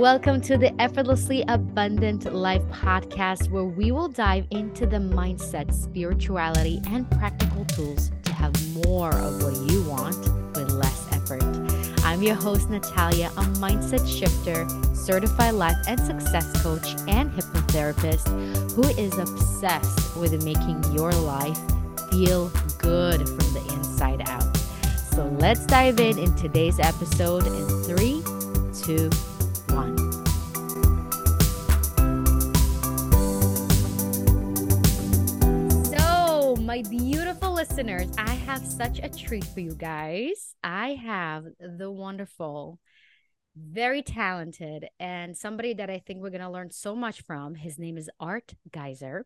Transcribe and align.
Welcome 0.00 0.40
to 0.42 0.56
the 0.56 0.72
Effortlessly 0.80 1.44
Abundant 1.46 2.32
Life 2.32 2.62
podcast, 2.72 3.50
where 3.50 3.66
we 3.66 3.92
will 3.92 4.08
dive 4.08 4.46
into 4.50 4.86
the 4.86 4.96
mindset, 4.96 5.74
spirituality, 5.74 6.80
and 6.86 7.08
practical 7.10 7.66
tools 7.66 8.10
to 8.22 8.32
have 8.32 8.54
more 8.86 9.14
of 9.14 9.42
what 9.42 9.70
you 9.70 9.82
want 9.82 10.16
with 10.56 10.70
less 10.70 11.06
effort. 11.12 11.42
I'm 12.02 12.22
your 12.22 12.34
host, 12.34 12.70
Natalia, 12.70 13.26
a 13.36 13.42
mindset 13.60 14.08
shifter, 14.08 14.66
certified 14.94 15.52
life 15.52 15.76
and 15.86 16.00
success 16.00 16.50
coach, 16.62 16.94
and 17.06 17.30
hypnotherapist 17.32 18.26
who 18.72 18.84
is 18.98 19.18
obsessed 19.18 20.16
with 20.16 20.42
making 20.42 20.82
your 20.94 21.12
life 21.12 21.58
feel 22.10 22.48
good 22.78 23.28
from 23.28 23.52
the 23.52 23.70
inside 23.74 24.22
out. 24.26 24.56
So 25.14 25.26
let's 25.38 25.66
dive 25.66 26.00
in 26.00 26.18
in 26.18 26.34
today's 26.36 26.80
episode 26.80 27.46
in 27.46 27.82
three, 27.84 28.22
two, 28.82 29.10
beautiful 37.30 37.54
listeners, 37.54 38.08
I 38.18 38.34
have 38.34 38.66
such 38.66 38.98
a 38.98 39.08
treat 39.08 39.44
for 39.44 39.60
you 39.60 39.76
guys. 39.76 40.56
I 40.64 40.94
have 40.94 41.44
the 41.60 41.88
wonderful, 41.88 42.80
very 43.54 44.02
talented, 44.02 44.88
and 44.98 45.36
somebody 45.36 45.74
that 45.74 45.88
I 45.88 46.00
think 46.00 46.20
we're 46.20 46.30
going 46.30 46.40
to 46.40 46.50
learn 46.50 46.72
so 46.72 46.96
much 46.96 47.22
from. 47.22 47.54
His 47.54 47.78
name 47.78 47.96
is 47.96 48.10
Art 48.18 48.52
Giser. 48.70 49.22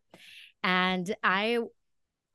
And 0.63 1.17
I 1.25 1.61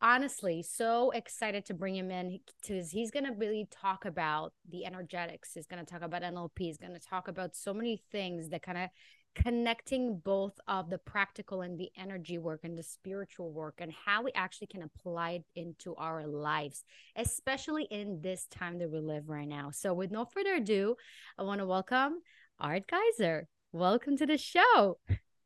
honestly 0.01 0.63
so 0.63 1.11
excited 1.11 1.65
to 1.65 1.75
bring 1.75 1.95
him 1.95 2.09
in 2.09 2.39
because 2.63 2.89
he's 2.89 3.11
going 3.11 3.25
to 3.25 3.33
really 3.33 3.67
talk 3.69 4.05
about 4.05 4.53
the 4.69 4.85
energetics 4.85 5.51
he's 5.53 5.67
going 5.67 5.85
to 5.85 5.91
talk 5.91 6.01
about 6.01 6.21
nlp 6.21 6.51
he's 6.57 6.77
going 6.77 6.93
to 6.93 7.01
talk 7.01 7.27
about 7.27 7.53
so 7.53 7.73
many 7.73 8.01
things 8.09 8.47
that 8.47 8.61
kind 8.61 8.77
of 8.77 8.89
connecting 9.35 10.17
both 10.17 10.59
of 10.67 10.89
the 10.89 10.97
practical 10.97 11.61
and 11.61 11.79
the 11.79 11.89
energy 11.97 12.37
work 12.37 12.61
and 12.63 12.77
the 12.77 12.83
spiritual 12.83 13.51
work 13.51 13.75
and 13.79 13.91
how 14.05 14.23
we 14.23 14.31
actually 14.33 14.67
can 14.67 14.81
apply 14.81 15.31
it 15.31 15.43
into 15.55 15.95
our 15.95 16.25
lives 16.27 16.83
especially 17.15 17.83
in 17.91 18.19
this 18.21 18.45
time 18.47 18.79
that 18.79 18.89
we 18.89 18.99
live 18.99 19.29
right 19.29 19.47
now 19.47 19.69
so 19.71 19.93
with 19.93 20.11
no 20.11 20.25
further 20.25 20.55
ado 20.55 20.95
i 21.37 21.43
want 21.43 21.59
to 21.59 21.65
welcome 21.65 22.19
art 22.59 22.83
giser 22.87 23.43
welcome 23.71 24.17
to 24.17 24.25
the 24.25 24.37
show 24.37 24.97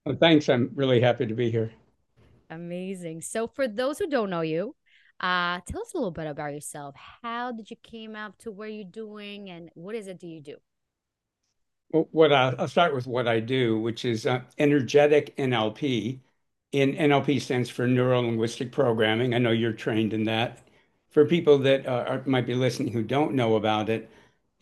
well, 0.06 0.16
thanks 0.20 0.50
i'm 0.50 0.72
really 0.74 1.02
happy 1.02 1.26
to 1.26 1.34
be 1.34 1.52
here 1.52 1.72
Amazing. 2.54 3.22
So 3.22 3.48
for 3.48 3.68
those 3.68 3.98
who 3.98 4.08
don't 4.08 4.30
know 4.30 4.42
you, 4.42 4.76
uh, 5.20 5.60
tell 5.66 5.82
us 5.82 5.94
a 5.94 5.98
little 5.98 6.12
bit 6.12 6.28
about 6.28 6.54
yourself. 6.54 6.96
How 7.22 7.52
did 7.52 7.70
you 7.72 7.78
came 7.82 8.16
up 8.16 8.38
to 8.40 8.52
where 8.52 8.68
you're 8.68 8.84
doing 8.84 9.50
and 9.50 9.70
what 9.74 9.96
is 9.96 10.08
it 10.08 10.20
do 10.20 10.28
you 10.28 10.42
do? 10.42 10.58
What 11.94 12.34
I, 12.34 12.56
will 12.56 12.68
start 12.68 12.96
with 12.96 13.06
what 13.06 13.28
I 13.28 13.40
do, 13.40 13.80
which 13.80 14.04
is 14.04 14.26
uh, 14.26 14.42
energetic 14.58 15.38
NLP. 15.38 16.22
In 16.72 16.96
NLP 16.96 17.40
stands 17.40 17.70
for 17.70 17.88
neuro 17.88 18.20
linguistic 18.22 18.72
programming. 18.72 19.36
I 19.36 19.38
know 19.38 19.52
you're 19.52 19.74
trained 19.74 20.12
in 20.12 20.24
that. 20.24 20.68
For 21.12 21.26
people 21.26 21.60
that 21.60 21.86
uh, 21.86 22.06
are, 22.08 22.24
might 22.26 22.48
be 22.48 22.56
listening 22.56 22.92
who 22.92 23.04
don't 23.04 23.36
know 23.36 23.58
about 23.58 23.90
it, 23.90 24.10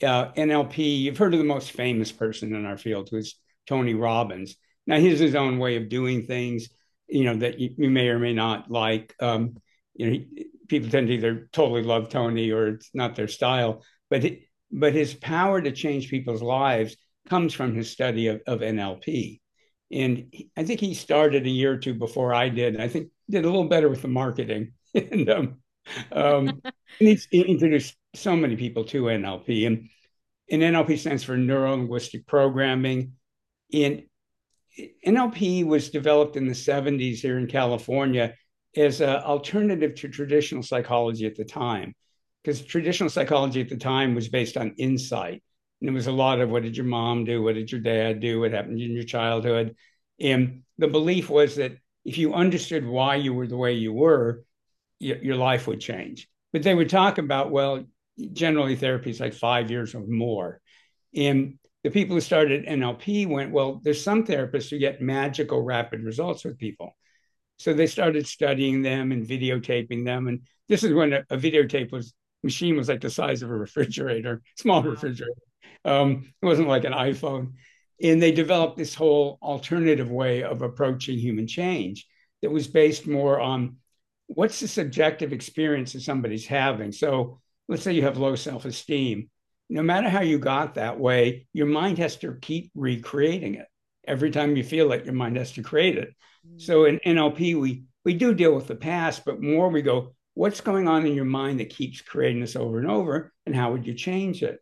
uh, 0.04 0.34
NLP, 0.34 1.04
you've 1.04 1.18
heard 1.18 1.34
of 1.34 1.38
the 1.38 1.46
most 1.46 1.72
famous 1.72 2.12
person 2.12 2.54
in 2.54 2.66
our 2.66 2.78
field, 2.78 3.08
who's 3.10 3.40
Tony 3.66 3.94
Robbins. 3.94 4.58
Now, 4.86 5.00
he 5.00 5.10
has 5.10 5.20
his 5.20 5.36
own 5.36 5.58
way 5.58 5.78
of 5.78 5.88
doing 5.88 6.26
things 6.26 6.68
you 7.12 7.26
know 7.26 7.36
that 7.36 7.60
you, 7.60 7.76
you 7.78 7.90
may 7.90 8.08
or 8.08 8.18
may 8.20 8.34
not 8.34 8.72
like. 8.72 9.14
Um, 9.20 9.58
you 9.94 10.06
know, 10.06 10.12
he, 10.14 10.48
people 10.68 10.90
tend 10.90 11.08
to 11.08 11.14
either 11.14 11.50
totally 11.52 11.84
love 11.84 12.10
Tony 12.10 12.52
or 12.52 12.70
it's 12.70 12.90
not 12.94 13.16
their 13.16 13.28
style. 13.28 13.84
But 14.10 14.24
it, 14.24 14.42
but 14.72 14.94
his 14.94 15.14
power 15.14 15.62
to 15.62 15.72
change 15.72 16.10
people's 16.10 16.42
lives 16.42 16.96
comes 17.30 17.54
from 17.54 17.76
his 17.76 17.90
study 17.90 18.28
of, 18.28 18.42
of 18.48 18.60
NLP. 18.60 19.40
And 19.92 20.28
he, 20.32 20.50
I 20.56 20.64
think 20.64 20.80
he 20.80 20.94
started 20.94 21.46
a 21.46 21.50
year 21.50 21.74
or 21.74 21.78
two 21.78 21.94
before 21.94 22.34
I 22.34 22.50
did. 22.50 22.80
I 22.80 22.88
think 22.88 23.10
did 23.30 23.46
a 23.46 23.50
little 23.50 23.68
better 23.68 23.90
with 23.90 24.02
the 24.02 24.08
marketing. 24.08 24.74
and 24.94 25.30
um, 25.30 25.58
um, 26.12 26.62
and 27.00 27.20
he 27.32 27.42
introduced 27.42 27.96
so 28.14 28.36
many 28.36 28.56
people 28.56 28.84
to 28.86 29.04
NLP. 29.04 29.68
And, 29.68 29.90
and 30.50 30.62
NLP 30.62 31.00
stands 31.00 31.24
for 31.24 31.38
Neuro 31.38 31.72
Linguistic 31.72 32.28
Programming. 32.28 33.14
And 33.74 34.04
NLP 35.06 35.66
was 35.66 35.90
developed 35.90 36.36
in 36.36 36.48
the 36.48 36.54
70s 36.54 37.18
here 37.18 37.38
in 37.38 37.48
California 37.48 38.36
as 38.76 39.02
an 39.02 39.10
alternative 39.10 39.96
to 39.96 40.08
traditional 40.08 40.64
psychology 40.64 41.26
at 41.26 41.36
the 41.36 41.44
time, 41.44 41.94
because 42.44 42.62
traditional 42.62 43.10
psychology 43.10 43.62
at 43.62 43.70
the 43.70 43.78
time 43.78 44.16
was 44.16 44.30
based 44.30 44.56
on 44.56 44.74
insight. 44.78 45.44
And 45.82 45.90
it 45.90 45.94
was 45.94 46.08
a 46.08 46.12
lot 46.12 46.40
of 46.40 46.50
what 46.50 46.64
did 46.64 46.78
your 46.78 46.86
mom 46.86 47.26
do? 47.26 47.42
What 47.42 47.56
did 47.56 47.72
your 47.72 47.82
dad 47.82 48.20
do? 48.20 48.40
What 48.40 48.54
happened 48.54 48.80
in 48.80 48.92
your 48.92 49.04
childhood? 49.04 49.76
And 50.20 50.62
the 50.78 50.88
belief 50.88 51.30
was 51.30 51.56
that 51.56 51.74
if 52.06 52.18
you 52.18 52.34
understood 52.34 52.86
why 52.86 53.16
you 53.16 53.34
were 53.34 53.48
the 53.48 53.58
way 53.58 53.74
you 53.74 53.92
were, 53.94 54.44
your 55.00 55.36
life 55.36 55.68
would 55.68 55.80
change. 55.80 56.28
But 56.54 56.64
they 56.64 56.76
would 56.76 56.90
talk 56.90 57.18
about, 57.18 57.52
well, 57.52 57.86
generally 58.34 58.76
therapy 58.76 59.10
is 59.10 59.20
like 59.20 59.34
five 59.34 59.72
years 59.72 59.96
or 59.96 60.06
more. 60.06 60.62
And 61.16 61.58
the 61.84 61.90
people 61.90 62.16
who 62.16 62.22
started 62.22 62.66
NLP 62.68 63.28
went, 63.28 63.52
well, 63.52 63.82
there's 63.84 64.04
some 64.04 64.24
therapists 64.24 64.70
who 64.70 64.78
get 64.78 65.02
magical 65.02 65.64
rapid 65.64 66.04
results 66.04 66.44
with 66.44 66.60
people. 66.60 66.96
So 67.58 67.74
they 67.74 67.88
started 67.88 68.28
studying 68.28 68.82
them 68.82 69.12
and 69.12 69.26
videotaping 69.28 70.06
them. 70.06 70.28
And 70.28 70.42
this 70.68 70.84
is 70.84 70.94
when 70.94 71.14
a, 71.14 71.24
a 71.30 71.38
videotape 71.38 71.92
was 71.92 72.14
machine 72.44 72.76
was 72.76 72.90
like 72.90 73.02
the 73.02 73.10
size 73.10 73.42
of 73.42 73.50
a 73.50 73.56
refrigerator, 73.66 74.42
small 74.58 74.84
refrigerator. 74.84 75.34
Um, 75.86 76.34
it 76.42 76.46
wasn't 76.46 76.68
like 76.68 76.84
an 76.84 76.94
iPhone. 76.94 77.54
And 78.02 78.22
they 78.22 78.32
developed 78.32 78.78
this 78.78 78.96
whole 78.96 79.38
alternative 79.42 80.10
way 80.10 80.44
of 80.44 80.62
approaching 80.62 81.18
human 81.18 81.48
change 81.48 82.08
that 82.42 82.52
was 82.52 82.68
based 82.68 83.08
more 83.08 83.40
on 83.40 83.78
what's 84.28 84.60
the 84.60 84.68
subjective 84.68 85.34
experience 85.34 85.94
that 85.94 86.02
somebody's 86.02 86.48
having. 86.48 86.92
So 86.92 87.40
let's 87.68 87.84
say 87.84 87.94
you 87.94 88.02
have 88.04 88.18
low 88.18 88.36
self-esteem 88.36 89.30
no 89.72 89.82
matter 89.82 90.10
how 90.10 90.20
you 90.20 90.38
got 90.38 90.76
that 90.76 91.00
way, 91.00 91.48
your 91.54 91.66
mind 91.66 91.98
has 91.98 92.18
to 92.18 92.34
keep 92.42 92.72
recreating 92.76 93.56
it. 93.56 93.68
Every 94.06 94.30
time 94.30 94.58
you 94.58 94.64
feel 94.64 94.92
it, 94.92 95.06
your 95.06 95.14
mind 95.14 95.38
has 95.38 95.54
to 95.54 95.64
create 95.64 95.98
it. 95.98 96.10
Mm-hmm. 96.46 96.60
So 96.60 96.86
in 96.86 97.00
NLP, 97.06 97.60
we 97.60 97.84
we 98.04 98.14
do 98.14 98.34
deal 98.34 98.54
with 98.54 98.68
the 98.68 98.76
past, 98.76 99.24
but 99.24 99.42
more 99.42 99.70
we 99.70 99.82
go, 99.82 100.14
what's 100.34 100.60
going 100.60 100.88
on 100.88 101.06
in 101.06 101.14
your 101.14 101.26
mind 101.26 101.60
that 101.60 101.70
keeps 101.70 102.02
creating 102.02 102.42
this 102.42 102.58
over 102.58 102.80
and 102.80 102.90
over, 102.90 103.32
and 103.46 103.56
how 103.56 103.72
would 103.72 103.88
you 103.88 103.94
change 103.94 104.44
it? 104.44 104.60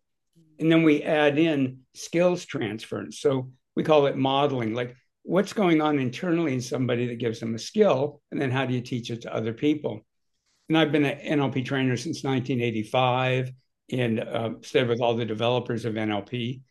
And 0.59 0.71
then 0.71 0.83
we 0.83 1.03
add 1.03 1.39
in 1.39 1.79
skills 1.93 2.45
transference. 2.45 3.19
So 3.19 3.51
we 3.75 3.83
call 3.83 4.07
it 4.07 4.17
modeling, 4.17 4.73
like 4.73 4.95
what's 5.23 5.53
going 5.53 5.81
on 5.81 5.99
internally 5.99 6.53
in 6.53 6.61
somebody 6.61 7.07
that 7.07 7.19
gives 7.19 7.39
them 7.39 7.55
a 7.55 7.59
skill, 7.59 8.21
and 8.31 8.41
then 8.41 8.51
how 8.51 8.65
do 8.65 8.73
you 8.73 8.81
teach 8.81 9.09
it 9.09 9.21
to 9.21 9.33
other 9.33 9.53
people? 9.53 10.05
And 10.67 10.77
I've 10.77 10.91
been 10.91 11.05
an 11.05 11.39
NLP 11.39 11.65
trainer 11.65 11.97
since 11.97 12.23
1985 12.23 13.51
and 13.91 14.19
uh, 14.19 14.49
stayed 14.61 14.87
with 14.87 15.01
all 15.01 15.15
the 15.15 15.25
developers 15.25 15.85
of 15.85 15.95
NLP. 15.95 16.61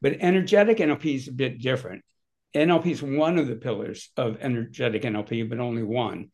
But 0.00 0.16
energetic 0.20 0.78
NLP 0.78 1.14
is 1.14 1.28
a 1.28 1.32
bit 1.32 1.60
different. 1.60 2.02
NLP 2.54 2.86
is 2.86 3.02
one 3.02 3.38
of 3.38 3.46
the 3.46 3.56
pillars 3.56 4.10
of 4.16 4.38
energetic 4.40 5.02
NLP, 5.02 5.48
but 5.48 5.60
only 5.60 5.82
one. 5.82 6.30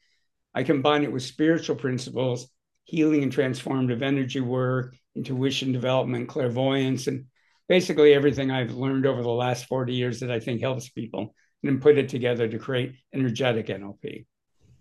I 0.54 0.62
combine 0.62 1.04
it 1.04 1.12
with 1.12 1.22
spiritual 1.22 1.76
principles, 1.76 2.48
healing 2.84 3.22
and 3.22 3.32
transformative 3.32 4.02
energy 4.02 4.40
work, 4.40 4.96
intuition 5.14 5.72
development, 5.72 6.28
clairvoyance, 6.28 7.06
and 7.06 7.26
basically 7.68 8.14
everything 8.14 8.50
I've 8.50 8.72
learned 8.72 9.06
over 9.06 9.22
the 9.22 9.28
last 9.28 9.66
40 9.66 9.94
years 9.94 10.20
that 10.20 10.30
I 10.30 10.40
think 10.40 10.60
helps 10.60 10.88
people, 10.88 11.34
and 11.62 11.72
then 11.72 11.80
put 11.80 11.98
it 11.98 12.08
together 12.08 12.48
to 12.48 12.58
create 12.58 12.94
energetic 13.14 13.68
NLP. 13.68 14.26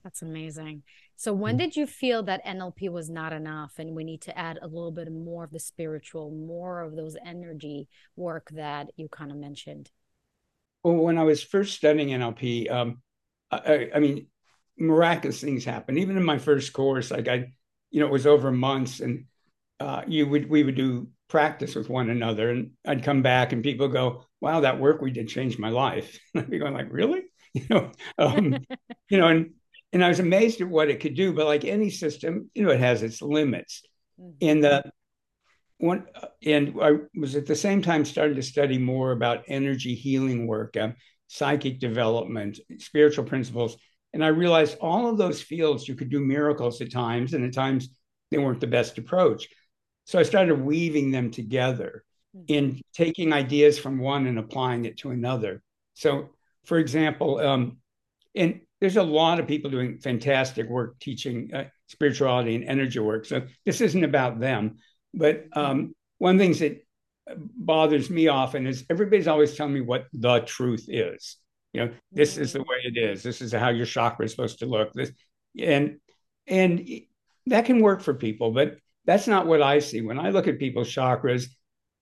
That's 0.03 0.21
amazing. 0.21 0.83
So 1.15 1.33
when 1.33 1.55
mm. 1.55 1.59
did 1.59 1.75
you 1.75 1.85
feel 1.85 2.23
that 2.23 2.43
NLP 2.45 2.89
was 2.89 3.09
not 3.09 3.33
enough 3.33 3.73
and 3.77 3.95
we 3.95 4.03
need 4.03 4.21
to 4.21 4.37
add 4.37 4.57
a 4.61 4.67
little 4.67 4.91
bit 4.91 5.11
more 5.11 5.43
of 5.43 5.51
the 5.51 5.59
spiritual, 5.59 6.31
more 6.31 6.81
of 6.81 6.95
those 6.95 7.15
energy 7.23 7.87
work 8.15 8.49
that 8.53 8.87
you 8.97 9.07
kind 9.07 9.31
of 9.31 9.37
mentioned? 9.37 9.91
Well, 10.83 10.95
when 10.95 11.19
I 11.19 11.23
was 11.23 11.43
first 11.43 11.75
studying 11.75 12.09
NLP, 12.09 12.71
um, 12.71 13.01
I, 13.51 13.89
I, 13.93 13.99
mean, 13.99 14.27
miraculous 14.77 15.39
things 15.39 15.63
happened. 15.63 15.99
Even 15.99 16.17
in 16.17 16.23
my 16.23 16.39
first 16.39 16.73
course, 16.73 17.11
like 17.11 17.27
I, 17.27 17.51
you 17.91 17.99
know, 17.99 18.07
it 18.07 18.11
was 18.11 18.27
over 18.27 18.51
months, 18.51 18.99
and 18.99 19.25
uh, 19.79 20.03
you 20.07 20.27
would 20.27 20.49
we 20.49 20.63
would 20.63 20.75
do 20.75 21.07
practice 21.27 21.75
with 21.75 21.89
one 21.89 22.09
another, 22.09 22.49
and 22.49 22.71
I'd 22.85 23.03
come 23.03 23.21
back, 23.21 23.51
and 23.51 23.63
people 23.63 23.87
go, 23.87 24.25
"Wow, 24.39 24.61
that 24.61 24.79
work 24.79 25.01
we 25.01 25.11
did 25.11 25.27
changed 25.27 25.59
my 25.59 25.69
life." 25.69 26.19
And 26.33 26.43
I'd 26.43 26.49
be 26.49 26.59
going 26.59 26.73
like, 26.73 26.91
"Really?" 26.91 27.21
You 27.53 27.65
know, 27.69 27.91
um, 28.17 28.59
you 29.09 29.17
know, 29.17 29.27
and 29.27 29.51
and 29.91 30.03
I 30.03 30.07
was 30.07 30.19
amazed 30.19 30.61
at 30.61 30.69
what 30.69 30.89
it 30.89 31.01
could 31.01 31.15
do. 31.15 31.33
But 31.33 31.47
like 31.47 31.65
any 31.65 31.89
system, 31.89 32.49
you 32.53 32.63
know, 32.63 32.71
it 32.71 32.79
has 32.79 33.03
its 33.03 33.21
limits. 33.21 33.81
Mm-hmm. 34.19 34.37
And 34.41 34.63
the 34.63 34.91
one, 35.79 36.05
and 36.45 36.75
I 36.81 36.91
was 37.13 37.35
at 37.35 37.45
the 37.45 37.55
same 37.55 37.81
time 37.81 38.05
starting 38.05 38.35
to 38.35 38.43
study 38.43 38.77
more 38.77 39.11
about 39.11 39.43
energy 39.47 39.95
healing 39.95 40.47
work, 40.47 40.77
um, 40.77 40.95
psychic 41.27 41.79
development, 41.79 42.59
spiritual 42.77 43.25
principles, 43.25 43.75
and 44.13 44.23
I 44.23 44.27
realized 44.27 44.77
all 44.79 45.09
of 45.09 45.17
those 45.17 45.41
fields 45.41 45.87
you 45.87 45.95
could 45.95 46.09
do 46.09 46.19
miracles 46.19 46.81
at 46.81 46.91
times, 46.91 47.33
and 47.33 47.45
at 47.45 47.53
times 47.53 47.89
they 48.29 48.37
weren't 48.37 48.61
the 48.61 48.67
best 48.67 48.97
approach. 48.97 49.47
So 50.05 50.19
I 50.19 50.23
started 50.23 50.61
weaving 50.61 51.11
them 51.11 51.31
together. 51.31 52.03
mm-hmm. 52.35 52.45
in 52.47 52.81
taking 52.93 53.33
ideas 53.33 53.79
from 53.79 53.99
one 53.99 54.27
and 54.27 54.39
applying 54.39 54.85
it 54.85 54.97
to 54.99 55.11
another. 55.11 55.61
So, 55.93 56.29
for 56.65 56.77
example, 56.77 57.39
um, 57.39 57.77
and 58.35 58.61
there's 58.79 58.97
a 58.97 59.03
lot 59.03 59.39
of 59.39 59.47
people 59.47 59.69
doing 59.69 59.99
fantastic 59.99 60.67
work 60.69 60.99
teaching 60.99 61.53
uh, 61.53 61.65
spirituality 61.87 62.55
and 62.55 62.63
energy 62.63 62.99
work. 62.99 63.25
So 63.25 63.43
this 63.65 63.81
isn't 63.81 64.03
about 64.03 64.39
them, 64.39 64.77
but 65.13 65.45
um, 65.53 65.93
one 66.17 66.35
of 66.35 66.39
the 66.39 66.45
things 66.45 66.59
that 66.59 66.85
bothers 67.37 68.09
me 68.09 68.27
often 68.27 68.65
is 68.67 68.85
everybody's 68.89 69.27
always 69.27 69.55
telling 69.55 69.73
me 69.73 69.81
what 69.81 70.07
the 70.13 70.39
truth 70.39 70.85
is. 70.87 71.37
You 71.73 71.81
know, 71.81 71.87
mm-hmm. 71.87 71.97
this 72.11 72.37
is 72.37 72.53
the 72.53 72.61
way 72.61 72.77
it 72.83 72.97
is. 72.97 73.23
This 73.23 73.41
is 73.41 73.53
how 73.53 73.69
your 73.69 73.85
chakra 73.85 74.25
is 74.25 74.31
supposed 74.31 74.59
to 74.59 74.65
look. 74.65 74.93
This 74.93 75.11
and 75.59 75.97
and 76.47 76.87
that 77.47 77.65
can 77.65 77.81
work 77.81 78.01
for 78.01 78.13
people, 78.13 78.51
but 78.51 78.77
that's 79.05 79.27
not 79.27 79.47
what 79.47 79.61
I 79.61 79.79
see. 79.79 80.01
When 80.01 80.19
I 80.19 80.29
look 80.29 80.47
at 80.47 80.59
people's 80.59 80.89
chakras, 80.89 81.47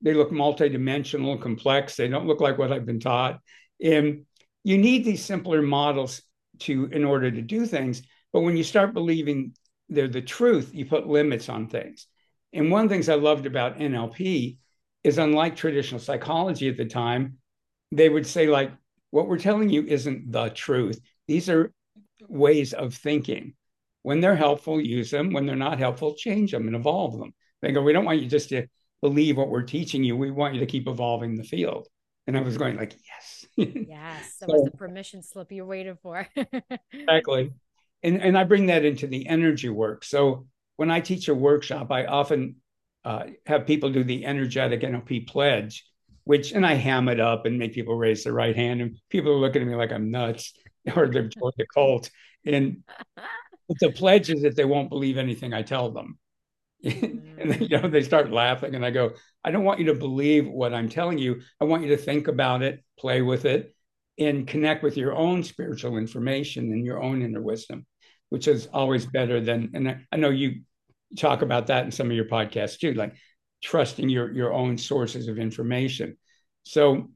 they 0.02 0.14
look 0.14 0.32
multidimensional, 0.32 1.42
complex. 1.42 1.96
They 1.96 2.08
don't 2.08 2.28
look 2.28 2.42
like 2.42 2.58
what 2.58 2.72
I've 2.72 2.86
been 2.86 3.00
taught. 3.00 3.40
And 3.82 4.26
you 4.64 4.78
need 4.78 5.06
these 5.06 5.24
simpler 5.24 5.62
models 5.62 6.22
to 6.60 6.86
in 6.86 7.06
order 7.06 7.32
to 7.32 7.42
do 7.42 7.66
things. 7.66 8.02
But 8.34 8.42
when 8.42 8.58
you 8.58 8.64
start 8.64 8.94
believing 8.94 9.54
they're 9.88 10.08
the 10.08 10.22
truth, 10.22 10.72
you 10.74 10.86
put 10.86 11.08
limits 11.08 11.50
on 11.50 11.68
things. 11.68 12.08
And 12.54 12.72
one 12.72 12.84
of 12.84 12.90
the 12.90 12.96
things 12.96 13.10
I 13.10 13.16
loved 13.16 13.46
about 13.46 13.80
NLP 13.80 14.58
is 15.04 15.18
unlike 15.18 15.56
traditional 15.56 16.00
psychology 16.00 16.68
at 16.68 16.78
the 16.78 16.86
time, 16.86 17.38
they 17.92 18.10
would 18.10 18.28
say, 18.28 18.48
like, 18.48 18.72
what 19.12 19.28
we're 19.28 19.40
telling 19.40 19.70
you 19.70 19.84
isn't 19.86 20.32
the 20.32 20.50
truth. 20.50 21.00
These 21.28 21.50
are 21.50 21.72
ways 22.28 22.74
of 22.74 22.94
thinking. 22.94 23.54
When 24.04 24.22
they're 24.22 24.36
helpful, 24.36 24.80
use 24.80 25.12
them. 25.12 25.34
When 25.34 25.46
they're 25.46 25.56
not 25.56 25.80
helpful, 25.80 26.16
change 26.16 26.52
them 26.52 26.68
and 26.68 26.76
evolve 26.76 27.18
them. 27.18 27.34
They 27.62 27.72
go, 27.72 27.82
we 27.82 27.94
don't 27.94 28.06
want 28.06 28.22
you 28.22 28.28
just 28.28 28.50
to 28.50 28.68
believe 29.02 29.38
what 29.38 29.50
we're 29.50 29.64
teaching 29.64 30.04
you. 30.04 30.16
We 30.16 30.32
want 30.32 30.54
you 30.54 30.62
to 30.62 30.66
keep 30.66 30.88
evolving 30.88 31.36
the 31.36 31.44
field. 31.44 31.88
And 32.28 32.38
I 32.38 32.42
was 32.42 32.58
going 32.58 32.78
like, 32.78 32.96
yes. 33.06 33.46
yes. 33.56 34.38
That 34.40 34.50
so, 34.50 34.54
was 34.54 34.64
the 34.66 34.78
permission 34.78 35.24
slip 35.24 35.52
you 35.52 35.66
waited 35.66 35.98
for. 36.02 36.28
exactly. 36.94 37.52
And, 38.04 38.22
and 38.22 38.38
I 38.38 38.44
bring 38.44 38.68
that 38.68 38.86
into 38.86 39.08
the 39.08 39.28
energy 39.28 39.70
work. 39.70 40.04
So 40.04 40.48
when 40.78 40.92
I 40.92 41.02
teach 41.02 41.28
a 41.28 41.36
workshop, 41.36 41.92
I 41.92 42.06
often 42.06 42.58
uh, 43.04 43.26
have 43.46 43.66
people 43.66 43.92
do 43.92 44.04
the 44.04 44.26
energetic 44.26 44.82
NLP 44.82 45.28
pledge, 45.28 45.86
which, 46.30 46.52
and 46.52 46.64
I 46.64 46.76
ham 46.76 47.10
it 47.10 47.20
up 47.20 47.48
and 47.48 47.58
make 47.58 47.74
people 47.74 47.96
raise 47.96 48.24
their 48.24 48.34
right 48.34 48.56
hand. 48.56 48.82
And 48.82 49.00
people 49.10 49.32
are 49.32 49.40
looking 49.40 49.64
at 49.64 49.68
me 49.68 49.74
like 49.74 49.92
I'm 49.92 50.12
nuts 50.12 50.54
or 50.96 51.08
they've 51.08 51.28
joined 51.28 51.56
the 51.58 51.66
cult. 51.66 52.12
And 52.46 52.84
the 53.80 53.92
pledge 53.92 54.30
is 54.30 54.44
that 54.44 54.56
they 54.56 54.64
won't 54.64 54.92
believe 54.92 55.18
anything 55.18 55.56
I 55.56 55.64
tell 55.64 55.90
them. 55.90 56.20
and 56.84 57.34
then, 57.36 57.64
you 57.64 57.70
know 57.70 57.90
they 57.90 58.02
start 58.02 58.32
laughing 58.32 58.74
and 58.74 58.86
i 58.86 58.90
go 58.90 59.12
i 59.44 59.52
don't 59.52 59.66
want 59.66 59.82
you 59.82 59.88
to 59.88 59.94
believe 59.94 60.48
what 60.48 60.74
i'm 60.74 60.88
telling 60.88 61.18
you 61.18 61.42
i 61.60 61.66
want 61.66 61.84
you 61.84 61.90
to 61.90 61.98
think 61.98 62.30
about 62.30 62.62
it 62.62 62.82
play 62.98 63.22
with 63.22 63.44
it 63.44 63.76
and 64.18 64.48
connect 64.48 64.82
with 64.82 64.96
your 64.96 65.14
own 65.14 65.44
spiritual 65.44 65.98
information 65.98 66.72
and 66.72 66.86
your 66.86 67.04
own 67.04 67.22
inner 67.22 67.42
wisdom 67.42 67.86
which 68.30 68.48
is 68.48 68.68
always 68.68 69.06
better 69.06 69.42
than 69.42 69.72
and 69.74 69.90
i, 69.90 69.98
I 70.10 70.16
know 70.16 70.30
you 70.30 70.62
talk 71.18 71.42
about 71.42 71.68
that 71.68 71.84
in 71.84 71.92
some 71.92 72.08
of 72.08 72.16
your 72.16 72.30
podcasts 72.30 72.80
too 72.80 72.94
like 72.94 73.14
trusting 73.62 74.08
your 74.08 74.32
your 74.32 74.54
own 74.54 74.78
sources 74.78 75.28
of 75.28 75.38
information 75.38 76.16
so 76.70 77.10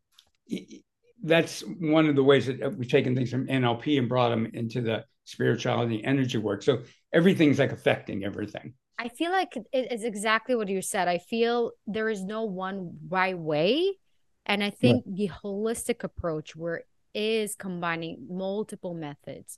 that's 1.23 1.61
one 1.79 2.09
of 2.09 2.15
the 2.15 2.23
ways 2.23 2.47
that 2.47 2.75
we've 2.75 2.89
taken 2.89 3.15
things 3.15 3.29
from 3.29 3.47
nlp 3.47 3.97
and 3.97 4.09
brought 4.09 4.29
them 4.29 4.49
into 4.53 4.81
the 4.81 5.03
spirituality 5.25 6.03
energy 6.03 6.37
work 6.37 6.61
so 6.63 6.81
everything's 7.13 7.59
like 7.59 7.71
affecting 7.71 8.23
everything 8.23 8.73
I 8.99 9.09
feel 9.09 9.31
like 9.31 9.57
it's 9.73 10.03
exactly 10.03 10.55
what 10.55 10.69
you 10.69 10.81
said. 10.81 11.07
I 11.07 11.17
feel 11.17 11.71
there 11.87 12.09
is 12.09 12.23
no 12.23 12.43
one 12.43 12.91
right 13.09 13.37
way. 13.37 13.97
And 14.45 14.63
I 14.63 14.69
think 14.69 15.03
the 15.05 15.29
holistic 15.43 16.03
approach 16.03 16.55
where 16.55 16.83
is 17.13 17.55
combining 17.55 18.27
multiple 18.29 18.93
methods 18.93 19.57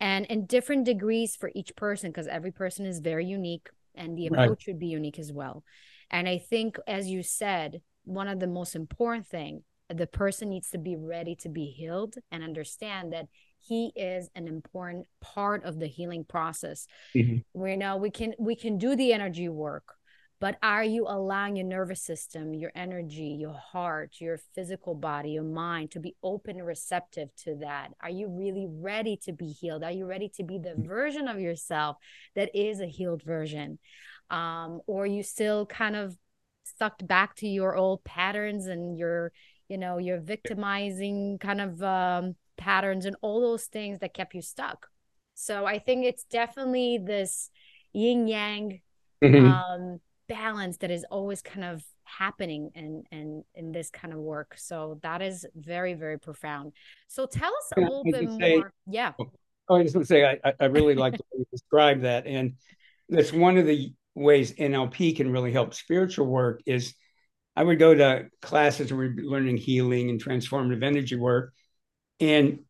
and 0.00 0.26
in 0.26 0.46
different 0.46 0.84
degrees 0.84 1.36
for 1.36 1.50
each 1.54 1.74
person, 1.76 2.10
because 2.10 2.26
every 2.26 2.50
person 2.50 2.84
is 2.84 3.00
very 3.00 3.26
unique 3.26 3.68
and 3.94 4.18
the 4.18 4.26
approach 4.26 4.48
right. 4.48 4.62
should 4.62 4.78
be 4.78 4.88
unique 4.88 5.18
as 5.18 5.32
well. 5.32 5.64
And 6.10 6.28
I 6.28 6.38
think, 6.38 6.76
as 6.86 7.08
you 7.08 7.22
said, 7.22 7.80
one 8.04 8.28
of 8.28 8.40
the 8.40 8.46
most 8.46 8.76
important 8.76 9.26
thing, 9.26 9.62
the 9.88 10.06
person 10.06 10.48
needs 10.48 10.70
to 10.70 10.78
be 10.78 10.96
ready 10.96 11.34
to 11.36 11.48
be 11.48 11.66
healed 11.66 12.14
and 12.30 12.42
understand 12.42 13.12
that 13.12 13.26
he 13.60 13.92
is 13.96 14.28
an 14.34 14.46
important 14.46 15.06
part 15.20 15.64
of 15.64 15.78
the 15.78 15.86
healing 15.86 16.24
process 16.24 16.86
mm-hmm. 17.14 17.38
we 17.54 17.76
know 17.76 17.96
we 17.96 18.10
can 18.10 18.34
we 18.38 18.54
can 18.54 18.78
do 18.78 18.94
the 18.96 19.12
energy 19.12 19.48
work 19.48 19.94
but 20.40 20.58
are 20.62 20.84
you 20.84 21.06
allowing 21.08 21.56
your 21.56 21.66
nervous 21.66 22.02
system 22.02 22.54
your 22.54 22.72
energy 22.74 23.36
your 23.40 23.54
heart 23.54 24.16
your 24.18 24.38
physical 24.54 24.94
body 24.94 25.30
your 25.30 25.44
mind 25.44 25.90
to 25.90 26.00
be 26.00 26.14
open 26.22 26.56
and 26.58 26.66
receptive 26.66 27.28
to 27.36 27.56
that 27.56 27.88
are 28.02 28.10
you 28.10 28.28
really 28.28 28.66
ready 28.68 29.16
to 29.16 29.32
be 29.32 29.48
healed 29.48 29.82
are 29.82 29.92
you 29.92 30.06
ready 30.06 30.28
to 30.28 30.42
be 30.42 30.58
the 30.58 30.70
mm-hmm. 30.70 30.88
version 30.88 31.28
of 31.28 31.40
yourself 31.40 31.96
that 32.34 32.50
is 32.54 32.80
a 32.80 32.86
healed 32.86 33.22
version 33.22 33.78
um, 34.30 34.80
or 34.86 35.06
you 35.06 35.22
still 35.22 35.66
kind 35.66 35.96
of 35.96 36.16
sucked 36.78 37.06
back 37.06 37.34
to 37.36 37.48
your 37.48 37.76
old 37.76 38.04
patterns 38.04 38.66
and 38.66 38.98
your 38.98 39.32
you 39.68 39.78
know 39.78 39.98
your 39.98 40.20
victimizing 40.20 41.38
kind 41.38 41.60
of 41.60 41.82
um, 41.82 42.36
patterns 42.56 43.06
and 43.06 43.16
all 43.22 43.40
those 43.40 43.64
things 43.64 43.98
that 44.00 44.14
kept 44.14 44.34
you 44.34 44.42
stuck. 44.42 44.88
So 45.34 45.66
I 45.66 45.78
think 45.78 46.04
it's 46.04 46.24
definitely 46.24 46.98
this 47.04 47.50
yin 47.92 48.28
yang 48.28 48.80
mm-hmm. 49.22 49.46
um, 49.46 50.00
balance 50.28 50.78
that 50.78 50.90
is 50.90 51.04
always 51.10 51.42
kind 51.42 51.64
of 51.64 51.82
happening 52.04 52.70
in, 52.74 53.02
in 53.10 53.44
in 53.54 53.72
this 53.72 53.90
kind 53.90 54.12
of 54.12 54.20
work. 54.20 54.54
So 54.56 55.00
that 55.02 55.22
is 55.22 55.46
very 55.54 55.94
very 55.94 56.18
profound. 56.18 56.72
So 57.08 57.26
tell 57.26 57.52
us 57.52 57.72
a 57.76 57.80
little 57.80 58.04
bit 58.04 58.28
say, 58.38 58.56
more. 58.56 58.72
Yeah. 58.86 59.12
Oh, 59.68 59.76
I 59.76 59.82
just 59.82 59.94
want 59.94 60.06
to 60.06 60.12
say 60.12 60.38
I 60.44 60.52
I 60.60 60.66
really 60.66 60.94
like 60.94 61.14
to 61.14 61.24
describe 61.50 62.02
that, 62.02 62.26
and 62.26 62.54
that's 63.08 63.32
one 63.32 63.56
of 63.56 63.66
the 63.66 63.92
ways 64.14 64.52
NLP 64.52 65.16
can 65.16 65.30
really 65.30 65.52
help 65.52 65.74
spiritual 65.74 66.26
work 66.26 66.62
is 66.66 66.94
I 67.56 67.62
would 67.62 67.78
go 67.78 67.94
to 67.94 68.26
classes 68.42 68.92
where 68.92 69.12
we're 69.14 69.24
learning 69.24 69.58
healing 69.58 70.10
and 70.10 70.22
transformative 70.22 70.82
energy 70.82 71.16
work, 71.16 71.52
and 72.20 72.60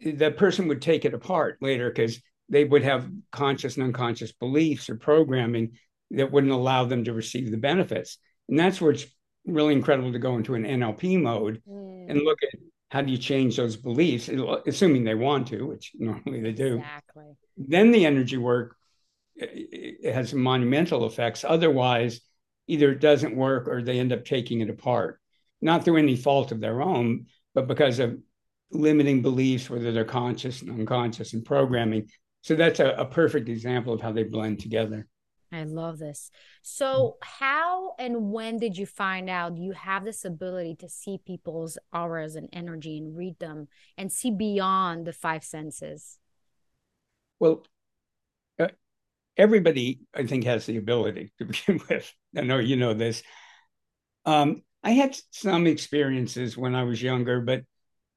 the 0.00 0.30
person 0.30 0.68
would 0.68 0.80
take 0.80 1.04
it 1.04 1.14
apart 1.14 1.58
later 1.60 1.90
because 1.90 2.20
they 2.48 2.64
would 2.64 2.82
have 2.82 3.08
conscious 3.30 3.76
and 3.76 3.84
unconscious 3.84 4.32
beliefs 4.32 4.88
or 4.88 4.96
programming 4.96 5.72
that 6.10 6.32
wouldn't 6.32 6.52
allow 6.52 6.84
them 6.84 7.04
to 7.04 7.12
receive 7.12 7.50
the 7.50 7.56
benefits. 7.56 8.18
And 8.48 8.58
that's 8.58 8.80
where 8.80 8.92
it's 8.92 9.06
really 9.46 9.74
incredible 9.74 10.12
to 10.12 10.18
go 10.18 10.36
into 10.36 10.54
an 10.54 10.64
NLP 10.64 11.20
mode 11.20 11.62
mm. 11.68 12.10
and 12.10 12.22
look 12.22 12.38
at 12.42 12.58
how 12.90 13.02
do 13.02 13.12
you 13.12 13.18
change 13.18 13.56
those 13.56 13.76
beliefs, 13.76 14.28
assuming 14.66 15.04
they 15.04 15.14
want 15.14 15.46
to, 15.48 15.66
which 15.66 15.92
normally 15.94 16.40
they 16.40 16.52
do. 16.52 16.78
Exactly. 16.78 17.24
Then 17.56 17.92
the 17.92 18.04
energy 18.04 18.36
work 18.36 18.76
has 20.04 20.34
monumental 20.34 21.06
effects. 21.06 21.44
Otherwise, 21.44 22.20
either 22.66 22.92
it 22.92 23.00
doesn't 23.00 23.36
work 23.36 23.68
or 23.68 23.82
they 23.82 23.98
end 23.98 24.12
up 24.12 24.24
taking 24.24 24.60
it 24.60 24.70
apart, 24.70 25.20
not 25.60 25.84
through 25.84 25.96
any 25.96 26.16
fault 26.16 26.52
of 26.52 26.60
their 26.60 26.82
own, 26.82 27.26
but 27.54 27.66
because 27.66 27.98
of 27.98 28.18
limiting 28.70 29.22
beliefs, 29.22 29.68
whether 29.68 29.92
they're 29.92 30.04
conscious 30.04 30.62
and 30.62 30.70
unconscious 30.70 31.32
and 31.32 31.44
programming. 31.44 32.08
So 32.42 32.54
that's 32.54 32.80
a, 32.80 32.90
a 32.90 33.04
perfect 33.04 33.48
example 33.48 33.92
of 33.92 34.00
how 34.00 34.12
they 34.12 34.22
blend 34.22 34.60
together. 34.60 35.06
I 35.52 35.64
love 35.64 35.98
this. 35.98 36.30
So, 36.62 37.16
hmm. 37.20 37.28
how 37.40 37.94
and 37.98 38.30
when 38.30 38.58
did 38.58 38.78
you 38.78 38.86
find 38.86 39.28
out 39.28 39.58
you 39.58 39.72
have 39.72 40.04
this 40.04 40.24
ability 40.24 40.76
to 40.76 40.88
see 40.88 41.18
people's 41.26 41.76
auras 41.92 42.36
and 42.36 42.48
energy 42.52 42.98
and 42.98 43.16
read 43.16 43.38
them 43.40 43.68
and 43.98 44.12
see 44.12 44.30
beyond 44.30 45.06
the 45.06 45.12
five 45.12 45.42
senses? 45.42 46.18
Well, 47.40 47.64
everybody, 49.40 50.00
I 50.14 50.26
think, 50.26 50.44
has 50.44 50.66
the 50.66 50.76
ability 50.76 51.32
to 51.38 51.44
begin 51.46 51.80
with. 51.88 52.12
I 52.36 52.42
know 52.42 52.58
you 52.58 52.76
know 52.76 52.94
this. 52.94 53.22
Um, 54.26 54.62
I 54.84 54.92
had 54.92 55.16
some 55.30 55.66
experiences 55.66 56.56
when 56.56 56.74
I 56.74 56.84
was 56.84 57.02
younger, 57.02 57.40
but 57.40 57.64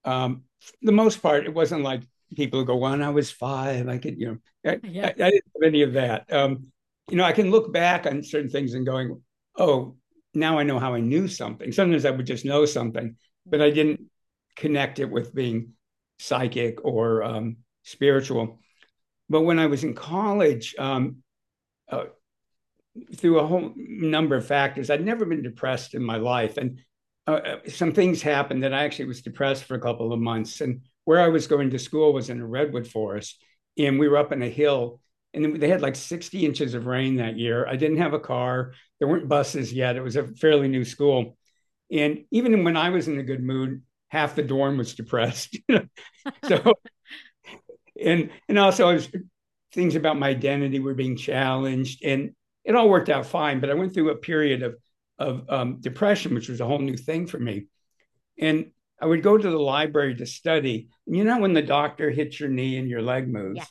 um, 0.06 0.44
the 0.82 0.92
most 0.92 1.22
part, 1.22 1.46
it 1.46 1.53
wasn't 1.53 1.82
like 1.82 2.03
people 2.36 2.60
who 2.60 2.65
go, 2.65 2.75
when 2.75 3.01
I 3.01 3.10
was 3.10 3.32
five, 3.32 3.88
I 3.88 3.98
could, 3.98 4.20
you 4.20 4.27
know, 4.27 4.72
I, 4.72 4.80
yeah. 4.84 5.08
I, 5.08 5.10
I 5.10 5.30
didn't 5.32 5.51
have 5.56 5.63
any 5.65 5.82
of 5.84 5.94
that. 5.94 6.32
Um, 6.32 6.68
you 7.10 7.18
know, 7.18 7.24
I 7.24 7.32
can 7.32 7.51
look 7.51 7.72
back 7.72 8.06
on 8.06 8.24
certain 8.24 8.50
things 8.50 8.74
and 8.74 8.86
going, 8.86 9.22
oh, 9.58 9.96
now 10.34 10.58
I 10.58 10.63
know 10.63 10.80
how 10.80 10.94
I 10.94 11.00
knew 11.00 11.27
something. 11.27 11.72
Sometimes 11.72 12.06
I 12.06 12.12
would 12.12 12.25
just 12.25 12.46
know 12.46 12.65
something, 12.65 13.15
but 13.46 13.62
I 13.62 13.70
didn't 13.70 14.01
connect 14.56 15.00
it 15.00 15.10
with 15.10 15.34
being 15.34 15.74
psychic 16.20 16.84
or 16.84 17.24
um, 17.24 17.58
spiritual. 17.84 18.60
But 19.30 19.42
when 19.42 19.60
I 19.60 19.68
was 19.68 19.84
in 19.84 19.94
college, 19.94 20.75
um, 20.77 21.18
uh, 21.89 22.06
through 23.15 23.39
a 23.39 23.48
whole 23.48 23.74
number 23.75 24.36
of 24.36 24.46
factors, 24.46 24.89
I'd 24.89 25.06
never 25.06 25.25
been 25.25 25.42
depressed 25.42 25.94
in 25.96 26.03
my 26.03 26.18
life. 26.18 26.58
And 26.58 26.80
uh, 27.27 27.32
uh, 27.32 27.58
some 27.68 27.94
things 27.94 28.22
happened 28.22 28.63
that 28.63 28.74
I 28.74 28.84
actually 28.84 29.06
was 29.06 29.22
depressed 29.22 29.63
for 29.63 29.75
a 29.75 29.82
couple 29.82 30.13
of 30.13 30.20
months. 30.20 30.62
And 30.62 30.82
where 31.06 31.22
I 31.22 31.30
was 31.30 31.48
going 31.48 31.70
to 31.72 31.80
school 31.80 32.13
was 32.13 32.30
in 32.30 32.39
a 32.39 32.46
redwood 32.46 32.88
forest, 32.88 33.44
and 33.77 34.00
we 34.00 34.08
were 34.08 34.18
up 34.18 34.32
in 34.32 34.44
a 34.44 34.50
hill, 34.50 35.01
and 35.34 35.60
they 35.60 35.68
had 35.68 35.82
like 35.82 35.96
60 35.96 36.46
inches 36.46 36.74
of 36.74 36.86
rain 36.86 37.15
that 37.18 37.38
year. 37.38 37.65
I 37.68 37.75
didn't 37.75 37.98
have 37.98 38.13
a 38.13 38.20
car. 38.20 38.74
There 39.00 39.08
weren't 39.08 39.27
buses 39.27 39.74
yet. 39.74 39.96
It 39.96 40.03
was 40.03 40.15
a 40.15 40.27
fairly 40.27 40.68
new 40.68 40.86
school. 40.86 41.38
And 41.92 42.25
even 42.32 42.63
when 42.63 42.77
I 42.77 42.89
was 42.89 43.08
in 43.08 43.20
a 43.20 43.24
good 43.24 43.44
mood, 43.44 43.82
half 44.10 44.36
the 44.36 44.44
dorm 44.44 44.77
was 44.77 44.94
depressed. 44.94 45.58
so, 46.48 46.75
and 48.02 48.30
and 48.48 48.60
also 48.60 48.90
I 48.90 48.94
was 48.94 49.10
things 49.74 49.96
about 49.96 50.20
my 50.20 50.30
identity 50.30 50.80
were 50.80 50.94
being 50.94 51.16
challenged, 51.16 52.04
and 52.04 52.32
it 52.64 52.76
all 52.76 52.90
worked 52.90 53.10
out 53.10 53.26
fine. 53.26 53.60
But 53.60 53.70
I 53.70 53.74
went 53.74 53.94
through 53.94 54.12
a 54.12 54.16
period 54.16 54.64
of 54.64 54.76
of 55.20 55.50
um, 55.50 55.80
depression, 55.80 56.34
which 56.34 56.50
was 56.50 56.62
a 56.62 56.66
whole 56.66 56.80
new 56.80 56.98
thing 56.98 57.28
for 57.28 57.40
me. 57.40 57.68
And 58.40 58.72
I 59.00 59.06
would 59.06 59.24
go 59.24 59.38
to 59.38 59.50
the 59.50 59.60
library 59.60 60.16
to 60.16 60.26
study. 60.26 60.90
And 61.06 61.16
you 61.16 61.24
know 61.24 61.40
when 61.40 61.54
the 61.54 61.62
doctor 61.62 62.10
hits 62.10 62.40
your 62.40 62.50
knee 62.50 62.78
and 62.78 62.90
your 62.90 63.02
leg 63.02 63.28
moves. 63.28 63.58
Yes. 63.58 63.70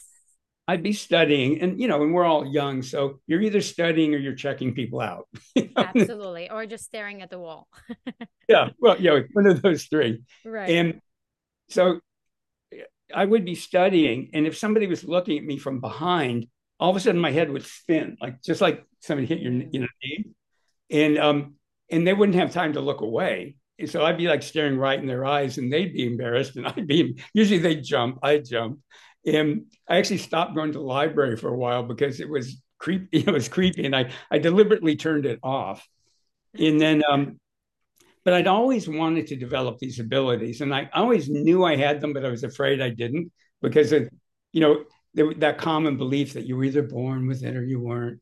I'd 0.69 0.83
be 0.83 0.93
studying, 0.93 1.61
and 1.61 1.81
you 1.81 1.89
know, 1.89 2.03
and 2.03 2.15
we're 2.15 2.25
all 2.25 2.47
young, 2.47 2.83
so 2.83 3.21
you're 3.27 3.43
either 3.43 3.61
studying 3.61 4.15
or 4.15 4.19
you're 4.19 4.37
checking 4.37 4.75
people 4.75 5.01
out. 5.01 5.29
Absolutely, 5.77 6.51
or 6.51 6.67
just 6.67 6.85
staring 6.85 7.21
at 7.21 7.31
the 7.31 7.39
wall. 7.39 7.67
yeah, 8.49 8.71
well, 8.79 8.97
yeah, 9.01 9.19
one 9.33 9.47
of 9.47 9.61
those 9.61 9.85
three. 9.87 10.23
Right. 10.45 10.71
And 10.71 11.01
so 11.69 11.99
I 13.15 13.25
would 13.25 13.45
be 13.45 13.55
studying, 13.55 14.31
and 14.35 14.47
if 14.47 14.57
somebody 14.57 14.87
was 14.87 15.05
looking 15.05 15.39
at 15.39 15.45
me 15.45 15.59
from 15.59 15.81
behind, 15.81 16.47
all 16.81 16.91
of 16.91 16.97
a 16.97 17.01
sudden 17.01 17.21
my 17.21 17.31
head 17.31 17.51
would 17.51 17.65
spin, 17.65 18.17
like 18.21 18.43
just 18.43 18.61
like 18.61 18.85
somebody 19.01 19.27
hit 19.27 19.41
your 19.41 19.53
you 19.53 19.81
know 19.81 19.89
knee, 20.03 20.25
and 20.91 21.19
um, 21.19 21.55
and 21.91 22.07
they 22.07 22.13
wouldn't 22.15 22.39
have 22.39 22.53
time 22.53 22.75
to 22.75 22.81
look 22.81 23.01
away. 23.01 23.57
So 23.87 24.05
I'd 24.05 24.19
be 24.19 24.29
like 24.29 24.43
staring 24.43 24.79
right 24.79 24.99
in 24.99 25.07
their 25.07 25.25
eyes, 25.25 25.59
and 25.59 25.73
they'd 25.73 25.93
be 25.93 26.07
embarrassed, 26.07 26.57
and 26.57 26.67
I'd 26.69 26.87
be 26.87 27.21
usually 27.35 27.59
they'd 27.59 27.85
jump, 27.85 28.19
I'd 28.23 28.45
jump, 28.45 28.81
and 29.27 29.67
I 29.89 29.99
actually 29.99 30.19
stopped 30.19 30.55
going 30.55 30.73
to 30.73 30.79
the 30.79 30.85
library 30.85 31.37
for 31.37 31.49
a 31.49 31.57
while 31.57 31.83
because 31.83 32.21
it 32.21 32.29
was 32.29 32.61
creepy. 32.79 33.09
It 33.27 33.31
was 33.33 33.49
creepy, 33.49 33.87
and 33.87 33.95
I 33.97 34.11
I 34.31 34.39
deliberately 34.39 34.97
turned 34.97 35.27
it 35.27 35.39
off. 35.43 35.87
And 36.59 36.81
then, 36.81 37.03
um, 37.09 37.41
but 38.25 38.35
I'd 38.35 38.47
always 38.47 38.89
wanted 38.89 39.27
to 39.29 39.37
develop 39.37 39.79
these 39.79 39.99
abilities, 39.99 40.61
and 40.61 40.75
I 40.75 40.89
always 40.95 41.29
knew 41.29 41.65
I 41.65 41.77
had 41.77 42.01
them, 42.01 42.13
but 42.13 42.25
I 42.25 42.29
was 42.31 42.45
afraid 42.45 42.81
I 42.81 42.91
didn't 42.91 43.33
because 43.61 43.93
of, 43.93 44.09
you 44.53 44.61
know, 44.61 44.85
there, 45.15 45.33
that 45.35 45.59
common 45.59 45.97
belief 45.97 46.35
that 46.35 46.47
you 46.47 46.57
were 46.57 46.65
either 46.65 46.83
born 46.83 47.27
with 47.27 47.43
it 47.43 47.57
or 47.57 47.65
you 47.65 47.81
weren't. 47.81 48.21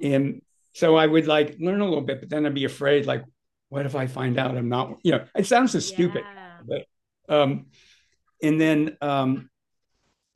And 0.00 0.42
so 0.72 0.96
I 0.96 1.06
would 1.06 1.26
like 1.26 1.56
learn 1.60 1.80
a 1.80 1.84
little 1.84 2.02
bit, 2.02 2.20
but 2.20 2.30
then 2.30 2.46
I'd 2.46 2.54
be 2.54 2.64
afraid, 2.64 3.06
like, 3.06 3.24
what 3.68 3.86
if 3.86 3.94
I 3.94 4.06
find 4.06 4.38
out 4.38 4.56
I'm 4.56 4.68
not? 4.68 4.98
You 5.02 5.12
know, 5.12 5.24
it 5.34 5.46
sounds 5.46 5.72
so 5.72 5.78
stupid, 5.78 6.24
Yeah. 6.24 6.58
but 6.66 7.34
um, 7.34 7.66
and 8.42 8.60
then 8.60 8.96
um, 9.00 9.50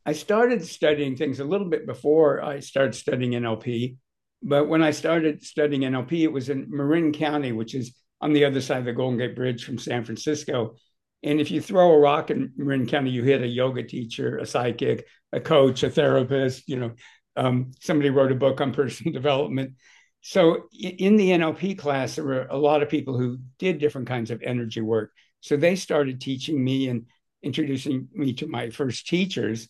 I 0.07 0.13
started 0.13 0.65
studying 0.65 1.17
things 1.17 1.41
a 1.41 1.45
little 1.45 1.69
bit 1.69 1.87
before 1.87 2.43
I 2.43 2.61
started 2.61 2.95
studying 2.95 3.33
NLP. 3.33 3.97
But 4.43 4.69
when 4.69 4.83
I 4.83 4.93
started 4.93 5.43
studying 5.43 5.83
NLP, 5.83 6.23
it 6.23 6.33
was 6.33 6.49
in 6.49 6.67
Marin 6.69 7.13
County, 7.13 7.53
which 7.53 7.75
is 7.75 7.95
on 8.21 8.33
the 8.33 8.45
other 8.45 8.61
side 8.61 8.79
of 8.79 8.85
the 8.85 8.93
Golden 8.93 9.19
Gate 9.19 9.37
Bridge 9.37 9.65
from 9.65 9.79
San 9.79 10.05
Francisco. 10.05 10.77
And 11.23 11.41
if 11.41 11.51
you 11.51 11.61
throw 11.61 11.93
a 11.93 11.99
rock 11.99 12.31
in 12.31 12.53
Marin 12.57 12.87
County, 12.87 13.11
you 13.11 13.23
hit 13.23 13.43
a 13.43 13.47
yoga 13.47 13.83
teacher, 13.83 14.39
a 14.39 14.47
psychic, 14.47 15.07
a 15.33 15.41
coach, 15.41 15.83
a 15.83 15.91
therapist. 15.91 16.69
You 16.69 16.77
know, 16.77 16.93
um, 17.37 17.73
somebody 17.81 18.11
wrote 18.11 18.33
a 18.33 18.37
book 18.37 18.61
on 18.61 18.73
personal 18.75 19.13
development. 19.13 19.75
So 20.21 20.69
in 20.73 21.17
the 21.17 21.31
NLP 21.31 21.79
class, 21.79 22.17
there 22.17 22.25
were 22.25 22.47
a 22.51 22.57
lot 22.57 22.83
of 22.83 22.89
people 22.89 23.17
who 23.17 23.39
did 23.59 23.79
different 23.79 24.09
kinds 24.09 24.31
of 24.31 24.43
energy 24.43 24.81
work. 24.81 25.13
So 25.41 25.57
they 25.57 25.77
started 25.77 26.21
teaching 26.21 26.63
me 26.63 26.89
and 26.89 27.07
introducing 27.43 28.09
me 28.13 28.33
to 28.35 28.49
my 28.49 28.71
first 28.71 29.07
teachers 29.07 29.69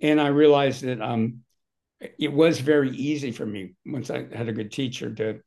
and 0.00 0.20
I 0.20 0.28
realized 0.28 0.82
that 0.82 1.00
um, 1.00 1.40
it 2.18 2.32
was 2.32 2.60
very 2.60 2.90
easy 2.90 3.32
for 3.32 3.46
me 3.46 3.74
once 3.86 4.10
I 4.10 4.26
had 4.34 4.48
a 4.48 4.52
good 4.52 4.70
teacher 4.70 5.14
to 5.14 5.40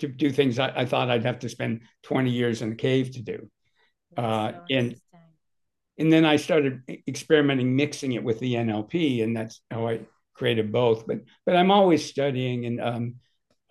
to 0.00 0.08
do 0.08 0.30
things 0.30 0.58
I, 0.58 0.72
I 0.82 0.86
thought 0.86 1.10
I'd 1.10 1.24
have 1.24 1.40
to 1.40 1.48
spend 1.48 1.82
20 2.02 2.30
years 2.30 2.62
in 2.62 2.72
a 2.72 2.76
cave 2.76 3.12
to 3.12 3.22
do. 3.22 3.50
Uh, 4.16 4.52
So 4.52 4.60
and 4.70 4.96
and 5.98 6.12
then 6.12 6.24
I 6.24 6.36
started 6.36 6.82
experimenting, 7.06 7.76
mixing 7.76 8.12
it 8.12 8.24
with 8.24 8.38
the 8.40 8.56
NLP, 8.56 9.22
and 9.22 9.36
that's 9.36 9.60
how 9.70 9.88
I 9.88 10.00
created 10.34 10.72
both. 10.72 11.06
But 11.06 11.20
but 11.44 11.56
I'm 11.56 11.70
always 11.70 12.04
studying, 12.04 12.64
and 12.66 12.80
um, 12.80 13.14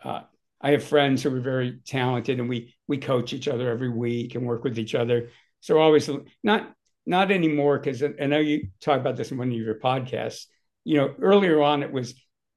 uh, 0.03 0.21
I 0.61 0.71
have 0.71 0.83
friends 0.83 1.23
who 1.23 1.35
are 1.35 1.39
very 1.39 1.79
talented, 1.85 2.39
and 2.39 2.47
we 2.47 2.75
we 2.87 2.97
coach 2.97 3.33
each 3.33 3.47
other 3.47 3.69
every 3.69 3.89
week 3.89 4.35
and 4.35 4.45
work 4.45 4.63
with 4.63 4.77
each 4.77 4.95
other. 4.95 5.29
So 5.61 5.79
always 5.79 6.09
not 6.43 6.73
not 7.05 7.31
anymore 7.31 7.79
because 7.79 8.03
I 8.03 8.27
know 8.27 8.39
you 8.39 8.67
talk 8.79 8.99
about 8.99 9.15
this 9.15 9.31
in 9.31 9.37
one 9.37 9.51
of 9.51 9.57
your 9.57 9.79
podcasts. 9.79 10.45
You 10.83 10.97
know, 10.97 11.15
earlier 11.19 11.61
on 11.61 11.83
it 11.83 11.91
was, 11.91 12.13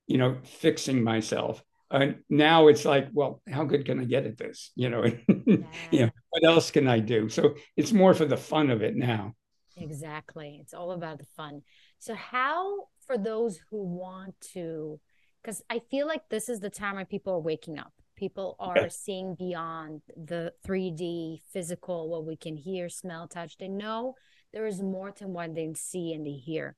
you 0.06 0.18
know, 0.18 0.38
fixing 0.44 1.02
myself. 1.02 1.62
Uh, 1.91 2.12
now 2.29 2.69
it's 2.69 2.85
like, 2.85 3.09
well, 3.12 3.41
how 3.49 3.64
good 3.64 3.85
can 3.85 4.00
I 4.00 4.05
get 4.05 4.26
at 4.26 4.38
this? 4.38 4.73
You 4.75 4.91
know, 4.91 5.05
you 5.29 5.69
Yeah. 5.91 6.07
know, 6.07 6.11
what 6.31 6.45
else 6.45 6.71
can 6.71 6.88
I 6.88 6.99
do? 6.99 7.29
So 7.29 7.55
it's 7.76 7.93
more 7.93 8.14
for 8.14 8.25
the 8.25 8.37
fun 8.37 8.71
of 8.71 8.83
it 8.83 8.97
now. 8.97 9.35
Exactly. 9.76 10.59
It's 10.61 10.75
all 10.75 10.93
about 10.93 11.19
the 11.19 11.26
fun. 11.37 11.62
So, 11.99 12.14
how, 12.14 12.88
for 13.07 13.19
those 13.19 13.59
who 13.71 13.83
want 13.83 14.35
to, 14.53 15.00
because 15.43 15.62
I 15.69 15.81
feel 15.91 16.07
like 16.07 16.29
this 16.29 16.49
is 16.49 16.61
the 16.61 16.71
time 16.71 16.97
when 16.97 17.07
people 17.07 17.35
are 17.35 17.41
waking 17.41 17.79
up. 17.79 17.93
People 18.17 18.57
are 18.61 18.76
Yeah. 18.76 18.88
seeing 18.88 19.35
beyond 19.35 20.03
the 20.17 20.53
3D 20.64 21.43
physical, 21.53 22.09
what 22.09 22.25
we 22.25 22.37
can 22.37 22.57
hear, 22.57 22.88
smell, 22.88 23.26
touch. 23.26 23.57
They 23.59 23.69
know 23.69 24.14
there 24.53 24.67
is 24.67 24.81
more 24.81 25.11
to 25.12 25.26
what 25.26 25.55
they 25.55 25.73
see 25.75 26.12
and 26.12 26.25
they 26.25 26.33
hear. 26.33 26.76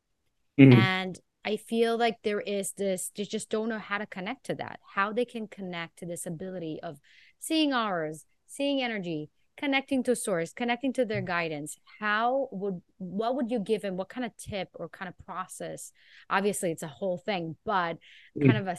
Mhm. 0.58 0.72
And 0.72 1.20
I 1.46 1.56
feel 1.56 1.96
like 1.96 2.16
there 2.24 2.40
is 2.40 2.72
this, 2.72 3.12
they 3.16 3.24
just 3.24 3.50
don't 3.50 3.68
know 3.68 3.78
how 3.78 3.98
to 3.98 4.06
connect 4.06 4.46
to 4.46 4.56
that, 4.56 4.80
how 4.94 5.12
they 5.12 5.24
can 5.24 5.46
connect 5.46 6.00
to 6.00 6.06
this 6.06 6.26
ability 6.26 6.80
of 6.82 6.98
seeing 7.38 7.72
auras, 7.72 8.26
seeing 8.48 8.82
energy, 8.82 9.30
connecting 9.56 10.02
to 10.02 10.16
source, 10.16 10.52
connecting 10.52 10.92
to 10.94 11.04
their 11.04 11.22
guidance. 11.22 11.78
How 12.00 12.48
would, 12.50 12.82
what 12.98 13.36
would 13.36 13.52
you 13.52 13.60
give 13.60 13.82
them? 13.82 13.96
What 13.96 14.08
kind 14.08 14.26
of 14.26 14.36
tip 14.36 14.70
or 14.74 14.88
kind 14.88 15.08
of 15.08 15.24
process? 15.24 15.92
Obviously, 16.28 16.72
it's 16.72 16.82
a 16.82 16.88
whole 16.88 17.16
thing, 17.16 17.54
but 17.64 17.98
kind 18.40 18.56
of 18.56 18.66
a 18.66 18.76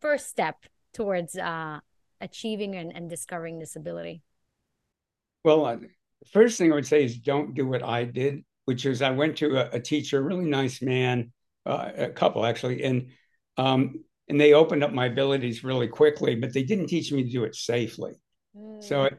first 0.00 0.28
step 0.28 0.56
towards 0.94 1.36
uh, 1.36 1.80
achieving 2.20 2.76
and, 2.76 2.94
and 2.94 3.10
discovering 3.10 3.58
this 3.58 3.74
ability. 3.74 4.22
Well, 5.44 5.66
uh, 5.66 5.76
first 6.32 6.56
thing 6.56 6.70
I 6.70 6.76
would 6.76 6.86
say 6.86 7.04
is 7.04 7.18
don't 7.18 7.54
do 7.54 7.66
what 7.66 7.82
I 7.82 8.04
did, 8.04 8.44
which 8.64 8.86
is 8.86 9.02
I 9.02 9.10
went 9.10 9.36
to 9.38 9.56
a, 9.56 9.76
a 9.76 9.80
teacher, 9.80 10.18
a 10.20 10.22
really 10.22 10.48
nice 10.48 10.80
man, 10.80 11.32
uh, 11.66 11.92
a 11.96 12.10
couple 12.10 12.46
actually, 12.46 12.84
and 12.84 13.08
um, 13.58 14.04
and 14.28 14.40
they 14.40 14.54
opened 14.54 14.84
up 14.84 14.92
my 14.92 15.06
abilities 15.06 15.64
really 15.64 15.88
quickly, 15.88 16.34
but 16.36 16.52
they 16.52 16.62
didn't 16.64 16.88
teach 16.88 17.12
me 17.12 17.24
to 17.24 17.30
do 17.30 17.44
it 17.44 17.54
safely. 17.54 18.14
So 18.80 19.04
Mm, 19.04 19.06
it, 19.06 19.18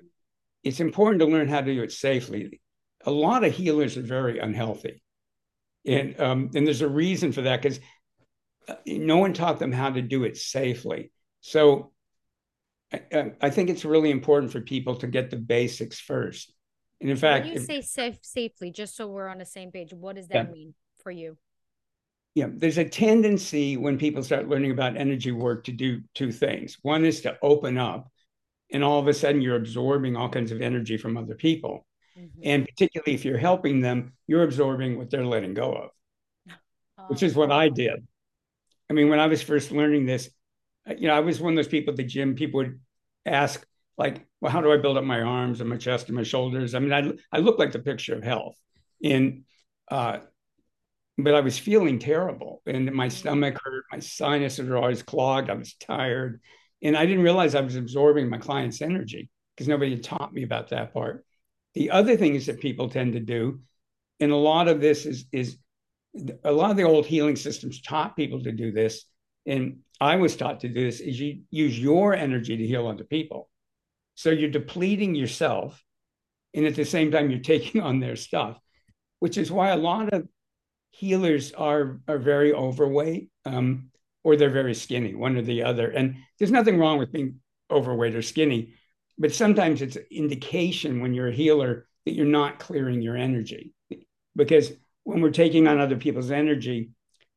it's 0.64 0.80
important 0.82 1.22
to 1.22 1.28
learn 1.28 1.50
how 1.50 1.62
to 1.62 1.74
do 1.76 1.84
it 1.84 1.92
safely. 1.92 2.62
A 3.06 3.12
lot 3.12 3.44
of 3.44 3.54
healers 3.54 3.98
are 3.98 4.02
very 4.04 4.40
unhealthy, 4.40 5.02
and 5.86 6.20
um, 6.20 6.52
and 6.56 6.68
there's 6.68 6.82
a 6.82 6.90
reason 6.90 7.32
for 7.32 7.44
that 7.44 7.62
because 7.62 7.80
no 8.86 9.18
one 9.18 9.34
taught 9.34 9.60
them 9.60 9.72
how 9.72 9.90
to 9.90 10.02
do 10.02 10.24
it 10.24 10.38
safely. 10.38 11.12
So 11.42 11.92
I, 12.94 13.34
I 13.42 13.50
think 13.50 13.70
it's 13.70 13.86
really 13.86 14.12
important 14.12 14.52
for 14.52 14.62
people 14.62 14.96
to 14.98 15.08
get 15.08 15.30
the 15.30 15.38
basics 15.38 16.00
first. 16.00 16.54
And 17.02 17.10
in 17.10 17.18
when 17.22 17.44
fact, 17.44 17.46
you 17.46 17.56
if, 17.56 17.64
say 17.68 17.82
safe 17.82 18.20
safely, 18.24 18.72
just 18.72 18.96
so 18.96 19.08
we're 19.08 19.28
on 19.28 19.38
the 19.38 19.46
same 19.46 19.72
page, 19.72 19.94
what 19.94 20.16
does 20.16 20.28
Yeah. 20.32 20.46
that 20.46 20.50
mean 20.50 20.74
for 21.04 21.12
you? 21.12 21.38
Yeah, 22.38 22.48
there's 22.52 22.78
a 22.78 22.86
tendency 22.88 23.78
when 23.78 23.98
people 23.98 24.24
start 24.24 24.48
learning 24.48 24.72
about 24.72 24.96
energy 24.96 25.32
work 25.32 25.64
to 25.66 25.72
do 25.72 26.02
two 26.14 26.32
things. 26.32 26.78
One 26.84 27.04
is 27.04 27.22
to 27.22 27.38
open 27.42 27.78
up, 27.80 28.12
and 28.72 28.84
all 28.84 29.00
of 29.00 29.08
a 29.08 29.14
sudden 29.14 29.42
you're 29.42 29.56
absorbing 29.56 30.16
all 30.16 30.30
kinds 30.30 30.52
of 30.52 30.62
energy 30.62 30.98
from 30.98 31.18
other 31.18 31.36
people. 31.36 31.88
Mhm. 32.16 32.30
And 32.44 32.66
particularly 32.66 33.16
if 33.16 33.26
you're 33.26 33.38
helping 33.40 33.82
them, 33.82 34.14
you're 34.28 34.44
absorbing 34.44 34.98
what 34.98 35.10
they're 35.10 35.26
letting 35.26 35.56
go 35.56 35.74
of, 35.74 35.92
which 37.08 37.24
is 37.24 37.36
what 37.36 37.52
I 37.52 37.70
Oh, 37.70 37.70
did. 37.70 38.06
I 38.90 38.94
mean, 38.94 39.10
when 39.10 39.20
I 39.20 39.28
was 39.28 39.42
first 39.42 39.72
learning 39.72 40.06
this, 40.06 40.30
uh, 40.90 40.94
you 40.98 41.08
know, 41.08 41.16
I 41.16 41.22
was 41.22 41.42
one 41.42 41.54
of 41.54 41.58
those 41.58 41.68
people 41.68 41.92
at 41.94 41.98
the 41.98 42.04
gym, 42.04 42.36
people 42.36 42.60
would 42.60 42.80
ask, 43.26 43.66
like, 43.98 44.28
well, 44.42 44.52
how 44.52 44.62
do 44.62 44.72
I 44.72 44.78
build 44.78 44.98
up 44.98 45.04
my 45.04 45.22
arms 45.22 45.62
and 45.62 45.70
my 45.70 45.78
chest 45.78 46.08
and 46.08 46.16
my 46.16 46.24
shoulders? 46.24 46.76
I 46.76 46.80
mean, 46.80 46.94
I, 46.94 47.14
I 47.36 47.40
look 47.40 47.60
like 47.60 47.72
the 47.72 47.80
picture 47.80 48.16
of 48.16 48.24
health. 48.24 48.58
And, 49.04 49.44
uh, 49.90 50.20
but 51.18 51.34
I 51.34 51.42
was 51.42 51.58
feeling 51.58 52.00
terrible 52.00 52.62
and 52.66 52.92
my 52.94 53.08
Mm. 53.08 53.12
stomach 53.12 53.60
hurt, 53.64 53.86
my 53.92 54.00
sinuses 54.00 54.68
were 54.68 54.78
always 54.78 55.04
clogged, 55.04 55.50
I 55.50 55.56
was 55.56 55.74
tired. 55.76 56.42
And 56.84 56.96
I 56.96 57.06
didn't 57.06 57.24
realize 57.24 57.56
I 57.56 57.62
was 57.62 57.76
absorbing 57.76 58.30
my 58.30 58.38
client's 58.38 58.82
energy 58.82 59.30
because 59.56 59.68
nobody 59.68 59.92
had 59.92 60.04
taught 60.04 60.34
me 60.34 60.44
about 60.44 60.70
that 60.70 60.94
part. 60.94 61.26
The 61.74 61.90
other 61.90 62.18
thing 62.18 62.36
is 62.36 62.46
that 62.46 62.60
people 62.60 62.90
tend 62.90 63.14
to 63.14 63.20
do, 63.20 63.62
and 64.20 64.32
a 64.32 64.36
lot 64.36 64.68
of 64.68 64.80
this 64.80 65.06
is, 65.06 65.26
is 65.32 65.58
a 66.44 66.52
lot 66.52 66.72
of 66.72 66.78
the 66.78 66.84
old 66.84 67.06
healing 67.06 67.36
systems 67.36 67.82
taught 67.82 68.16
people 68.16 68.44
to 68.44 68.52
do 68.52 68.72
this. 68.72 69.06
And 69.46 69.80
I 70.00 70.18
was 70.18 70.36
taught 70.36 70.60
to 70.62 70.70
do 70.70 70.86
this 70.86 71.00
is 71.00 71.20
you 71.20 71.42
use 71.50 71.80
your 71.80 72.14
energy 72.14 72.58
to 72.58 72.68
heal 72.68 72.88
other 72.88 73.04
people. 73.04 73.50
So 74.16 74.30
you're 74.30 74.50
depleting 74.50 75.16
yourself. 75.16 75.84
And 76.54 76.66
at 76.66 76.76
the 76.76 76.86
same 76.86 77.12
time, 77.12 77.30
you're 77.30 77.40
taking 77.56 77.82
on 77.82 78.00
their 78.00 78.16
stuff, 78.16 78.60
which 79.20 79.38
is 79.38 79.52
why 79.52 79.70
a 79.70 79.78
lot 79.78 80.14
of 80.14 80.28
healers 80.98 81.52
are, 81.52 82.00
are 82.08 82.18
very 82.18 82.52
overweight 82.54 83.30
um, 83.46 83.92
or 84.24 84.36
they're 84.36 84.50
very 84.50 84.74
skinny, 84.74 85.14
one 85.14 85.38
or 85.38 85.44
the 85.44 85.62
other. 85.62 85.92
And 85.92 86.16
there's 86.40 86.50
nothing 86.50 86.80
wrong 86.80 86.98
with 86.98 87.12
being 87.12 87.36
overweight 87.70 88.16
or 88.16 88.24
skinny, 88.24 88.74
but 89.20 89.32
sometimes 89.32 89.84
it's 89.84 89.96
indication 90.10 91.00
when 91.00 91.14
you're 91.14 91.28
a 91.28 91.34
healer 91.34 91.88
that 92.06 92.16
you're 92.16 92.26
not 92.26 92.58
clearing 92.58 93.04
your 93.04 93.16
energy. 93.16 93.76
Because 94.36 94.72
when 95.04 95.22
we're 95.22 95.30
taking 95.30 95.68
on 95.68 95.80
other 95.80 95.98
people's 95.98 96.32
energy, 96.32 96.90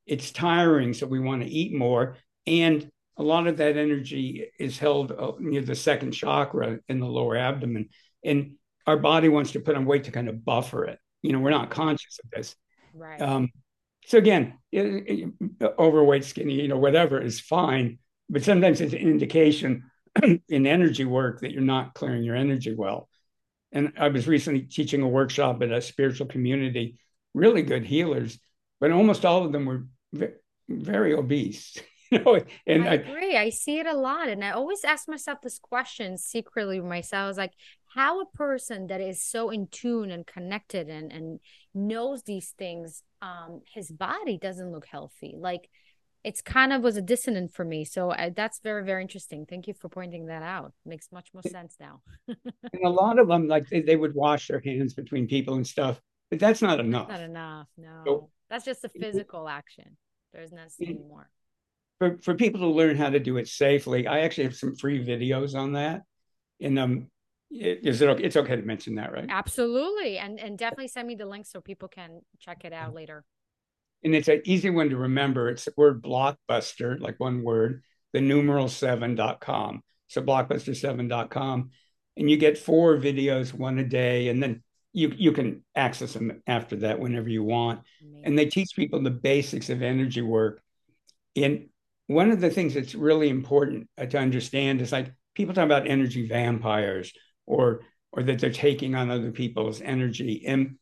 it's 0.06 0.30
tiring. 0.30 0.94
So 0.94 1.06
we 1.06 1.20
want 1.20 1.42
to 1.42 1.48
eat 1.48 1.74
more. 1.74 2.16
And 2.46 2.90
a 3.18 3.22
lot 3.22 3.46
of 3.46 3.58
that 3.58 3.76
energy 3.76 4.46
is 4.58 4.78
held 4.78 5.12
uh, 5.12 5.32
near 5.38 5.60
the 5.60 5.74
second 5.74 6.12
chakra 6.12 6.78
in 6.88 6.98
the 6.98 7.06
lower 7.06 7.36
abdomen. 7.36 7.90
And 8.24 8.52
our 8.86 8.96
body 8.96 9.28
wants 9.28 9.52
to 9.52 9.60
put 9.60 9.76
on 9.76 9.84
weight 9.84 10.04
to 10.04 10.12
kind 10.12 10.30
of 10.30 10.46
buffer 10.46 10.86
it. 10.86 10.98
You 11.20 11.34
know, 11.34 11.40
we're 11.40 11.50
not 11.50 11.68
conscious 11.68 12.18
of 12.24 12.30
this. 12.30 12.56
Right. 12.94 13.20
Um, 13.20 13.50
so 14.06 14.18
again, 14.18 14.58
overweight, 14.74 16.24
skinny, 16.24 16.54
you 16.54 16.68
know, 16.68 16.78
whatever 16.78 17.20
is 17.20 17.40
fine. 17.40 17.98
But 18.28 18.42
sometimes 18.42 18.80
it's 18.80 18.92
an 18.92 19.00
indication 19.00 19.90
in 20.48 20.66
energy 20.66 21.04
work 21.04 21.40
that 21.40 21.52
you're 21.52 21.62
not 21.62 21.94
clearing 21.94 22.22
your 22.22 22.36
energy 22.36 22.74
well. 22.74 23.08
And 23.72 23.92
I 23.98 24.08
was 24.08 24.26
recently 24.26 24.62
teaching 24.62 25.02
a 25.02 25.08
workshop 25.08 25.62
at 25.62 25.70
a 25.70 25.80
spiritual 25.80 26.26
community, 26.26 26.98
really 27.34 27.62
good 27.62 27.84
healers, 27.84 28.38
but 28.80 28.90
almost 28.90 29.24
all 29.24 29.44
of 29.44 29.52
them 29.52 29.66
were 29.66 29.86
very 30.68 31.14
obese. 31.14 31.78
You 32.12 32.18
know, 32.24 32.40
and 32.66 32.88
I, 32.88 32.90
I 32.90 32.94
agree. 32.94 33.36
I 33.36 33.50
see 33.50 33.78
it 33.78 33.86
a 33.86 33.94
lot. 33.94 34.28
And 34.28 34.44
I 34.44 34.50
always 34.50 34.82
ask 34.82 35.06
myself 35.06 35.42
this 35.42 35.60
question 35.60 36.18
secretly 36.18 36.80
myself. 36.80 37.38
I 37.38 37.42
like, 37.42 37.52
how 37.94 38.20
a 38.20 38.26
person 38.26 38.86
that 38.86 39.00
is 39.00 39.22
so 39.22 39.50
in 39.50 39.66
tune 39.66 40.10
and 40.10 40.26
connected 40.26 40.88
and, 40.88 41.12
and 41.12 41.40
knows 41.74 42.22
these 42.22 42.54
things, 42.56 43.02
um, 43.20 43.62
his 43.74 43.90
body 43.90 44.38
doesn't 44.38 44.70
look 44.70 44.86
healthy. 44.86 45.34
Like 45.36 45.68
it's 46.22 46.40
kind 46.40 46.72
of 46.72 46.82
was 46.82 46.96
a 46.96 47.02
dissonant 47.02 47.52
for 47.52 47.64
me. 47.64 47.84
So 47.84 48.12
I, 48.12 48.30
that's 48.30 48.60
very, 48.62 48.84
very 48.84 49.02
interesting. 49.02 49.44
Thank 49.44 49.66
you 49.66 49.74
for 49.74 49.88
pointing 49.88 50.26
that 50.26 50.42
out. 50.42 50.72
Makes 50.86 51.08
much 51.10 51.30
more 51.34 51.42
sense 51.42 51.76
now. 51.80 52.00
and 52.28 52.84
a 52.84 52.88
lot 52.88 53.18
of 53.18 53.26
them, 53.26 53.48
like 53.48 53.68
they, 53.68 53.80
they 53.80 53.96
would 53.96 54.14
wash 54.14 54.48
their 54.48 54.60
hands 54.60 54.94
between 54.94 55.26
people 55.26 55.54
and 55.54 55.66
stuff, 55.66 56.00
but 56.30 56.38
that's 56.38 56.62
not 56.62 56.78
enough. 56.78 57.08
Not 57.08 57.22
enough. 57.22 57.68
No, 57.76 58.02
so, 58.04 58.30
that's 58.48 58.64
just 58.64 58.84
a 58.84 58.88
physical 58.88 59.48
action. 59.48 59.96
There's 60.32 60.52
nothing 60.52 61.08
more. 61.08 61.28
For, 61.98 62.18
for 62.22 62.34
people 62.34 62.60
to 62.60 62.68
learn 62.68 62.96
how 62.96 63.10
to 63.10 63.18
do 63.18 63.36
it 63.38 63.48
safely, 63.48 64.06
I 64.06 64.20
actually 64.20 64.44
have 64.44 64.54
some 64.54 64.76
free 64.76 65.04
videos 65.04 65.54
on 65.54 65.72
that. 65.72 66.02
And 66.60 66.78
um, 66.78 67.08
is 67.50 68.00
it 68.00 68.08
okay? 68.08 68.22
It's 68.22 68.36
okay 68.36 68.56
to 68.56 68.62
mention 68.62 68.94
that, 68.94 69.12
right? 69.12 69.26
Absolutely, 69.28 70.18
and 70.18 70.38
and 70.38 70.56
definitely 70.56 70.88
send 70.88 71.08
me 71.08 71.16
the 71.16 71.26
link 71.26 71.46
so 71.46 71.60
people 71.60 71.88
can 71.88 72.20
check 72.38 72.64
it 72.64 72.72
out 72.72 72.94
later. 72.94 73.24
And 74.02 74.14
it's 74.14 74.28
an 74.28 74.42
easy 74.44 74.70
one 74.70 74.90
to 74.90 74.96
remember. 74.96 75.48
It's 75.48 75.64
the 75.64 75.74
word 75.76 76.02
blockbuster, 76.02 76.98
like 77.00 77.20
one 77.20 77.42
word, 77.42 77.82
the 78.12 78.20
numeral 78.20 78.68
seven 78.68 79.14
dot 79.14 79.40
com. 79.40 79.82
So 80.06 80.22
blockbuster 80.22 80.76
seven 80.76 81.06
dot 81.08 81.30
com, 81.30 81.70
And 82.16 82.30
you 82.30 82.36
get 82.36 82.58
four 82.58 82.96
videos, 82.96 83.54
one 83.54 83.78
a 83.78 83.84
day, 83.84 84.28
and 84.28 84.42
then 84.42 84.62
you 84.92 85.12
you 85.16 85.32
can 85.32 85.64
access 85.74 86.12
them 86.12 86.42
after 86.46 86.76
that 86.76 86.98
whenever 86.98 87.28
you 87.28 87.42
want. 87.42 87.80
Amazing. 88.02 88.22
And 88.24 88.38
they 88.38 88.46
teach 88.46 88.76
people 88.76 89.02
the 89.02 89.10
basics 89.10 89.70
of 89.70 89.82
energy 89.82 90.20
work. 90.20 90.60
And 91.36 91.68
one 92.08 92.30
of 92.30 92.40
the 92.40 92.50
things 92.50 92.74
that's 92.74 92.94
really 92.94 93.28
important 93.28 93.88
to 93.98 94.18
understand 94.18 94.80
is 94.80 94.92
like 94.92 95.12
people 95.34 95.54
talk 95.54 95.64
about 95.64 95.86
energy 95.86 96.26
vampires 96.26 97.12
or 97.46 97.82
or 98.12 98.22
that 98.24 98.40
they're 98.40 98.50
taking 98.50 98.94
on 98.94 99.10
other 99.10 99.30
people's 99.30 99.80
energy. 99.80 100.44
And 100.46 100.76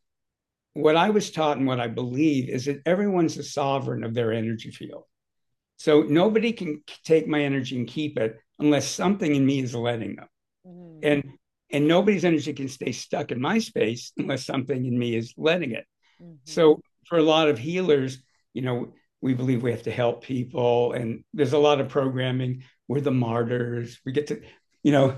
what 0.73 0.97
I 0.97 1.11
was 1.11 1.31
taught 1.31 1.59
and 1.59 1.67
what 1.67 1.81
I 1.81 1.89
believe 1.89 2.49
is 2.49 2.65
that 2.67 2.81
everyone's 2.87 3.37
a 3.37 3.43
sovereign 3.43 4.03
of 4.05 4.15
their 4.15 4.33
energy 4.33 4.71
field. 4.71 5.05
So 5.77 6.03
nobody 6.03 6.53
can 6.53 6.83
take 7.05 7.27
my 7.27 7.43
energy 7.43 7.77
and 7.77 7.87
keep 7.87 8.19
it 8.19 8.39
unless 8.59 8.89
something 8.89 9.35
in 9.35 9.45
me 9.45 9.61
is 9.61 9.75
letting 9.75 10.17
them. 10.17 10.29
Mm-hmm. 10.67 10.99
And 11.03 11.25
and 11.71 11.87
nobody's 11.87 12.25
energy 12.25 12.53
can 12.55 12.69
stay 12.69 12.93
stuck 12.93 13.31
in 13.31 13.41
my 13.41 13.59
space 13.59 14.13
unless 14.17 14.47
something 14.47 14.87
in 14.87 14.99
me 14.99 15.15
is 15.15 15.35
letting 15.37 15.73
it. 15.73 15.87
Mm-hmm. 16.23 16.37
So 16.45 16.81
for 17.07 17.19
a 17.19 17.23
lot 17.23 17.49
of 17.49 17.59
healers, 17.59 18.23
you 18.55 18.63
know, 18.63 18.95
we 19.21 19.35
believe 19.35 19.63
we 19.63 19.71
have 19.71 19.83
to 19.83 19.91
help 19.91 20.25
people 20.25 20.93
and 20.93 21.25
there's 21.35 21.53
a 21.53 21.59
lot 21.59 21.81
of 21.81 21.89
programming. 21.89 22.65
We're 22.87 23.01
the 23.01 23.11
martyrs. 23.11 24.01
We 24.07 24.13
get 24.13 24.29
to, 24.29 24.41
you 24.83 24.93
know, 24.93 25.17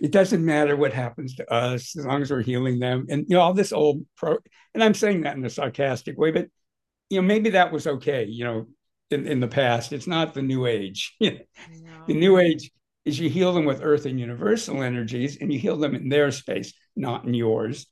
it 0.00 0.12
doesn't 0.12 0.44
matter 0.44 0.76
what 0.76 0.92
happens 0.92 1.36
to 1.36 1.52
us 1.52 1.96
as 1.96 2.04
long 2.04 2.22
as 2.22 2.30
we're 2.30 2.42
healing 2.42 2.78
them. 2.78 3.06
And 3.08 3.26
you 3.28 3.36
know 3.36 3.40
all 3.40 3.54
this 3.54 3.72
old 3.72 4.04
pro 4.16 4.38
and 4.74 4.82
i'm 4.82 4.94
saying 4.94 5.22
that 5.22 5.36
in 5.36 5.44
a 5.44 5.50
sarcastic 5.50 6.18
way 6.18 6.30
but 6.30 6.48
you 7.10 7.20
know 7.20 7.26
maybe 7.26 7.50
that 7.50 7.72
was 7.72 7.86
okay 7.86 8.24
you 8.24 8.44
know 8.44 8.66
in, 9.10 9.26
in 9.26 9.40
the 9.40 9.48
past. 9.48 9.92
It's 9.92 10.06
not 10.06 10.34
the 10.34 10.42
new 10.42 10.66
age. 10.66 11.16
The 12.06 12.14
new 12.14 12.38
age 12.38 12.70
is 13.04 13.18
you 13.18 13.28
heal 13.28 13.52
them 13.52 13.64
with 13.64 13.82
earth 13.82 14.06
and 14.06 14.20
universal 14.20 14.80
energies 14.80 15.38
and 15.40 15.52
you 15.52 15.58
heal 15.58 15.76
them 15.76 15.96
in 15.96 16.08
their 16.08 16.30
space 16.30 16.72
not 16.94 17.24
in 17.24 17.34
yours. 17.34 17.86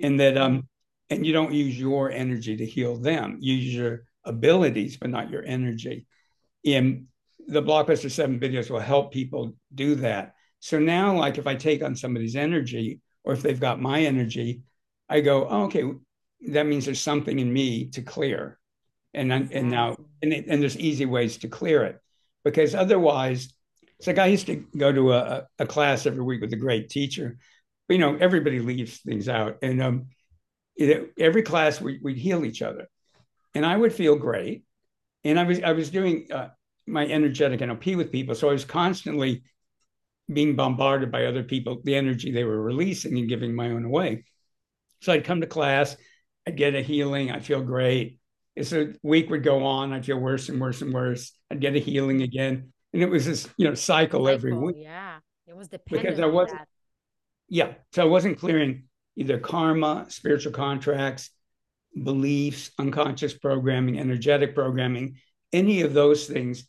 And 0.00 0.20
that 0.20 0.38
um 0.38 0.68
and 1.10 1.26
you 1.26 1.32
don't 1.32 1.52
use 1.52 1.76
your 1.76 2.12
energy 2.12 2.56
to 2.58 2.64
heal 2.64 2.96
them. 2.96 3.38
You 3.40 3.54
use 3.54 3.74
your 3.74 4.04
abilities 4.24 4.98
but 4.98 5.10
not 5.10 5.30
your 5.30 5.44
energy. 5.44 6.06
In 6.62 7.08
the 7.48 7.60
blockbuster 7.60 8.08
7 8.08 8.38
videos 8.38 8.70
will 8.70 8.78
help 8.78 9.12
people 9.12 9.56
do 9.74 9.96
that 9.96 10.35
so 10.66 10.80
now, 10.80 11.16
like 11.16 11.38
if 11.38 11.46
I 11.46 11.54
take 11.54 11.80
on 11.84 11.94
somebody's 11.94 12.34
energy, 12.34 13.00
or 13.22 13.32
if 13.32 13.40
they've 13.40 13.60
got 13.60 13.80
my 13.80 14.00
energy, 14.00 14.62
I 15.08 15.20
go, 15.20 15.46
oh, 15.48 15.66
okay, 15.66 15.84
that 16.48 16.66
means 16.66 16.86
there's 16.86 17.00
something 17.00 17.38
in 17.38 17.52
me 17.52 17.88
to 17.90 18.02
clear, 18.02 18.58
and 19.14 19.32
and 19.32 19.70
now 19.70 19.96
and, 20.22 20.32
it, 20.32 20.46
and 20.48 20.60
there's 20.60 20.76
easy 20.76 21.06
ways 21.06 21.36
to 21.36 21.48
clear 21.48 21.84
it, 21.84 22.00
because 22.44 22.74
otherwise, 22.74 23.54
it's 24.00 24.08
like 24.08 24.18
I 24.18 24.26
used 24.26 24.48
to 24.48 24.56
go 24.76 24.90
to 24.90 25.12
a, 25.12 25.46
a 25.60 25.66
class 25.66 26.04
every 26.04 26.24
week 26.24 26.40
with 26.40 26.52
a 26.52 26.56
great 26.56 26.90
teacher, 26.90 27.38
but 27.86 27.94
you 27.94 28.00
know 28.00 28.16
everybody 28.16 28.58
leaves 28.58 28.98
things 29.02 29.28
out, 29.28 29.58
and 29.62 29.80
um, 29.80 30.06
it, 30.74 31.12
every 31.16 31.42
class 31.42 31.80
we, 31.80 32.00
we'd 32.02 32.18
heal 32.18 32.44
each 32.44 32.60
other, 32.60 32.88
and 33.54 33.64
I 33.64 33.76
would 33.76 33.92
feel 33.92 34.16
great, 34.16 34.64
and 35.22 35.38
I 35.38 35.44
was 35.44 35.62
I 35.62 35.70
was 35.70 35.90
doing 35.90 36.26
uh, 36.32 36.48
my 36.88 37.06
energetic 37.06 37.60
NLP 37.60 37.96
with 37.96 38.10
people, 38.10 38.34
so 38.34 38.48
I 38.48 38.52
was 38.52 38.64
constantly 38.64 39.44
being 40.32 40.56
bombarded 40.56 41.12
by 41.12 41.26
other 41.26 41.42
people, 41.42 41.80
the 41.84 41.96
energy 41.96 42.32
they 42.32 42.44
were 42.44 42.60
releasing 42.60 43.16
and 43.18 43.28
giving 43.28 43.54
my 43.54 43.70
own 43.70 43.84
away. 43.84 44.24
So 45.02 45.12
I'd 45.12 45.24
come 45.24 45.40
to 45.40 45.46
class, 45.46 45.96
I'd 46.46 46.56
get 46.56 46.74
a 46.74 46.82
healing, 46.82 47.30
I'd 47.30 47.44
feel 47.44 47.62
great. 47.62 48.18
As 48.56 48.72
a 48.72 48.94
week 49.02 49.30
would 49.30 49.44
go 49.44 49.64
on, 49.64 49.92
I'd 49.92 50.06
feel 50.06 50.18
worse 50.18 50.48
and 50.48 50.60
worse 50.60 50.82
and 50.82 50.92
worse. 50.92 51.32
I'd 51.50 51.60
get 51.60 51.76
a 51.76 51.78
healing 51.78 52.22
again. 52.22 52.72
And 52.92 53.02
it 53.02 53.10
was 53.10 53.26
this, 53.26 53.48
you 53.56 53.68
know, 53.68 53.74
cycle, 53.74 54.24
cycle 54.24 54.28
every 54.28 54.52
week. 54.54 54.76
Yeah. 54.78 55.18
It 55.46 55.54
was 55.54 55.68
dependent 55.68 56.08
because 56.08 56.20
I 56.20 56.26
wasn't, 56.26 56.62
yeah. 57.48 57.74
So 57.92 58.02
I 58.02 58.06
wasn't 58.06 58.38
clearing 58.38 58.84
either 59.14 59.38
karma, 59.38 60.06
spiritual 60.08 60.52
contracts, 60.52 61.30
beliefs, 62.02 62.70
unconscious 62.78 63.34
programming, 63.34 63.98
energetic 64.00 64.54
programming, 64.54 65.18
any 65.52 65.82
of 65.82 65.94
those 65.94 66.26
things 66.26 66.66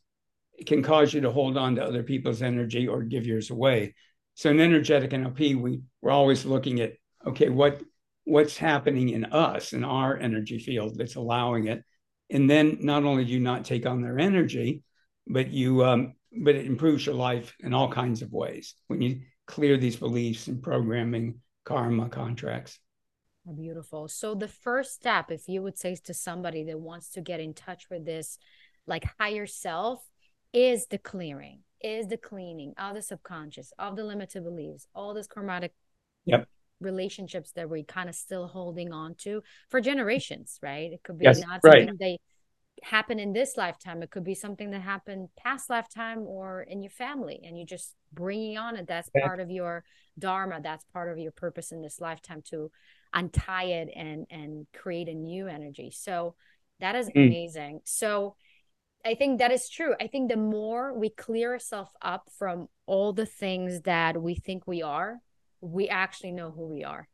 can 0.65 0.81
cause 0.81 1.13
you 1.13 1.21
to 1.21 1.31
hold 1.31 1.57
on 1.57 1.75
to 1.75 1.83
other 1.83 2.03
people's 2.03 2.41
energy 2.41 2.87
or 2.87 3.03
give 3.03 3.25
yours 3.25 3.49
away. 3.49 3.93
So 4.35 4.49
in 4.49 4.59
energetic 4.59 5.11
NLP, 5.11 5.59
we 5.59 5.81
we're 6.01 6.11
always 6.11 6.45
looking 6.45 6.79
at 6.79 6.93
okay, 7.25 7.49
what 7.49 7.81
what's 8.23 8.57
happening 8.57 9.09
in 9.09 9.25
us 9.25 9.73
in 9.73 9.83
our 9.83 10.17
energy 10.17 10.59
field 10.59 10.97
that's 10.97 11.15
allowing 11.15 11.67
it, 11.67 11.83
and 12.29 12.49
then 12.49 12.77
not 12.81 13.03
only 13.03 13.25
do 13.25 13.31
you 13.31 13.39
not 13.39 13.65
take 13.65 13.85
on 13.85 14.01
their 14.01 14.19
energy, 14.19 14.83
but 15.27 15.49
you 15.49 15.83
um, 15.83 16.13
but 16.43 16.55
it 16.55 16.65
improves 16.65 17.05
your 17.05 17.15
life 17.15 17.55
in 17.59 17.73
all 17.73 17.91
kinds 17.91 18.21
of 18.21 18.31
ways 18.31 18.75
when 18.87 19.01
you 19.01 19.21
clear 19.47 19.77
these 19.77 19.95
beliefs 19.95 20.47
and 20.47 20.61
programming, 20.61 21.39
karma, 21.65 22.09
contracts. 22.09 22.79
Beautiful. 23.55 24.09
So 24.09 24.35
the 24.35 24.49
first 24.49 24.93
step, 24.93 25.31
if 25.31 25.47
you 25.47 25.61
would 25.61 25.77
say 25.77 25.95
to 25.95 26.13
somebody 26.13 26.65
that 26.65 26.79
wants 26.79 27.09
to 27.11 27.21
get 27.21 27.39
in 27.39 27.53
touch 27.53 27.89
with 27.89 28.05
this, 28.05 28.37
like 28.85 29.05
higher 29.19 29.45
self, 29.45 30.03
is 30.53 30.87
the 30.87 30.97
clearing, 30.97 31.59
is 31.81 32.07
the 32.07 32.17
cleaning 32.17 32.73
of 32.77 32.95
the 32.95 33.01
subconscious, 33.01 33.71
of 33.77 33.95
the 33.95 34.03
limited 34.03 34.43
beliefs, 34.43 34.87
all 34.95 35.13
those 35.13 35.27
karmatic 35.27 35.71
yep. 36.25 36.47
relationships 36.79 37.51
that 37.51 37.69
we're 37.69 37.83
kind 37.83 38.09
of 38.09 38.15
still 38.15 38.47
holding 38.47 38.91
on 38.91 39.15
to 39.15 39.41
for 39.69 39.81
generations, 39.81 40.59
right? 40.61 40.91
It 40.91 41.03
could 41.03 41.17
be 41.17 41.25
yes, 41.25 41.39
not 41.39 41.61
right. 41.63 41.79
something 41.79 41.97
they 41.99 42.19
happen 42.83 43.19
in 43.19 43.33
this 43.33 43.57
lifetime. 43.57 44.03
It 44.03 44.11
could 44.11 44.23
be 44.23 44.35
something 44.35 44.71
that 44.71 44.81
happened 44.81 45.29
past 45.37 45.69
lifetime 45.69 46.19
or 46.19 46.61
in 46.61 46.81
your 46.81 46.91
family, 46.91 47.39
and 47.43 47.57
you're 47.57 47.65
just 47.65 47.95
bringing 48.13 48.57
on 48.57 48.75
it. 48.75 48.87
That's 48.87 49.09
part 49.21 49.39
of 49.39 49.49
your 49.49 49.83
dharma. 50.17 50.59
That's 50.61 50.85
part 50.93 51.11
of 51.11 51.17
your 51.17 51.31
purpose 51.31 51.71
in 51.71 51.81
this 51.81 51.99
lifetime 51.99 52.41
to 52.49 52.71
untie 53.13 53.63
it 53.63 53.89
and 53.95 54.27
and 54.29 54.67
create 54.73 55.09
a 55.09 55.13
new 55.13 55.47
energy. 55.47 55.91
So 55.91 56.35
that 56.79 56.95
is 56.95 57.09
mm. 57.09 57.27
amazing. 57.27 57.81
So 57.85 58.35
I 59.07 59.15
think 59.15 59.39
that 59.39 59.51
is 59.51 59.69
true. 59.69 59.95
I 60.01 60.07
think 60.07 60.29
the 60.29 60.37
more 60.37 60.93
we 60.93 61.09
clear 61.09 61.53
ourselves 61.53 61.91
up 62.01 62.29
from 62.37 62.67
all 62.85 63.13
the 63.13 63.25
things 63.25 63.81
that 63.81 64.21
we 64.21 64.35
think 64.35 64.67
we 64.67 64.81
are, 64.81 65.19
we 65.61 65.87
actually 65.87 66.33
know 66.33 66.51
who 66.51 66.67
we 66.67 66.83
are. 66.83 67.07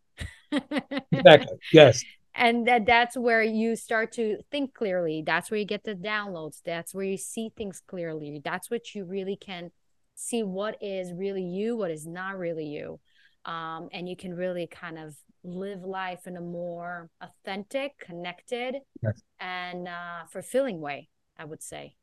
exactly. 0.51 1.57
Yes. 1.71 2.03
and 2.35 2.67
that 2.67 2.85
that's 2.87 3.15
where 3.15 3.43
you 3.43 3.75
start 3.75 4.11
to 4.13 4.37
think 4.51 4.73
clearly 4.73 5.23
that's 5.25 5.49
where 5.49 5.59
you 5.59 5.65
get 5.65 5.83
the 5.83 5.95
downloads 5.95 6.61
that's 6.63 6.93
where 6.93 7.05
you 7.05 7.17
see 7.17 7.51
things 7.55 7.81
clearly 7.87 8.39
that's 8.43 8.69
what 8.69 8.93
you 8.93 9.03
really 9.03 9.35
can 9.35 9.71
see 10.13 10.43
what 10.43 10.77
is 10.81 11.11
really 11.11 11.43
you 11.43 11.75
what 11.75 11.89
is 11.89 12.05
not 12.05 12.37
really 12.37 12.65
you 12.65 12.99
um, 13.45 13.89
and 13.91 14.07
you 14.07 14.15
can 14.15 14.33
really 14.35 14.67
kind 14.67 14.99
of 14.99 15.15
live 15.43 15.83
life 15.83 16.27
in 16.27 16.37
a 16.37 16.41
more 16.41 17.09
authentic 17.21 17.97
connected 17.97 18.75
yes. 19.01 19.21
and 19.39 19.87
uh, 19.87 20.23
fulfilling 20.31 20.79
way 20.79 21.09
i 21.37 21.45
would 21.45 21.61
say 21.61 21.95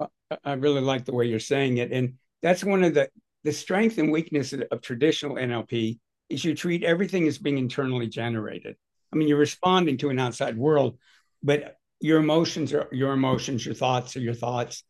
uh, 0.00 0.06
i 0.44 0.52
really 0.52 0.80
like 0.80 1.04
the 1.04 1.14
way 1.14 1.26
you're 1.26 1.38
saying 1.38 1.78
it 1.78 1.92
and 1.92 2.14
that's 2.42 2.64
one 2.64 2.82
of 2.84 2.94
the 2.94 3.08
the 3.44 3.52
strength 3.52 3.98
and 3.98 4.12
weakness 4.12 4.52
of 4.52 4.80
traditional 4.82 5.36
nlp 5.36 5.98
is 6.28 6.44
you 6.44 6.54
treat 6.54 6.82
everything 6.82 7.26
as 7.26 7.38
being 7.38 7.58
internally 7.58 8.08
generated 8.08 8.76
I 9.12 9.16
mean, 9.16 9.28
you're 9.28 9.38
responding 9.38 9.98
to 9.98 10.10
an 10.10 10.18
outside 10.18 10.56
world, 10.56 10.98
but 11.42 11.76
your 12.00 12.18
emotions 12.18 12.72
are 12.72 12.88
your 12.92 13.12
emotions, 13.12 13.64
your 13.64 13.74
thoughts 13.74 14.16
are 14.16 14.20
your 14.20 14.34
thoughts. 14.34 14.84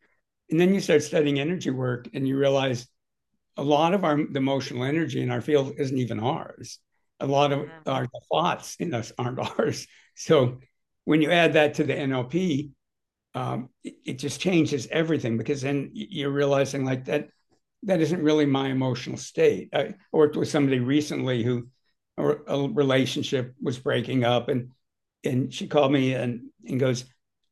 And 0.49 0.59
then 0.59 0.73
you 0.73 0.79
start 0.79 1.03
studying 1.03 1.39
energy 1.39 1.69
work 1.69 2.07
and 2.13 2.27
you 2.27 2.37
realize 2.37 2.87
a 3.57 3.63
lot 3.63 3.93
of 3.93 4.03
our 4.03 4.17
the 4.17 4.37
emotional 4.37 4.83
energy 4.83 5.21
in 5.21 5.29
our 5.29 5.41
field 5.41 5.73
isn't 5.77 5.97
even 5.97 6.19
ours. 6.19 6.79
A 7.19 7.27
lot 7.27 7.51
of 7.51 7.67
yeah. 7.67 7.93
our 7.93 8.07
thoughts 8.31 8.75
in 8.79 8.93
us 8.93 9.11
aren't 9.17 9.39
ours. 9.59 9.87
So 10.15 10.59
when 11.05 11.21
you 11.21 11.31
add 11.31 11.53
that 11.53 11.75
to 11.75 11.83
the 11.83 11.93
NLP, 11.93 12.71
um, 13.35 13.69
it, 13.83 13.95
it, 14.05 14.13
just 14.19 14.39
changes 14.39 14.87
everything 14.91 15.37
because 15.37 15.61
then 15.61 15.89
you're 15.93 16.29
realizing 16.29 16.85
like 16.85 17.05
that 17.05 17.29
that 17.83 17.99
isn't 17.99 18.21
really 18.21 18.45
my 18.45 18.69
emotional 18.69 19.17
state. 19.17 19.69
I 19.73 19.95
worked 20.11 20.37
with 20.37 20.49
somebody 20.49 20.79
recently 20.79 21.43
who 21.43 21.67
a, 22.17 22.69
relationship 22.69 23.53
was 23.61 23.79
breaking 23.79 24.23
up 24.23 24.49
and 24.49 24.69
and 25.23 25.53
she 25.53 25.67
called 25.67 25.91
me 25.91 26.13
and 26.13 26.41
and 26.67 26.79
goes 26.79 27.05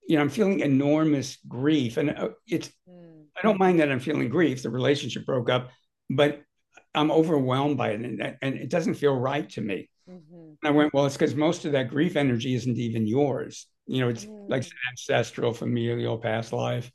you 0.07 0.15
know 0.15 0.21
i'm 0.21 0.29
feeling 0.29 0.59
enormous 0.59 1.37
grief 1.47 1.97
and 1.97 2.11
uh, 2.11 2.29
it's 2.47 2.69
mm. 2.89 3.23
i 3.37 3.41
don't 3.41 3.59
mind 3.59 3.79
that 3.79 3.91
i'm 3.91 3.99
feeling 3.99 4.29
grief 4.29 4.61
the 4.61 4.69
relationship 4.69 5.25
broke 5.25 5.49
up 5.49 5.69
but 6.09 6.41
i'm 6.93 7.11
overwhelmed 7.11 7.77
by 7.77 7.89
it 7.89 8.01
and, 8.01 8.37
and 8.41 8.55
it 8.55 8.69
doesn't 8.69 8.95
feel 8.95 9.15
right 9.15 9.49
to 9.49 9.61
me 9.61 9.89
mm-hmm. 10.51 10.67
i 10.67 10.69
went 10.69 10.93
well 10.93 11.05
it's 11.05 11.17
because 11.17 11.35
most 11.35 11.65
of 11.65 11.71
that 11.71 11.89
grief 11.89 12.15
energy 12.15 12.53
isn't 12.53 12.77
even 12.77 13.07
yours 13.07 13.67
you 13.87 14.01
know 14.01 14.09
it's 14.09 14.25
mm. 14.25 14.49
like 14.49 14.65
ancestral 14.91 15.53
familial 15.53 16.17
past 16.17 16.53
life 16.53 16.91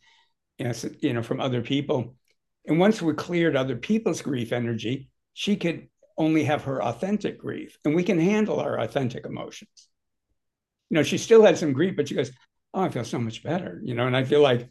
you 0.58 0.66
know, 0.66 0.72
you 1.00 1.12
know 1.12 1.22
from 1.22 1.40
other 1.40 1.62
people 1.62 2.14
and 2.66 2.78
once 2.78 3.00
we 3.00 3.12
cleared 3.14 3.56
other 3.56 3.76
people's 3.76 4.22
grief 4.22 4.52
energy 4.52 5.08
she 5.34 5.56
could 5.56 5.88
only 6.18 6.44
have 6.44 6.64
her 6.64 6.82
authentic 6.82 7.38
grief, 7.38 7.78
and 7.84 7.94
we 7.94 8.02
can 8.02 8.18
handle 8.18 8.60
our 8.60 8.80
authentic 8.80 9.26
emotions. 9.26 9.88
You 10.90 10.96
know, 10.96 11.02
she 11.02 11.18
still 11.18 11.42
had 11.42 11.58
some 11.58 11.72
grief, 11.72 11.96
but 11.96 12.08
she 12.08 12.14
goes, 12.14 12.32
"Oh, 12.72 12.82
I 12.82 12.88
feel 12.88 13.04
so 13.04 13.18
much 13.18 13.42
better." 13.42 13.80
You 13.84 13.94
know, 13.94 14.06
and 14.06 14.16
I 14.16 14.24
feel 14.24 14.40
like, 14.40 14.68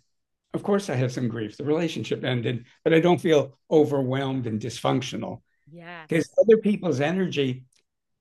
of 0.54 0.64
course, 0.64 0.90
I 0.90 0.96
have 0.96 1.12
some 1.12 1.28
grief. 1.28 1.58
The 1.58 1.66
relationship 1.66 2.24
ended, 2.24 2.66
but 2.84 2.94
I 2.94 3.00
don't 3.00 3.22
feel 3.22 3.58
overwhelmed 3.70 4.48
and 4.48 4.60
dysfunctional. 4.60 5.42
Yeah, 5.72 6.06
because 6.08 6.30
other 6.42 6.58
people's 6.58 7.02
energy, 7.02 7.66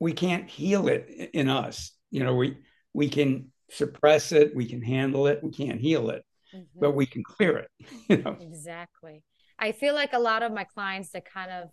we 0.01 0.13
can't 0.13 0.49
heal 0.49 0.89
it 0.89 1.31
in 1.33 1.49
us. 1.49 1.93
You 2.11 2.25
know, 2.25 2.35
we 2.35 2.59
we 2.93 3.09
can 3.09 3.51
suppress 3.71 4.33
it, 4.33 4.55
we 4.55 4.67
can 4.67 4.83
handle 4.83 5.27
it, 5.27 5.43
we 5.43 5.51
can't 5.51 5.81
heal 5.81 6.11
it, 6.11 6.25
mm-hmm. 6.55 6.81
but 6.81 6.93
we 6.93 7.07
can 7.07 7.23
clear 7.23 7.59
it. 7.59 7.71
You 8.09 8.23
know, 8.23 8.37
exactly. 8.41 9.23
I 9.59 9.73
feel 9.73 9.95
like 9.95 10.13
a 10.13 10.19
lot 10.19 10.43
of 10.43 10.53
my 10.53 10.65
clients 10.65 11.11
that 11.11 11.25
kind 11.25 11.51
of 11.51 11.71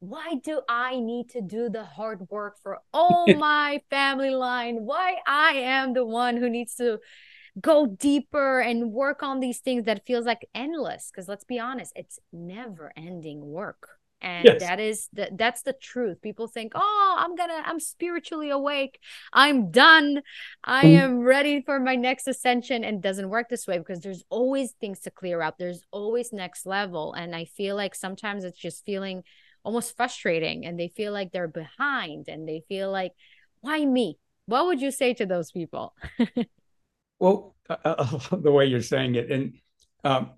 why 0.00 0.34
do 0.42 0.62
I 0.68 0.98
need 0.98 1.30
to 1.30 1.42
do 1.42 1.68
the 1.68 1.84
hard 1.84 2.28
work 2.30 2.56
for 2.62 2.78
all 2.92 3.26
my 3.34 3.82
family 3.90 4.30
line? 4.30 4.76
Why 4.84 5.16
I 5.26 5.52
am 5.52 5.92
the 5.92 6.04
one 6.04 6.36
who 6.36 6.48
needs 6.48 6.74
to 6.76 7.00
go 7.60 7.86
deeper 7.86 8.60
and 8.60 8.92
work 8.92 9.22
on 9.22 9.40
these 9.40 9.58
things 9.58 9.84
that 9.84 10.06
feels 10.06 10.24
like 10.24 10.48
endless 10.54 11.10
because 11.10 11.28
let's 11.28 11.44
be 11.44 11.58
honest 11.58 11.92
it's 11.96 12.18
never 12.32 12.92
ending 12.96 13.44
work 13.44 13.99
and 14.20 14.44
yes. 14.44 14.60
that 14.60 14.80
is 14.80 15.08
the, 15.12 15.28
that's 15.32 15.62
the 15.62 15.72
truth. 15.72 16.20
People 16.20 16.46
think 16.46 16.72
oh 16.74 17.16
i'm 17.18 17.34
gonna 17.36 17.62
i'm 17.64 17.80
spiritually 17.80 18.50
awake. 18.50 19.00
I'm 19.32 19.70
done. 19.70 20.22
I 20.64 20.84
mm. 20.84 20.98
am 20.98 21.20
ready 21.20 21.62
for 21.62 21.80
my 21.80 21.96
next 21.96 22.28
ascension. 22.28 22.84
And 22.84 23.02
doesn't 23.02 23.30
work 23.30 23.48
this 23.48 23.66
way 23.66 23.78
because 23.78 24.00
there's 24.00 24.24
always 24.30 24.72
things 24.72 25.00
to 25.00 25.10
clear 25.10 25.42
up. 25.42 25.58
There's 25.58 25.84
always 25.90 26.32
next 26.32 26.66
level. 26.66 27.12
And 27.14 27.34
i 27.34 27.44
feel 27.44 27.76
like 27.76 27.94
sometimes 27.94 28.44
it's 28.44 28.58
just 28.58 28.84
feeling 28.84 29.22
almost 29.64 29.96
frustrating 29.96 30.64
and 30.64 30.78
they 30.78 30.88
feel 30.88 31.12
like 31.12 31.32
they're 31.32 31.48
behind 31.48 32.28
and 32.28 32.48
they 32.48 32.62
feel 32.68 32.90
like 32.90 33.12
why 33.60 33.84
me? 33.84 34.18
What 34.46 34.66
would 34.66 34.80
you 34.80 34.90
say 34.90 35.14
to 35.14 35.26
those 35.26 35.52
people? 35.52 35.94
Well 37.20 37.54
uh, 37.68 38.18
the 38.36 38.50
way 38.50 38.64
you're 38.64 38.82
saying 38.82 39.14
it. 39.14 39.30
And 39.30 39.58
um 40.02 40.30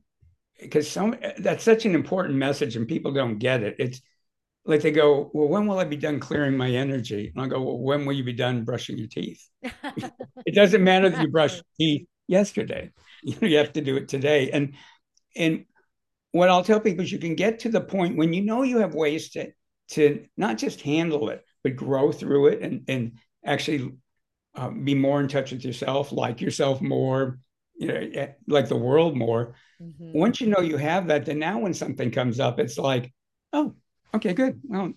because 0.63 0.91
some 0.91 1.17
that's 1.39 1.65
such 1.65 1.85
an 1.85 1.95
important 1.95 2.37
message 2.39 2.77
and 2.77 2.89
people 2.89 3.13
don't 3.13 3.39
get 3.39 3.63
it. 3.63 3.77
It's 3.79 4.01
like 4.65 4.81
they 4.81 4.93
go 4.93 5.31
well 5.35 5.49
when 5.49 5.67
will 5.67 5.79
i 5.79 5.85
be 5.85 5.97
done 5.97 6.21
clearing 6.21 6.57
my 6.57 6.71
energy? 6.71 7.33
And 7.35 7.45
i 7.45 7.49
go 7.49 7.61
well 7.61 7.79
when 7.79 8.07
will 8.07 8.15
you 8.15 8.25
be 8.25 8.33
done 8.33 8.65
brushing 8.65 8.99
your 8.99 9.09
teeth? 9.09 9.43
It 10.45 10.57
doesn't 10.57 10.83
matter 10.83 11.09
that 11.09 11.23
you 11.23 11.29
brushed 11.29 11.63
teeth 11.79 12.07
yesterday. 12.29 12.91
You, 13.25 13.37
know, 13.41 13.47
you 13.47 13.59
have 13.59 13.73
to 13.75 13.81
do 13.81 13.97
it 13.97 14.09
today. 14.09 14.51
And 14.51 14.75
and 15.37 15.65
what 16.33 16.49
I'll 16.49 16.65
tell 16.65 16.81
people 16.81 17.05
is 17.05 17.13
you 17.13 17.21
can 17.21 17.37
get 17.37 17.61
to 17.61 17.69
the 17.69 17.81
point 17.81 18.17
when 18.17 18.33
you 18.33 18.43
know 18.43 18.63
you 18.63 18.79
have 18.79 18.97
ways 18.97 19.31
to 19.31 19.53
to 19.91 20.27
not 20.37 20.59
just 20.59 20.81
handle 20.81 21.29
it, 21.29 21.45
but 21.63 21.77
grow 21.77 22.11
through 22.11 22.49
it 22.49 22.63
and 22.63 22.83
and 22.89 23.13
actually 23.47 23.93
uh, 24.57 24.71
be 24.71 24.95
more 24.95 25.21
in 25.21 25.29
touch 25.29 25.53
with 25.53 25.65
yourself, 25.65 26.11
like 26.11 26.41
yourself 26.41 26.81
more, 26.81 27.39
you 27.83 27.89
know, 27.89 28.11
eh, 28.15 28.29
like 28.47 28.69
the 28.69 28.77
world 28.77 29.17
more. 29.17 29.55
Mm-hmm. 29.83 30.13
Once 30.17 30.41
you 30.41 30.47
know 30.47 30.61
you 30.61 30.77
have 30.77 31.09
that, 31.09 31.27
then 31.27 31.41
now 31.41 31.59
when 31.59 31.75
something 31.75 32.13
comes 32.13 32.39
up, 32.39 32.61
it's 32.61 32.79
like, 32.79 33.13
oh, 33.53 33.75
okay, 34.15 34.33
good. 34.33 34.61
Well, 34.63 34.93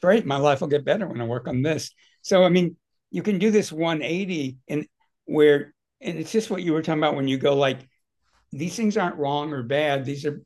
great. 0.00 0.24
My 0.24 0.36
life 0.36 0.60
will 0.60 0.68
get 0.68 0.84
better 0.84 1.08
when 1.08 1.20
I 1.20 1.24
work 1.24 1.48
on 1.48 1.62
this. 1.62 1.90
So 2.22 2.44
I 2.44 2.48
mean, 2.48 2.76
you 3.10 3.22
can 3.22 3.38
do 3.38 3.50
this 3.50 3.72
180 3.72 4.58
and 4.68 4.86
where 5.24 5.74
and 6.00 6.16
it's 6.16 6.30
just 6.30 6.48
what 6.48 6.62
you 6.62 6.72
were 6.72 6.82
talking 6.82 7.00
about 7.00 7.16
when 7.16 7.26
you 7.26 7.38
go 7.38 7.56
like 7.56 7.80
these 8.52 8.76
things 8.76 8.96
aren't 8.96 9.16
wrong 9.16 9.52
or 9.52 9.64
bad. 9.64 10.04
These 10.04 10.24
are 10.24 10.40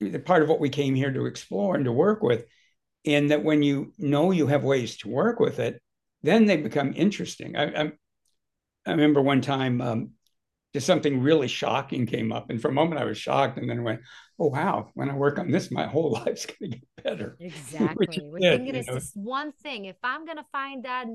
the 0.00 0.18
part 0.18 0.42
of 0.42 0.48
what 0.48 0.60
we 0.60 0.68
came 0.68 0.96
here 0.96 1.12
to 1.12 1.26
explore 1.26 1.76
and 1.76 1.84
to 1.84 1.92
work 1.92 2.22
with. 2.22 2.46
And 3.04 3.30
that 3.30 3.44
when 3.44 3.62
you 3.62 3.92
know 3.96 4.32
you 4.32 4.48
have 4.48 4.64
ways 4.64 4.96
to 4.98 5.08
work 5.08 5.38
with 5.38 5.60
it, 5.60 5.80
then 6.22 6.46
they 6.46 6.56
become 6.56 6.92
interesting. 6.94 7.56
I, 7.56 7.64
I, 7.64 7.92
I 8.86 8.90
remember 8.90 9.22
one 9.22 9.40
time 9.40 9.80
um, 9.80 10.10
just 10.72 10.86
something 10.86 11.20
really 11.20 11.48
shocking 11.48 12.06
came 12.06 12.32
up. 12.32 12.50
And 12.50 12.60
for 12.60 12.68
a 12.68 12.72
moment 12.72 13.00
I 13.00 13.04
was 13.04 13.18
shocked 13.18 13.58
and 13.58 13.68
then 13.68 13.82
went, 13.82 14.00
oh, 14.38 14.48
wow, 14.48 14.90
when 14.94 15.10
I 15.10 15.14
work 15.14 15.38
on 15.38 15.50
this, 15.50 15.70
my 15.70 15.86
whole 15.86 16.12
life's 16.24 16.46
going 16.46 16.72
to 16.72 16.78
get 16.78 17.04
better. 17.04 17.36
Exactly. 17.40 18.20
We're 18.22 18.40
thinking 18.40 18.74
it's 18.74 18.88
this 18.88 19.12
one 19.14 19.52
thing. 19.52 19.86
If 19.86 19.96
I'm 20.02 20.24
going 20.24 20.38
to 20.38 20.46
find 20.52 20.84
that 20.84 21.06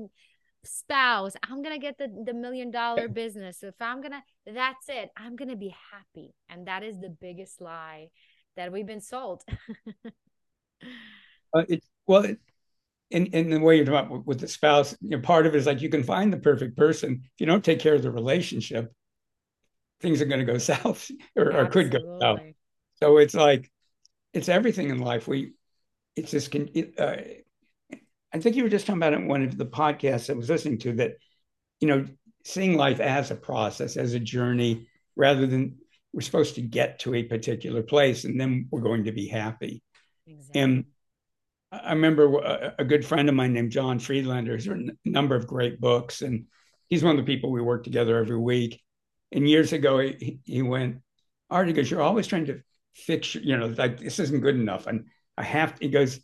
spouse, 0.64 1.34
I'm 1.42 1.62
going 1.62 1.74
to 1.74 1.80
get 1.80 1.98
the, 1.98 2.08
the 2.26 2.34
million 2.34 2.70
dollar 2.70 3.08
business. 3.08 3.62
If 3.62 3.74
I'm 3.80 4.00
going 4.00 4.12
to, 4.12 4.22
that's 4.46 4.88
it. 4.88 5.10
I'm 5.16 5.36
going 5.36 5.50
to 5.50 5.56
be 5.56 5.74
happy. 5.90 6.34
And 6.48 6.66
that 6.66 6.82
is 6.82 6.98
the 6.98 7.10
biggest 7.10 7.60
lie 7.60 8.08
that 8.56 8.72
we've 8.72 8.86
been 8.86 9.00
sold. 9.00 9.42
uh, 11.54 11.62
it, 11.68 11.82
well, 12.06 12.24
it, 12.24 12.38
in 13.10 13.26
in 13.26 13.48
the 13.48 13.60
way 13.60 13.76
you're 13.76 13.86
talking 13.86 14.10
about 14.10 14.26
with 14.26 14.40
the 14.40 14.48
spouse, 14.48 14.94
you 15.00 15.10
know, 15.10 15.20
part 15.20 15.46
of 15.46 15.54
it 15.54 15.58
is 15.58 15.66
like 15.66 15.80
you 15.80 15.88
can 15.88 16.02
find 16.02 16.32
the 16.32 16.38
perfect 16.38 16.76
person. 16.76 17.22
If 17.24 17.40
you 17.40 17.46
don't 17.46 17.64
take 17.64 17.80
care 17.80 17.94
of 17.94 18.02
the 18.02 18.10
relationship, 18.10 18.92
things 20.00 20.20
are 20.22 20.26
going 20.26 20.44
to 20.44 20.52
go 20.52 20.58
south 20.58 21.10
or, 21.36 21.52
or, 21.52 21.66
could 21.66 21.90
go 21.90 22.18
south. 22.20 22.40
So 22.96 23.18
it's 23.18 23.34
like 23.34 23.70
it's 24.32 24.48
everything 24.48 24.90
in 24.90 24.98
life. 24.98 25.28
We 25.28 25.52
it's 26.16 26.30
just 26.30 26.54
uh, 26.54 27.16
I 28.32 28.38
think 28.38 28.56
you 28.56 28.62
were 28.62 28.68
just 28.68 28.86
talking 28.86 28.98
about 29.00 29.12
it 29.12 29.20
in 29.20 29.28
one 29.28 29.42
of 29.42 29.56
the 29.56 29.66
podcasts 29.66 30.30
I 30.30 30.34
was 30.34 30.50
listening 30.50 30.78
to 30.80 30.92
that, 30.94 31.12
you 31.80 31.88
know, 31.88 32.04
seeing 32.44 32.76
life 32.76 33.00
as 33.00 33.30
a 33.30 33.36
process, 33.36 33.96
as 33.96 34.14
a 34.14 34.20
journey, 34.20 34.88
rather 35.16 35.46
than 35.46 35.78
we're 36.12 36.20
supposed 36.22 36.56
to 36.56 36.62
get 36.62 37.00
to 37.00 37.14
a 37.14 37.22
particular 37.22 37.82
place 37.82 38.24
and 38.24 38.40
then 38.40 38.68
we're 38.70 38.80
going 38.80 39.04
to 39.04 39.12
be 39.12 39.28
happy. 39.28 39.82
Exactly. 40.26 40.60
And 40.60 40.84
I 41.70 41.92
remember 41.92 42.38
a, 42.38 42.74
a, 42.78 42.84
good 42.84 43.04
friend 43.04 43.28
of 43.28 43.34
mine 43.34 43.52
named 43.52 43.72
John 43.72 43.98
Friedlander 43.98 44.52
has 44.52 44.66
written 44.66 44.96
a 45.04 45.08
number 45.08 45.36
of 45.36 45.46
great 45.46 45.80
books, 45.80 46.22
and 46.22 46.46
he's 46.88 47.04
one 47.04 47.18
of 47.18 47.24
the 47.24 47.30
people 47.30 47.50
we 47.50 47.60
work 47.60 47.84
together 47.84 48.16
every 48.18 48.38
week. 48.38 48.80
And 49.32 49.48
years 49.48 49.72
ago, 49.72 49.98
he, 49.98 50.40
he 50.44 50.62
went, 50.62 50.98
Art, 51.50 51.68
he 51.68 51.74
goes, 51.74 51.90
You're 51.90 52.02
always 52.02 52.26
trying 52.26 52.46
to 52.46 52.60
fix, 52.94 53.34
you 53.34 53.56
know, 53.56 53.66
like 53.66 54.00
this 54.00 54.18
isn't 54.18 54.40
good 54.40 54.56
enough. 54.56 54.86
And 54.86 55.06
I 55.36 55.42
have 55.42 55.74
to, 55.74 55.84
he 55.84 55.90
goes, 55.90 56.20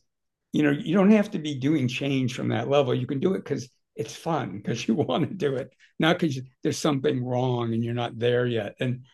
You 0.53 0.63
know, 0.63 0.71
you 0.71 0.95
don't 0.95 1.11
have 1.11 1.31
to 1.33 1.39
be 1.39 1.55
doing 1.55 1.89
change 1.89 2.35
from 2.35 2.49
that 2.49 2.69
level. 2.69 2.95
You 2.95 3.07
can 3.07 3.21
do 3.21 3.35
it 3.35 3.45
because 3.45 3.69
it's 3.97 4.15
fun, 4.15 4.59
because 4.59 4.87
you 4.87 4.95
want 4.95 5.29
to 5.29 5.35
do 5.35 5.57
it, 5.57 5.73
not 5.99 6.19
because 6.19 6.41
there's 6.63 6.79
something 6.79 7.25
wrong 7.25 7.75
and 7.75 7.85
you're 7.85 7.95
not 7.95 8.19
there 8.19 8.47
yet. 8.47 8.75
And 8.81 9.05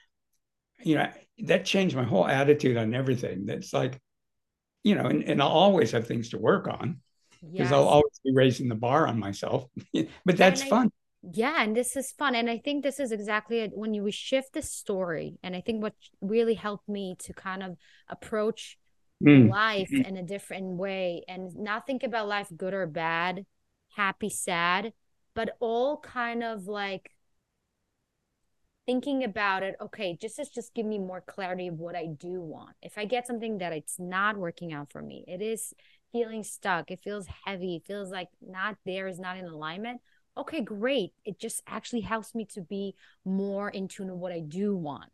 you 0.83 0.94
know, 0.96 1.09
that 1.40 1.64
changed 1.64 1.96
my 1.96 2.05
whole 2.05 2.26
attitude 2.26 2.76
on 2.76 2.94
everything. 2.94 3.46
That's 3.46 3.72
like, 3.72 4.00
you 4.83 4.94
know, 4.94 5.05
and, 5.05 5.22
and 5.24 5.42
I'll 5.42 5.48
always 5.48 5.92
have 5.92 6.07
things 6.07 6.31
to 6.31 6.38
work 6.38 6.68
on 6.68 7.00
because 7.42 7.70
yes. 7.70 7.72
I'll 7.72 7.88
always 7.88 8.20
be 8.24 8.33
raising 8.33 8.68
the 8.68 8.74
bar 8.74 9.07
on 9.07 9.18
myself. 9.18 9.66
but 10.24 10.37
that's 10.37 10.62
fun. 10.62 10.90
Yeah 11.22 11.62
and 11.62 11.76
this 11.76 11.96
is 11.96 12.12
fun 12.12 12.35
and 12.35 12.48
i 12.48 12.56
think 12.56 12.83
this 12.83 12.98
is 12.98 13.12
exactly 13.12 13.61
it 13.61 13.72
when 13.74 13.92
you 13.92 14.11
shift 14.11 14.54
the 14.54 14.62
story 14.62 15.38
and 15.42 15.54
i 15.54 15.61
think 15.61 15.83
what 15.83 15.94
really 16.20 16.54
helped 16.54 16.88
me 16.88 17.14
to 17.18 17.35
kind 17.35 17.62
of 17.62 17.76
approach 18.09 18.78
mm. 19.22 19.50
life 19.50 19.92
in 19.92 20.16
a 20.16 20.22
different 20.22 20.76
way 20.78 21.22
and 21.28 21.54
not 21.56 21.87
think 21.87 22.02
about 22.02 22.26
life 22.26 22.48
good 22.56 22.72
or 22.72 22.87
bad 22.87 23.44
happy 23.96 24.30
sad 24.30 24.92
but 25.35 25.56
all 25.61 25.98
kind 25.98 26.42
of 26.42 26.66
like 26.66 27.11
thinking 28.87 29.22
about 29.22 29.62
it 29.62 29.76
okay 29.78 30.16
just 30.18 30.37
just 30.37 30.54
just 30.54 30.74
give 30.74 30.87
me 30.87 30.98
more 30.98 31.20
clarity 31.20 31.68
of 31.68 31.78
what 31.78 31.94
i 31.94 32.06
do 32.06 32.40
want 32.40 32.74
if 32.80 32.96
i 32.96 33.04
get 33.04 33.26
something 33.26 33.59
that 33.59 33.74
it's 33.74 33.98
not 33.98 34.38
working 34.38 34.72
out 34.72 34.90
for 34.90 35.02
me 35.02 35.22
it 35.28 35.42
is 35.42 35.74
feeling 36.12 36.42
stuck 36.42 36.90
it 36.90 36.98
feels 37.04 37.26
heavy 37.44 37.76
it 37.76 37.87
feels 37.87 38.11
like 38.11 38.28
not 38.40 38.76
there 38.87 39.06
is 39.06 39.20
not 39.20 39.37
in 39.37 39.44
alignment 39.44 40.00
okay 40.40 40.61
great. 40.61 41.12
It 41.24 41.38
just 41.38 41.62
actually 41.66 42.00
helps 42.00 42.35
me 42.35 42.46
to 42.55 42.61
be 42.61 42.94
more 43.24 43.68
in 43.68 43.88
tune 43.88 44.11
with 44.11 44.18
what 44.18 44.33
i 44.33 44.40
do 44.40 44.76
want. 44.76 45.11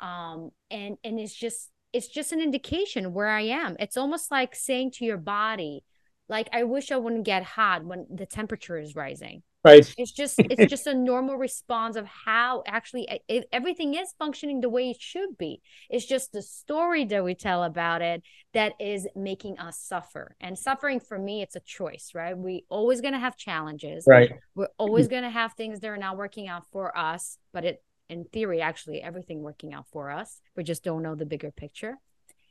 Um 0.00 0.50
and 0.70 0.96
and 1.04 1.18
it's 1.18 1.34
just 1.34 1.70
it's 1.92 2.08
just 2.08 2.32
an 2.32 2.40
indication 2.40 3.12
where 3.12 3.28
i 3.28 3.42
am. 3.42 3.76
It's 3.78 3.96
almost 3.96 4.30
like 4.30 4.54
saying 4.54 4.92
to 4.92 5.04
your 5.04 5.18
body 5.18 5.84
like 6.28 6.48
i 6.52 6.64
wish 6.64 6.90
i 6.90 6.96
wouldn't 6.96 7.24
get 7.24 7.42
hot 7.42 7.84
when 7.84 8.06
the 8.10 8.26
temperature 8.26 8.78
is 8.78 8.94
rising 8.96 9.42
right. 9.66 9.94
It's 9.98 10.12
just 10.12 10.38
it's 10.38 10.70
just 10.70 10.86
a 10.86 10.94
normal 10.94 11.36
response 11.36 11.96
of 11.96 12.06
how 12.06 12.62
actually 12.66 13.08
it, 13.28 13.48
everything 13.52 13.94
is 13.94 14.14
functioning 14.18 14.60
the 14.60 14.68
way 14.68 14.90
it 14.90 15.00
should 15.00 15.36
be. 15.38 15.60
It's 15.90 16.06
just 16.06 16.32
the 16.32 16.42
story 16.42 17.04
that 17.06 17.24
we 17.24 17.34
tell 17.34 17.64
about 17.64 18.02
it 18.02 18.22
that 18.54 18.74
is 18.80 19.08
making 19.14 19.58
us 19.58 19.78
suffer. 19.78 20.36
And 20.40 20.58
suffering 20.58 21.00
for 21.00 21.18
me 21.18 21.42
it's 21.42 21.56
a 21.56 21.60
choice 21.60 22.12
right? 22.14 22.36
We 22.36 22.64
always 22.68 23.00
going 23.00 23.14
to 23.14 23.20
have 23.20 23.36
challenges. 23.36 24.04
Right. 24.06 24.32
We're 24.54 24.68
always 24.78 25.08
going 25.08 25.24
to 25.24 25.30
have 25.30 25.52
things 25.54 25.80
that 25.80 25.88
are 25.88 25.96
not 25.96 26.16
working 26.16 26.48
out 26.48 26.64
for 26.72 26.96
us 26.96 27.38
but 27.52 27.64
it 27.64 27.82
in 28.08 28.24
theory 28.24 28.60
actually 28.60 29.02
everything 29.02 29.42
working 29.42 29.74
out 29.74 29.86
for 29.92 30.10
us. 30.10 30.40
We 30.56 30.64
just 30.64 30.84
don't 30.84 31.02
know 31.02 31.14
the 31.14 31.26
bigger 31.26 31.50
picture. 31.50 31.96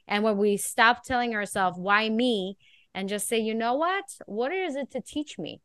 And 0.08 0.24
when 0.24 0.38
we 0.38 0.58
stop 0.58 1.04
telling 1.04 1.34
ourselves 1.34 1.78
why 1.80 2.10
me? 2.10 2.58
and 2.96 3.10
just 3.10 3.28
say 3.28 3.38
you 3.38 3.54
know 3.54 3.76
what? 3.76 4.06
What 4.26 4.54
is 4.54 4.78
it 4.78 4.90
to 4.92 5.02
teach 5.02 5.38
me 5.38 5.60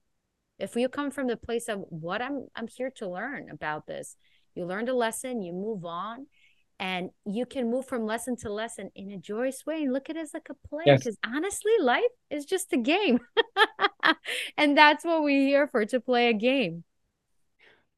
if 0.61 0.77
you 0.77 0.89
come 0.89 1.11
from 1.11 1.27
the 1.27 1.37
place 1.37 1.69
of 1.69 1.85
what 1.89 2.23
i'm 2.23 2.47
i'm 2.55 2.69
here 2.69 2.91
to 2.91 3.09
learn 3.09 3.51
about 3.51 3.87
this 3.87 4.17
you 4.55 4.65
learned 4.65 4.89
a 4.89 4.95
lesson 4.95 5.43
you 5.43 5.53
move 5.53 5.85
on 5.85 6.27
and 6.81 7.11
you 7.27 7.45
can 7.45 7.71
move 7.71 7.87
from 7.87 8.07
lesson 8.07 8.37
to 8.37 8.51
lesson 8.51 8.91
in 8.95 9.11
a 9.11 9.19
joyous 9.19 9.67
way. 9.67 9.83
And 9.83 9.93
look 9.93 10.09
at 10.09 10.17
it 10.17 10.21
as 10.21 10.33
like 10.33 10.49
a 10.49 10.67
play 10.67 10.85
because 10.87 11.19
yes. 11.23 11.33
honestly 11.37 11.73
life 11.79 12.01
is 12.31 12.47
just 12.47 12.73
a 12.73 12.79
game. 12.79 13.21
And 14.57 14.77
that's 14.77 15.05
what 15.05 15.23
we're 15.23 15.47
here 15.47 15.67
for 15.67 15.85
to 15.85 16.01
play 16.01 16.29
a 16.29 16.33
game. 16.33 16.85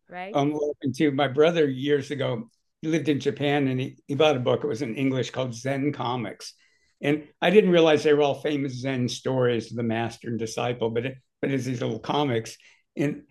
Right? 0.08 0.32
I'm 0.34 0.54
um 0.54 0.92
to 0.96 1.10
my 1.10 1.28
brother 1.28 1.68
years 1.68 2.10
ago. 2.10 2.50
He 2.80 2.88
lived 2.88 3.08
in 3.08 3.20
japan 3.20 3.68
and 3.68 3.80
he, 3.80 3.96
he 4.06 4.14
bought 4.14 4.36
a 4.36 4.40
book. 4.40 4.64
It 4.64 4.66
was 4.66 4.82
in 4.82 4.96
english 4.96 5.30
called 5.30 5.54
zen 5.54 5.92
comics. 5.92 6.54
And 7.00 7.28
i 7.40 7.50
didn't 7.50 7.70
realize 7.70 8.02
they 8.02 8.12
were 8.12 8.22
all 8.22 8.40
famous 8.40 8.80
zen 8.80 9.08
stories 9.08 9.70
of 9.70 9.76
the 9.76 9.82
master 9.82 10.28
and 10.28 10.38
disciple 10.38 10.90
but 10.90 11.06
it, 11.06 11.16
but 11.42 11.50
it's 11.50 11.64
these 11.64 11.82
little 11.82 11.98
comics. 11.98 12.56
And 12.96 13.24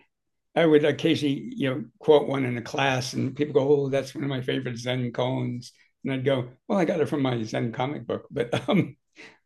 I 0.56 0.66
would 0.66 0.84
occasionally, 0.84 1.54
you 1.56 1.70
know, 1.70 1.86
quote 1.98 2.28
one 2.28 2.46
in 2.46 2.58
a 2.58 2.62
class, 2.62 3.14
and 3.14 3.36
people 3.36 3.54
go, 3.54 3.68
"Oh, 3.68 3.90
that's 3.90 4.14
one 4.14 4.24
of 4.24 4.30
my 4.30 4.42
favorite 4.42 4.78
Zen 4.78 5.12
koans." 5.14 5.72
And 6.04 6.14
I'd 6.14 6.26
go, 6.26 6.50
"Well, 6.68 6.78
I 6.78 6.86
got 6.86 7.00
it 7.00 7.08
from 7.08 7.22
my 7.22 7.42
Zen 7.44 7.72
comic 7.72 8.06
book." 8.06 8.28
But 8.30 8.54
um, 8.70 8.98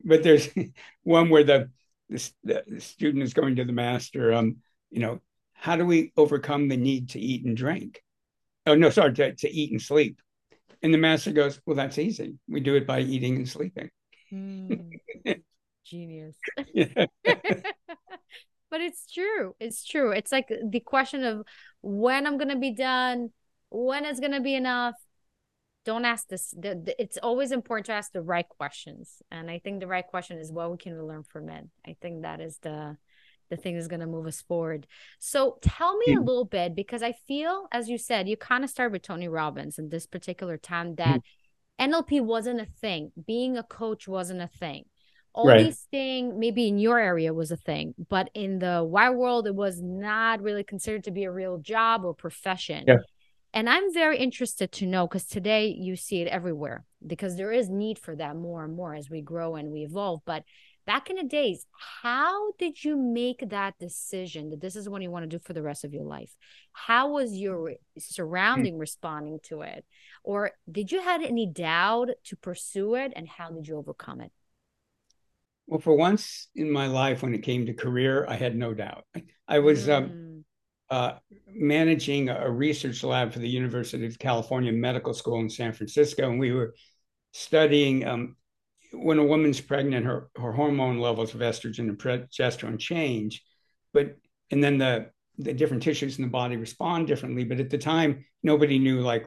but 0.04 0.24
there's 0.24 0.50
one 1.04 1.30
where 1.30 1.44
the, 1.44 1.70
the, 2.10 2.32
the 2.44 2.82
student 2.82 3.24
is 3.24 3.34
going 3.34 3.58
to 3.58 3.66
the 3.66 3.72
master. 3.72 4.34
Um, 4.34 4.58
you 4.90 5.00
know, 5.00 5.22
how 5.54 5.76
do 5.76 5.86
we 5.86 6.12
overcome 6.18 6.68
the 6.68 6.78
need 6.78 7.12
to 7.12 7.20
eat 7.20 7.46
and 7.46 7.56
drink? 7.56 8.02
Oh 8.66 8.76
no, 8.76 8.90
sorry, 8.90 9.14
to, 9.14 9.36
to 9.36 9.50
eat 9.50 9.72
and 9.72 9.82
sleep. 9.82 10.20
And 10.82 10.92
the 10.92 10.98
master 10.98 11.32
goes, 11.32 11.62
"Well, 11.68 11.76
that's 11.76 12.00
easy. 12.00 12.40
We 12.48 12.62
do 12.62 12.76
it 12.76 12.88
by 12.88 13.02
eating 13.02 13.36
and 13.36 13.48
sleeping." 13.48 13.92
Mm, 14.34 15.00
genius. 15.86 16.36
But 18.70 18.82
it's 18.82 19.12
true 19.12 19.56
it's 19.60 19.86
true. 19.86 20.12
It's 20.12 20.32
like 20.32 20.52
the 20.70 20.80
question 20.80 21.24
of 21.24 21.46
when 21.82 22.26
i'm 22.26 22.38
gonna 22.38 22.58
be 22.58 22.72
done 22.72 23.30
when 23.70 24.06
it's 24.06 24.20
gonna 24.20 24.42
be 24.42 24.56
enough? 24.56 24.96
Don't 25.86 26.06
ask 26.06 26.28
this 26.28 26.52
the, 26.52 26.82
the, 26.84 27.02
it's 27.02 27.18
always 27.18 27.52
important 27.52 27.86
to 27.88 27.94
ask 27.94 28.12
the 28.12 28.22
right 28.22 28.48
questions. 28.48 29.22
And 29.32 29.50
i 29.50 29.60
think 29.60 29.80
the 29.80 29.88
right 29.88 30.06
question 30.06 30.38
is 30.38 30.52
what 30.52 30.72
we 30.72 30.78
can 30.78 31.02
learn 31.06 31.24
from 31.24 31.50
it. 31.50 31.66
I 31.86 31.96
think 32.02 32.24
that 32.24 32.42
is 32.42 32.58
the 32.60 32.98
the 33.50 33.58
thing 33.58 33.76
that's 33.76 33.88
going 33.88 34.00
to 34.00 34.08
move 34.08 34.26
us 34.26 34.42
forward. 34.42 34.88
So 35.20 35.60
tell 35.62 35.96
me 35.98 36.16
mm. 36.16 36.18
a 36.18 36.22
little 36.22 36.46
bit 36.46 36.76
because 36.76 37.04
i 37.04 37.14
feel 37.28 37.68
as 37.72 37.88
you 37.90 37.98
said 37.98 38.28
you 38.28 38.36
kind 38.36 38.64
of 38.64 38.70
started 38.70 38.92
with 38.92 39.04
tony 39.04 39.28
robbins 39.28 39.78
in 39.78 39.90
this 39.90 40.08
particular 40.08 40.58
time 40.58 40.96
that 40.96 41.22
mm. 41.80 41.92
nlp 41.92 42.22
wasn't 42.22 42.60
a 42.60 42.66
thing. 42.66 43.12
Being 43.28 43.58
a 43.58 43.64
coach 43.64 44.08
wasn't 44.08 44.42
a 44.42 44.48
thing 44.48 44.86
all 45.36 45.48
right. 45.48 45.66
these 45.66 45.86
things 45.92 46.34
maybe 46.38 46.68
in 46.68 46.80
your 46.80 46.98
area 46.98 47.34
was 47.34 47.52
a 47.52 47.58
thing 47.58 47.94
but 48.10 48.30
in 48.34 48.58
the 48.60 48.84
wide 48.84 49.12
world 49.12 49.46
it 49.46 49.54
was 49.54 49.82
not 49.82 50.42
really 50.42 50.64
considered 50.64 51.04
to 51.04 51.12
be 51.12 51.26
a 51.26 51.32
real 51.32 51.58
job 51.58 52.06
or 52.06 52.14
profession 52.14 52.86
yeah. 52.88 52.96
and 53.54 53.70
i'm 53.70 53.94
very 53.94 54.18
interested 54.18 54.72
to 54.72 54.86
know 54.86 55.06
because 55.06 55.26
today 55.26 55.68
you 55.68 55.96
see 55.96 56.22
it 56.22 56.28
everywhere 56.30 56.86
because 57.06 57.36
there 57.36 57.52
is 57.52 57.70
need 57.70 58.00
for 58.00 58.16
that 58.16 58.36
more 58.36 58.64
and 58.64 58.76
more 58.76 58.96
as 58.96 59.10
we 59.10 59.22
grow 59.22 59.56
and 59.56 59.72
we 59.72 59.82
evolve 59.82 60.22
but 60.26 60.44
back 60.88 61.10
in 61.10 61.18
the 61.18 61.24
days 61.24 61.66
how 62.04 62.52
did 62.54 62.82
you 62.84 62.96
make 62.96 63.50
that 63.50 63.78
decision 63.78 64.52
that 64.52 64.62
this 64.62 64.76
is 64.76 64.88
what 64.88 65.02
you 65.02 65.12
want 65.12 65.24
to 65.24 65.38
do 65.38 65.44
for 65.44 65.52
the 65.52 65.62
rest 65.62 65.84
of 65.84 65.94
your 65.94 66.06
life 66.06 66.32
how 66.72 67.12
was 67.12 67.34
your 67.34 67.74
surrounding 67.98 68.74
mm-hmm. 68.74 68.82
responding 68.82 69.40
to 69.44 69.62
it 69.62 69.84
or 70.24 70.52
did 70.72 70.92
you 70.94 71.02
have 71.02 71.22
any 71.22 71.46
doubt 71.46 72.10
to 72.24 72.38
pursue 72.38 72.96
it 72.96 73.12
and 73.18 73.28
how 73.28 73.50
did 73.50 73.68
you 73.68 73.76
overcome 73.76 74.22
it 74.22 74.32
well, 75.68 75.80
for 75.80 75.96
once 75.96 76.48
in 76.56 76.72
my 76.72 76.88
life, 76.88 77.24
when 77.24 77.34
it 77.34 77.44
came 77.44 77.66
to 77.66 77.74
career, 77.74 78.26
I 78.28 78.36
had 78.36 78.56
no 78.56 78.74
doubt. 78.74 79.06
I 79.48 79.60
was 79.60 79.90
um, 79.90 80.10
mm. 80.10 80.44
uh, 80.90 81.14
managing 81.48 82.30
a 82.30 82.50
research 82.50 83.04
lab 83.04 83.34
for 83.34 83.40
the 83.40 83.50
University 83.50 84.06
of 84.06 84.20
California 84.20 84.72
Medical 84.72 85.14
School 85.14 85.40
in 85.40 85.50
San 85.50 85.74
Francisco, 85.74 86.30
and 86.30 86.40
we 86.40 86.52
were 86.52 86.76
studying 87.32 88.06
um, 88.06 88.36
when 88.94 89.20
a 89.20 89.26
woman's 89.26 89.60
pregnant, 89.60 90.06
her, 90.06 90.30
her 90.38 90.52
hormone 90.52 91.00
levels 91.00 91.34
of 91.34 91.42
estrogen 91.42 91.90
and 91.90 91.98
progesterone 91.98 92.80
change, 92.80 93.44
but 93.94 94.16
and 94.52 94.64
then 94.64 94.78
the 94.78 95.10
the 95.38 95.54
different 95.54 95.84
tissues 95.84 96.18
in 96.18 96.24
the 96.24 96.30
body 96.30 96.56
respond 96.56 97.08
differently. 97.08 97.44
But 97.44 97.60
at 97.60 97.70
the 97.70 97.78
time, 97.78 98.26
nobody 98.42 98.80
knew 98.80 99.02
like 99.02 99.26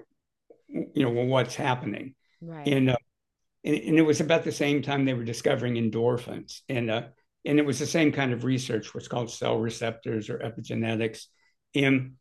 you 0.68 1.02
know 1.02 1.10
well, 1.10 1.26
what's 1.26 1.56
happening. 1.56 2.14
Right. 2.40 2.66
And 2.66 2.90
uh, 2.90 2.96
and, 3.64 3.74
and, 3.74 3.98
it 3.98 4.02
was 4.02 4.20
about 4.20 4.44
the 4.44 4.52
same 4.52 4.82
time 4.82 5.04
they 5.04 5.14
were 5.14 5.24
discovering 5.24 5.74
endorphins. 5.74 6.60
And 6.68 6.90
uh, 6.90 7.02
and 7.44 7.58
it 7.58 7.66
was 7.66 7.78
the 7.78 7.86
same 7.86 8.12
kind 8.12 8.32
of 8.32 8.44
research 8.44 8.94
what's 8.94 9.08
called 9.08 9.30
cell 9.30 9.58
receptors 9.58 10.30
or 10.30 10.38
epigenetics. 10.38 11.24
And 11.74 12.14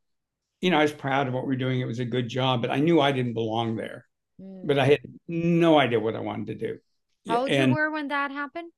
you 0.62 0.72
know 0.72 0.80
i 0.80 0.82
was 0.82 0.92
proud 0.92 1.28
of 1.28 1.34
what 1.34 1.48
we 1.48 1.56
are 1.56 1.60
doing. 1.60 1.80
It 1.80 1.86
was 1.86 2.00
a 2.00 2.06
good 2.06 2.28
job 2.28 2.62
but 2.62 2.72
i 2.72 2.80
knew 2.80 3.00
i 3.00 3.12
didn't 3.12 3.34
belong 3.34 3.76
there. 3.76 4.06
Mm. 4.42 4.68
but 4.68 4.78
i 4.78 4.86
had 4.86 5.00
no 5.28 5.80
idea 5.80 6.00
what 6.00 6.16
i 6.16 6.20
wanted 6.20 6.60
to 6.60 6.68
do. 6.68 6.80
How 7.28 7.42
old 7.42 7.50
and, 7.50 7.72
you 7.72 7.76
were 7.76 7.92
when 7.92 8.10
that 8.10 8.32
happened? 8.32 8.72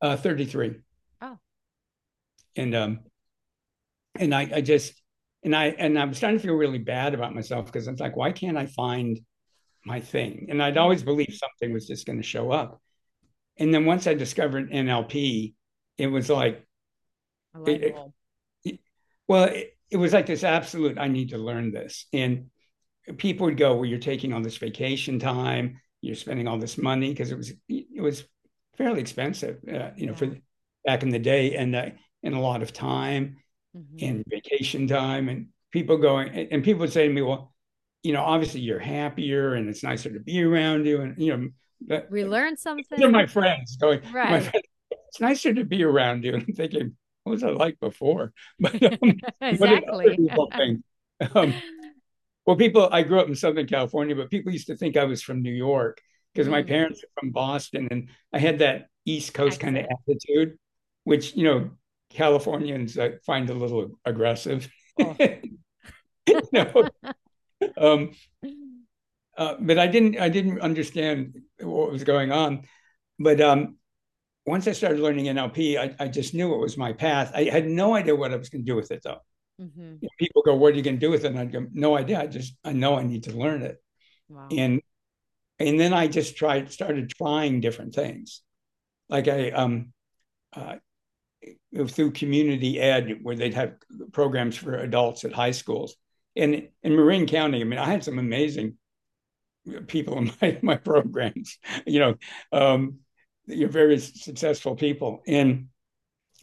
Uh 0.00 0.16
33 0.16 0.76
oh. 1.22 1.38
And 2.56 2.74
um 2.74 3.00
and 4.16 4.34
i 4.34 4.48
i 4.54 4.60
just 4.60 5.00
and 5.42 5.54
i 5.54 5.66
and 5.66 5.98
I 5.98 6.04
was 6.04 6.18
starting 6.18 6.38
to 6.38 6.44
feel 6.44 6.54
really 6.54 6.78
bad 6.78 7.14
about 7.14 7.34
myself 7.34 7.66
because 7.66 7.86
i'm 7.86 7.96
like 7.96 8.16
why 8.16 8.32
can't 8.32 8.56
i 8.56 8.66
find 8.66 9.20
my 9.84 10.00
thing. 10.00 10.46
And 10.50 10.62
I'd 10.62 10.78
always 10.78 11.02
believed 11.02 11.34
something 11.34 11.72
was 11.72 11.86
just 11.86 12.06
going 12.06 12.18
to 12.18 12.26
show 12.26 12.50
up. 12.50 12.80
And 13.58 13.72
then 13.72 13.84
once 13.84 14.06
I 14.06 14.14
discovered 14.14 14.70
NLP, 14.70 15.54
it 15.98 16.06
was 16.06 16.28
like, 16.28 16.66
it, 17.66 17.94
it, 18.64 18.80
well, 19.28 19.44
it, 19.44 19.76
it 19.90 19.96
was 19.96 20.12
like 20.12 20.26
this 20.26 20.42
absolute, 20.42 20.98
I 20.98 21.08
need 21.08 21.30
to 21.30 21.38
learn 21.38 21.70
this. 21.70 22.06
And 22.12 22.50
people 23.16 23.46
would 23.46 23.56
go, 23.56 23.76
well, 23.76 23.84
you're 23.84 23.98
taking 23.98 24.32
all 24.32 24.42
this 24.42 24.56
vacation 24.56 25.18
time, 25.18 25.80
you're 26.00 26.16
spending 26.16 26.48
all 26.48 26.58
this 26.58 26.76
money 26.76 27.10
because 27.10 27.30
it 27.30 27.36
was, 27.38 27.52
it 27.68 28.02
was 28.02 28.24
fairly 28.76 29.00
expensive, 29.00 29.58
uh, 29.68 29.90
you 29.96 30.06
know, 30.06 30.12
yeah. 30.12 30.18
for 30.18 30.36
back 30.84 31.02
in 31.02 31.10
the 31.10 31.18
day 31.18 31.54
and, 31.54 31.76
uh, 31.76 31.90
and 32.22 32.34
a 32.34 32.40
lot 32.40 32.62
of 32.62 32.72
time 32.72 33.36
mm-hmm. 33.76 34.04
and 34.04 34.24
vacation 34.26 34.88
time 34.88 35.28
and 35.28 35.48
people 35.70 35.96
going, 35.96 36.28
and 36.50 36.64
people 36.64 36.80
would 36.80 36.92
say 36.92 37.06
to 37.06 37.14
me, 37.14 37.22
well, 37.22 37.53
you 38.04 38.12
know, 38.12 38.22
obviously 38.22 38.60
you're 38.60 38.78
happier 38.78 39.54
and 39.54 39.68
it's 39.68 39.82
nicer 39.82 40.12
to 40.12 40.20
be 40.20 40.44
around 40.44 40.86
you. 40.86 41.00
And, 41.00 41.20
you 41.20 41.36
know, 41.36 41.48
that, 41.88 42.10
we 42.10 42.24
learned 42.24 42.58
something. 42.58 42.84
They're 42.96 43.10
my 43.10 43.26
friends 43.26 43.76
going, 43.76 44.02
right. 44.12 44.30
My 44.30 44.40
friends, 44.40 44.66
it's 45.08 45.20
nicer 45.20 45.54
to 45.54 45.64
be 45.64 45.82
around 45.82 46.22
you. 46.22 46.34
And 46.34 46.42
I'm 46.48 46.54
thinking, 46.54 46.96
what 47.24 47.32
was 47.32 47.42
I 47.42 47.48
like 47.48 47.80
before? 47.80 48.32
But 48.60 48.80
um, 48.82 49.20
exactly. 49.40 50.30
Um, 51.34 51.54
well, 52.46 52.56
people, 52.56 52.90
I 52.92 53.02
grew 53.02 53.20
up 53.20 53.28
in 53.28 53.34
Southern 53.34 53.66
California, 53.66 54.14
but 54.14 54.30
people 54.30 54.52
used 54.52 54.66
to 54.66 54.76
think 54.76 54.98
I 54.98 55.04
was 55.04 55.22
from 55.22 55.40
New 55.40 55.52
York 55.52 56.02
because 56.34 56.46
mm. 56.46 56.52
my 56.52 56.62
parents 56.62 57.02
are 57.02 57.20
from 57.20 57.30
Boston 57.30 57.88
and 57.90 58.08
I 58.34 58.38
had 58.38 58.58
that 58.58 58.88
East 59.06 59.32
Coast 59.32 59.60
kind 59.60 59.78
of 59.78 59.86
attitude, 59.86 60.58
which, 61.04 61.34
you 61.34 61.44
know, 61.44 61.70
Californians 62.10 62.98
find 63.24 63.48
a 63.48 63.54
little 63.54 63.98
aggressive. 64.04 64.68
Oh. 65.00 65.16
you 66.26 66.42
know? 66.52 66.90
Um, 67.76 68.12
uh, 69.36 69.56
but 69.60 69.78
I 69.78 69.86
didn't 69.86 70.18
I 70.18 70.28
didn't 70.28 70.60
understand 70.60 71.40
what 71.60 71.90
was 71.90 72.04
going 72.04 72.32
on. 72.32 72.62
But 73.18 73.40
um, 73.40 73.76
once 74.46 74.66
I 74.66 74.72
started 74.72 75.00
learning 75.00 75.26
NLP, 75.26 75.78
I, 75.78 76.04
I 76.04 76.08
just 76.08 76.34
knew 76.34 76.54
it 76.54 76.58
was 76.60 76.76
my 76.76 76.92
path. 76.92 77.32
I 77.34 77.44
had 77.44 77.66
no 77.66 77.94
idea 77.94 78.14
what 78.14 78.32
I 78.32 78.36
was 78.36 78.48
going 78.48 78.64
to 78.64 78.70
do 78.70 78.76
with 78.76 78.90
it, 78.90 79.02
though. 79.02 79.20
Mm-hmm. 79.60 79.80
You 79.80 79.98
know, 80.02 80.08
people 80.18 80.42
go, 80.42 80.54
"What 80.54 80.72
are 80.72 80.76
you 80.76 80.82
going 80.82 80.96
to 80.96 81.06
do 81.06 81.10
with 81.10 81.24
it?" 81.24 81.28
And 81.28 81.38
I 81.38 81.44
go, 81.46 81.66
"No 81.72 81.96
idea. 81.96 82.20
I 82.20 82.26
just 82.26 82.56
I 82.64 82.72
know 82.72 82.96
I 82.96 83.04
need 83.04 83.24
to 83.24 83.32
learn 83.32 83.62
it." 83.62 83.82
Wow. 84.28 84.48
And 84.50 84.80
and 85.58 85.78
then 85.78 85.92
I 85.92 86.08
just 86.08 86.36
tried 86.36 86.72
started 86.72 87.10
trying 87.10 87.60
different 87.60 87.94
things, 87.94 88.42
like 89.08 89.28
I 89.28 89.50
um 89.50 89.92
uh, 90.54 90.76
through 91.86 92.12
community 92.12 92.80
ed 92.80 93.18
where 93.22 93.36
they'd 93.36 93.54
have 93.54 93.74
programs 94.12 94.56
for 94.56 94.76
adults 94.76 95.24
at 95.24 95.32
high 95.32 95.50
schools. 95.50 95.96
And 96.36 96.68
in 96.82 96.96
Marin 96.96 97.26
County, 97.26 97.60
I 97.60 97.64
mean, 97.64 97.78
I 97.78 97.86
had 97.86 98.04
some 98.04 98.18
amazing 98.18 98.76
people 99.86 100.18
in 100.18 100.32
my 100.42 100.58
my 100.62 100.76
programs. 100.76 101.58
You 101.86 102.00
know, 102.00 102.14
um, 102.52 102.98
you're 103.46 103.68
very 103.68 103.98
successful 103.98 104.76
people, 104.76 105.22
and 105.26 105.68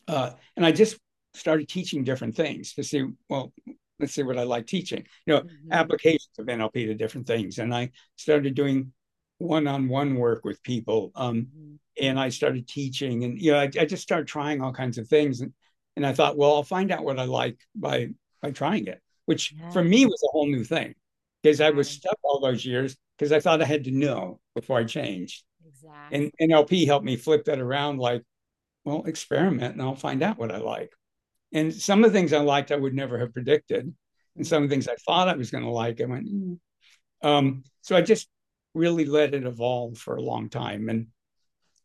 uh, 0.08 0.32
and 0.56 0.66
I 0.66 0.72
just 0.72 0.98
started 1.34 1.68
teaching 1.70 2.04
different 2.04 2.36
things 2.36 2.74
to 2.74 2.84
see. 2.84 3.06
Well, 3.30 3.54
let's 4.00 4.14
see 4.14 4.24
what 4.24 4.38
I 4.38 4.44
like 4.44 4.68
teaching. 4.68 5.06
You 5.26 5.36
know, 5.36 5.42
mm-hmm. 5.42 5.72
applications 5.72 6.32
of 6.38 6.48
NLP 6.48 6.88
to 6.88 6.94
different 6.94 7.28
things, 7.28 7.60
and 7.60 7.74
I 7.74 7.92
started 8.16 8.56
doing 8.56 8.94
one-on-one 9.38 10.16
work 10.16 10.46
with 10.46 10.62
people. 10.62 11.12
Um, 11.16 11.48
mm-hmm. 11.48 11.76
And 12.02 12.20
I 12.20 12.30
started 12.30 12.68
teaching, 12.68 13.26
and 13.26 13.40
you 13.40 13.52
know, 13.52 13.60
I, 13.60 13.64
I, 13.64 13.86
just 13.86 14.02
started 14.02 14.26
trying 14.26 14.62
all 14.62 14.72
kinds 14.72 14.98
of 14.98 15.08
things, 15.08 15.42
and 15.42 15.54
and 15.98 16.08
I 16.08 16.14
thought, 16.14 16.38
well, 16.38 16.56
I'll 16.56 16.64
find 16.64 16.90
out 16.90 17.04
what 17.04 17.20
I 17.20 17.26
like 17.26 17.60
by 17.76 18.10
by 18.42 18.52
trying 18.52 18.88
it, 18.88 19.02
which 19.26 19.54
yeah. 19.54 19.70
for 19.72 19.84
me 19.84 20.06
was 20.06 20.22
a 20.24 20.32
whole 20.32 20.48
new 20.48 20.64
thing 20.64 20.96
because 21.42 21.62
I 21.62 21.70
was 21.70 21.90
stuck 21.90 22.18
all 22.24 22.40
those 22.40 22.66
years 22.66 22.96
because 23.18 23.32
I 23.32 23.40
thought 23.40 23.62
I 23.62 23.66
had 23.66 23.86
to 23.86 23.92
know 23.92 24.40
before 24.56 24.80
I 24.80 24.84
changed. 24.84 25.44
Exactly. 25.68 26.32
And 26.40 26.52
NLP 26.52 26.86
helped 26.86 27.06
me 27.06 27.16
flip 27.16 27.46
that 27.46 27.60
around 27.60 27.98
like, 27.98 28.24
well, 28.84 29.04
experiment 29.06 29.74
and 29.74 29.82
I'll 29.82 29.96
find 29.96 30.24
out 30.24 30.38
what 30.38 30.52
I 30.52 30.58
like. 30.58 30.92
And 31.54 31.74
some 31.74 32.04
of 32.04 32.12
the 32.12 32.18
things 32.18 32.34
I 32.34 32.40
liked, 32.40 32.72
I 32.72 32.78
would 32.78 32.94
never 32.94 33.20
have 33.20 33.34
predicted. 33.34 33.94
And 34.36 34.48
some 34.48 34.64
of 34.64 34.70
the 34.70 34.74
things 34.74 34.88
I 34.88 34.96
thought 35.06 35.28
I 35.28 35.36
was 35.36 35.52
going 35.52 35.64
to 35.64 35.70
like, 35.70 36.00
I 36.00 36.06
went, 36.06 36.28
mm. 36.28 36.58
um, 37.22 37.64
so 37.82 37.96
I 37.96 38.02
just 38.02 38.30
really 38.74 39.06
let 39.06 39.34
it 39.34 39.44
evolve 39.44 39.98
for 39.98 40.16
a 40.16 40.22
long 40.22 40.50
time. 40.50 40.90
And 40.90 41.08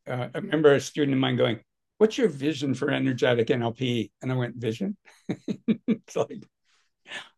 uh, 0.07 0.29
I 0.35 0.39
remember 0.39 0.73
a 0.73 0.81
student 0.81 1.15
of 1.15 1.21
mine 1.21 1.37
going, 1.37 1.61
what's 1.99 2.17
your 2.17 2.29
vision 2.29 2.75
for 2.75 2.91
energetic 2.91 3.49
NLP? 3.49 4.11
And 4.23 4.31
I 4.31 4.37
went, 4.37 4.57
vision? 4.57 4.97
it's 5.29 6.17
like, 6.17 6.45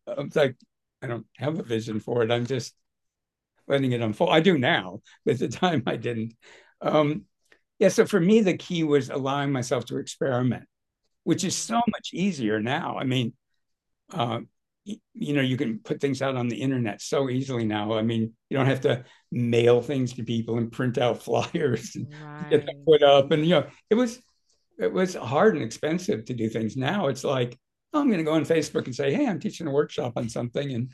it's 0.07 0.35
like, 0.35 0.55
I 1.01 1.07
don't 1.07 1.25
have 1.37 1.59
a 1.59 1.63
vision 1.63 1.99
for 1.99 2.23
it. 2.23 2.31
I'm 2.31 2.45
just 2.45 2.73
letting 3.67 3.91
it 3.91 4.01
unfold. 4.01 4.31
I 4.31 4.39
do 4.39 4.57
now, 4.57 5.01
but 5.25 5.35
at 5.35 5.39
the 5.39 5.47
time 5.57 5.83
I 5.85 5.95
didn't. 5.95 6.35
Um, 6.81 7.25
yeah, 7.77 7.89
so 7.89 8.05
for 8.05 8.19
me, 8.19 8.41
the 8.41 8.57
key 8.57 8.83
was 8.83 9.09
allowing 9.09 9.51
myself 9.51 9.85
to 9.85 9.97
experiment, 9.97 10.65
which 11.23 11.43
is 11.43 11.55
so 11.55 11.75
much 11.87 12.09
easier 12.13 12.59
now. 12.59 12.97
I 12.97 13.05
mean, 13.05 13.33
uh, 14.13 14.41
you 15.13 15.33
know, 15.33 15.41
you 15.41 15.55
can 15.55 15.79
put 15.79 16.01
things 16.01 16.21
out 16.21 16.35
on 16.35 16.47
the 16.47 16.61
internet 16.61 17.01
so 17.01 17.29
easily 17.29 17.65
now. 17.65 17.93
I 17.93 18.01
mean, 18.01 18.33
you 18.49 18.57
don't 18.57 18.65
have 18.65 18.81
to 18.81 19.05
mail 19.31 19.81
things 19.81 20.13
to 20.13 20.23
people 20.23 20.57
and 20.57 20.71
print 20.71 20.97
out 20.97 21.21
flyers 21.23 21.95
and 21.95 22.13
right. 22.21 22.49
get 22.49 22.65
them 22.65 22.83
put 22.85 23.03
up. 23.03 23.31
And 23.31 23.43
you 23.43 23.51
know, 23.51 23.67
it 23.89 23.95
was 23.95 24.19
it 24.79 24.91
was 24.91 25.13
hard 25.13 25.55
and 25.55 25.63
expensive 25.63 26.25
to 26.25 26.33
do 26.33 26.49
things. 26.49 26.77
Now 26.77 27.07
it's 27.07 27.23
like, 27.23 27.57
I'm 27.93 28.07
going 28.07 28.19
to 28.19 28.23
go 28.23 28.33
on 28.33 28.45
Facebook 28.45 28.85
and 28.85 28.95
say, 28.95 29.13
hey, 29.13 29.27
I'm 29.27 29.39
teaching 29.39 29.67
a 29.67 29.71
workshop 29.71 30.13
on 30.15 30.29
something, 30.29 30.71
and 30.73 30.91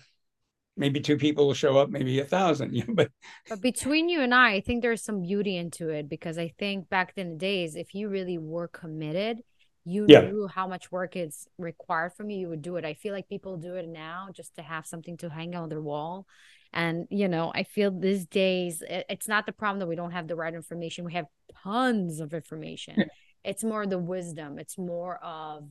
maybe 0.78 1.00
two 1.00 1.18
people 1.18 1.48
will 1.48 1.54
show 1.54 1.78
up, 1.78 1.90
maybe 1.90 2.20
a 2.20 2.26
thousand. 2.26 2.74
You 2.74 2.86
know, 2.88 2.94
but 2.94 3.12
but 3.50 3.62
between 3.62 4.10
you 4.10 4.22
and 4.22 4.34
I, 4.34 4.54
I 4.54 4.62
think 4.62 4.82
there's 4.82 5.04
some 5.04 5.22
beauty 5.22 5.58
into 5.58 5.90
it 5.90 6.10
because 6.10 6.38
I 6.38 6.54
think 6.58 6.90
back 6.90 7.14
in 7.18 7.32
the 7.32 7.38
days, 7.38 7.76
if 7.76 7.94
you 7.94 8.10
really 8.10 8.38
were 8.38 8.68
committed, 8.68 9.42
you 9.86 10.06
yeah. 10.10 10.22
knew 10.22 10.48
how 10.48 10.68
much 10.68 10.92
work 10.92 11.16
is 11.16 11.48
required 11.58 12.14
from 12.14 12.30
you, 12.30 12.40
you 12.40 12.50
would 12.50 12.62
do 12.62 12.76
it. 12.78 12.86
I 12.86 12.96
feel 12.96 13.14
like 13.14 13.30
people 13.30 13.58
do 13.58 13.76
it 13.76 13.88
now 13.88 14.30
just 14.34 14.56
to 14.56 14.64
have 14.64 14.86
something 14.86 15.18
to 15.18 15.30
hang 15.30 15.56
on 15.56 15.70
their 15.70 15.82
wall. 15.82 16.26
And, 16.74 17.08
you 17.10 17.28
know, 17.28 17.52
I 17.54 17.64
feel 17.64 17.92
these 17.92 18.26
days 18.26 18.84
it's 18.90 19.28
not 19.28 19.46
the 19.46 19.54
problem 19.54 19.80
that 19.80 19.88
we 19.88 19.96
don't 19.96 20.12
have 20.12 20.28
the 20.28 20.36
right 20.36 20.54
information. 20.54 21.06
We 21.06 21.14
have 21.14 21.28
tons 21.64 22.20
of 22.20 22.34
information. 22.34 22.96
Yeah. 22.98 23.06
It's 23.44 23.64
more 23.64 23.86
the 23.86 24.00
wisdom. 24.00 24.58
It's 24.58 24.78
more 24.78 25.24
of 25.24 25.70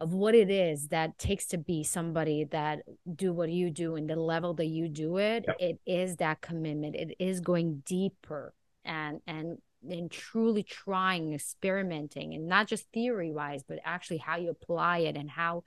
of 0.00 0.14
what 0.14 0.34
it 0.34 0.50
is 0.50 0.88
that 0.88 1.18
takes 1.18 1.46
to 1.46 1.58
be 1.58 1.84
somebody 1.84 2.44
that 2.44 2.80
do 3.14 3.32
what 3.32 3.50
you 3.50 3.70
do 3.70 3.96
and 3.96 4.08
the 4.08 4.16
level 4.16 4.54
that 4.54 4.66
you 4.66 4.88
do 4.88 5.18
it 5.18 5.44
it 5.58 5.78
is 5.86 6.16
that 6.16 6.40
commitment. 6.40 6.96
It 6.96 7.16
is 7.18 7.40
going 7.40 7.82
deeper 7.84 8.54
and 8.84 9.20
and 9.26 9.58
and 9.88 10.10
truly 10.10 10.62
trying 10.62 11.32
experimenting 11.32 12.34
and 12.34 12.46
not 12.46 12.66
just 12.66 12.90
theory 12.92 13.30
wise 13.30 13.62
but 13.66 13.78
actually 13.84 14.18
how 14.18 14.36
you 14.36 14.50
apply 14.50 14.98
it 14.98 15.16
and 15.16 15.30
how 15.30 15.64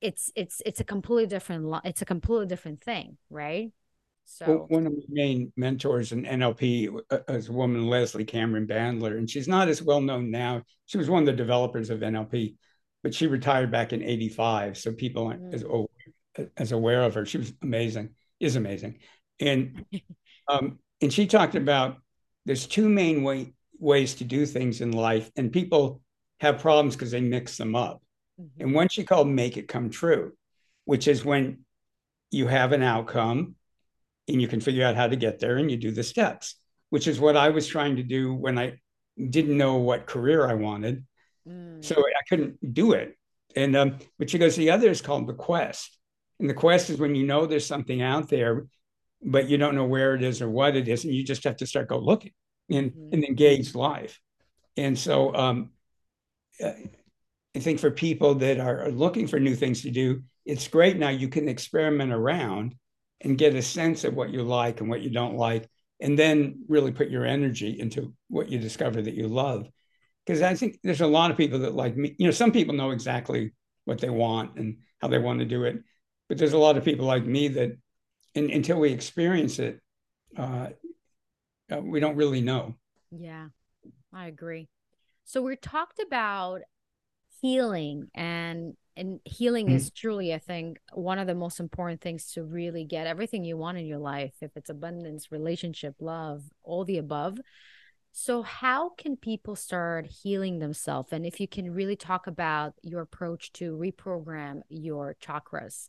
it's 0.00 0.30
it's 0.36 0.62
it's 0.64 0.80
a 0.80 0.84
completely 0.84 1.26
different 1.26 1.80
it's 1.84 2.02
a 2.02 2.06
completely 2.06 2.46
different 2.46 2.82
thing 2.82 3.16
right? 3.30 3.70
So 4.30 4.46
well, 4.46 4.66
one 4.68 4.86
of 4.86 4.92
my 4.92 5.02
main 5.08 5.52
mentors 5.56 6.12
in 6.12 6.24
NLP 6.24 7.00
uh, 7.10 7.18
is 7.28 7.48
a 7.48 7.52
woman 7.52 7.86
Leslie 7.86 8.26
Cameron 8.26 8.66
Bandler 8.66 9.16
and 9.16 9.28
she's 9.28 9.48
not 9.48 9.68
as 9.68 9.82
well 9.82 10.00
known 10.00 10.30
now. 10.30 10.62
She 10.86 10.98
was 10.98 11.08
one 11.08 11.22
of 11.22 11.26
the 11.26 11.32
developers 11.32 11.88
of 11.88 12.00
NLP 12.00 12.54
but 13.08 13.14
she 13.14 13.26
retired 13.26 13.70
back 13.70 13.94
in 13.94 14.02
85 14.02 14.76
so 14.76 14.92
people 14.92 15.28
aren't 15.28 15.42
mm. 15.42 15.88
as, 16.36 16.46
as 16.58 16.72
aware 16.72 17.02
of 17.04 17.14
her 17.14 17.24
she 17.24 17.38
was 17.38 17.54
amazing 17.62 18.10
is 18.38 18.54
amazing 18.54 18.98
and 19.40 19.86
um, 20.48 20.78
and 21.00 21.10
she 21.10 21.26
talked 21.26 21.54
about 21.54 21.96
there's 22.44 22.66
two 22.66 22.86
main 22.86 23.22
way, 23.22 23.54
ways 23.78 24.16
to 24.16 24.24
do 24.24 24.44
things 24.44 24.82
in 24.82 24.92
life 24.92 25.30
and 25.36 25.50
people 25.50 26.02
have 26.40 26.60
problems 26.60 26.96
because 26.96 27.10
they 27.10 27.22
mix 27.22 27.56
them 27.56 27.74
up 27.74 28.02
mm-hmm. 28.38 28.62
and 28.62 28.74
one 28.74 28.90
she 28.90 29.04
called 29.04 29.26
make 29.26 29.56
it 29.56 29.68
come 29.68 29.88
true 29.88 30.34
which 30.84 31.08
is 31.08 31.24
when 31.24 31.60
you 32.30 32.46
have 32.46 32.72
an 32.72 32.82
outcome 32.82 33.54
and 34.28 34.42
you 34.42 34.48
can 34.48 34.60
figure 34.60 34.84
out 34.84 34.96
how 34.96 35.06
to 35.06 35.16
get 35.16 35.38
there 35.38 35.56
and 35.56 35.70
you 35.70 35.78
do 35.78 35.92
the 35.92 36.02
steps 36.02 36.56
which 36.90 37.06
is 37.08 37.18
what 37.18 37.38
i 37.38 37.48
was 37.48 37.66
trying 37.66 37.96
to 37.96 38.02
do 38.02 38.34
when 38.34 38.58
i 38.58 38.78
didn't 39.30 39.56
know 39.56 39.76
what 39.76 40.06
career 40.06 40.46
i 40.46 40.52
wanted 40.52 41.06
Mm. 41.48 41.84
So 41.84 41.94
I 41.96 42.22
couldn't 42.28 42.74
do 42.74 42.92
it. 42.92 43.16
And 43.56 43.76
um, 43.76 43.98
but 44.18 44.30
she 44.30 44.38
goes, 44.38 44.56
the 44.56 44.70
other 44.70 44.90
is 44.90 45.00
called 45.00 45.26
the 45.26 45.34
quest. 45.34 45.98
And 46.40 46.48
the 46.48 46.54
quest 46.54 46.90
is 46.90 46.98
when 46.98 47.14
you 47.14 47.26
know 47.26 47.46
there's 47.46 47.66
something 47.66 48.00
out 48.02 48.28
there, 48.28 48.66
but 49.22 49.48
you 49.48 49.58
don't 49.58 49.74
know 49.74 49.86
where 49.86 50.14
it 50.14 50.22
is 50.22 50.40
or 50.40 50.48
what 50.48 50.76
it 50.76 50.86
is, 50.86 51.04
and 51.04 51.12
you 51.14 51.24
just 51.24 51.44
have 51.44 51.56
to 51.56 51.66
start 51.66 51.88
go 51.88 51.98
looking 51.98 52.32
and, 52.70 52.92
mm-hmm. 52.92 53.14
and 53.14 53.24
engage 53.24 53.74
life. 53.74 54.20
And 54.76 54.96
so 54.96 55.34
um, 55.34 55.70
I 56.62 57.58
think 57.58 57.80
for 57.80 57.90
people 57.90 58.36
that 58.36 58.60
are 58.60 58.90
looking 58.90 59.26
for 59.26 59.40
new 59.40 59.56
things 59.56 59.82
to 59.82 59.90
do, 59.90 60.22
it's 60.44 60.68
great 60.68 60.96
now 60.96 61.08
you 61.08 61.28
can 61.28 61.48
experiment 61.48 62.12
around 62.12 62.74
and 63.20 63.36
get 63.36 63.56
a 63.56 63.62
sense 63.62 64.04
of 64.04 64.14
what 64.14 64.30
you 64.30 64.42
like 64.44 64.80
and 64.80 64.88
what 64.88 65.00
you 65.00 65.10
don't 65.10 65.36
like, 65.36 65.68
and 66.00 66.16
then 66.16 66.62
really 66.68 66.92
put 66.92 67.10
your 67.10 67.26
energy 67.26 67.80
into 67.80 68.14
what 68.28 68.48
you 68.48 68.58
discover 68.58 69.02
that 69.02 69.14
you 69.14 69.26
love 69.26 69.68
because 70.28 70.42
I 70.42 70.54
think 70.54 70.78
there's 70.84 71.00
a 71.00 71.06
lot 71.06 71.30
of 71.30 71.38
people 71.38 71.60
that 71.60 71.74
like 71.74 71.96
me. 71.96 72.14
You 72.18 72.26
know, 72.26 72.32
some 72.32 72.52
people 72.52 72.74
know 72.74 72.90
exactly 72.90 73.52
what 73.86 73.98
they 73.98 74.10
want 74.10 74.58
and 74.58 74.76
how 75.00 75.08
they 75.08 75.16
want 75.18 75.38
to 75.38 75.46
do 75.46 75.64
it, 75.64 75.78
but 76.28 76.36
there's 76.36 76.52
a 76.52 76.58
lot 76.58 76.76
of 76.76 76.84
people 76.84 77.06
like 77.06 77.24
me 77.24 77.48
that, 77.48 77.78
in, 78.34 78.50
until 78.50 78.78
we 78.78 78.92
experience 78.92 79.58
it, 79.58 79.80
uh, 80.36 80.68
uh, 81.72 81.80
we 81.80 81.98
don't 81.98 82.16
really 82.16 82.42
know. 82.42 82.76
Yeah, 83.10 83.46
I 84.12 84.26
agree. 84.26 84.68
So 85.24 85.40
we 85.40 85.56
talked 85.56 85.98
about 85.98 86.60
healing 87.40 88.08
and 88.14 88.74
and 88.98 89.20
healing 89.24 89.66
mm-hmm. 89.66 89.76
is 89.76 89.92
truly 89.92 90.34
i 90.34 90.38
think 90.38 90.80
one 90.92 91.20
of 91.20 91.28
the 91.28 91.34
most 91.34 91.60
important 91.60 92.00
things 92.00 92.32
to 92.32 92.42
really 92.42 92.84
get 92.84 93.06
everything 93.06 93.44
you 93.44 93.56
want 93.56 93.78
in 93.78 93.86
your 93.86 93.98
life 93.98 94.32
if 94.40 94.50
it's 94.56 94.70
abundance 94.70 95.30
relationship 95.30 95.94
love 96.00 96.42
all 96.64 96.84
the 96.84 96.98
above 96.98 97.38
so, 98.12 98.42
how 98.42 98.90
can 98.90 99.16
people 99.16 99.54
start 99.54 100.06
healing 100.06 100.58
themselves? 100.58 101.12
And 101.12 101.24
if 101.24 101.40
you 101.40 101.48
can 101.48 101.72
really 101.72 101.96
talk 101.96 102.26
about 102.26 102.74
your 102.82 103.02
approach 103.02 103.52
to 103.54 103.76
reprogram 103.76 104.62
your 104.68 105.16
chakras, 105.22 105.88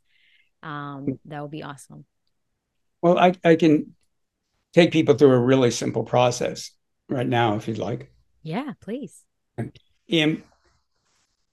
um, 0.62 1.06
mm. 1.06 1.20
that 1.26 1.42
would 1.42 1.52
be 1.52 1.64
awesome. 1.64 2.06
Well, 3.02 3.18
I, 3.18 3.34
I 3.44 3.56
can 3.56 3.96
take 4.74 4.92
people 4.92 5.16
through 5.16 5.32
a 5.32 5.40
really 5.40 5.72
simple 5.72 6.04
process 6.04 6.72
right 7.08 7.28
now, 7.28 7.56
if 7.56 7.68
you'd 7.68 7.78
like. 7.78 8.12
Yeah, 8.44 8.74
please. 8.82 9.24
In, 10.08 10.44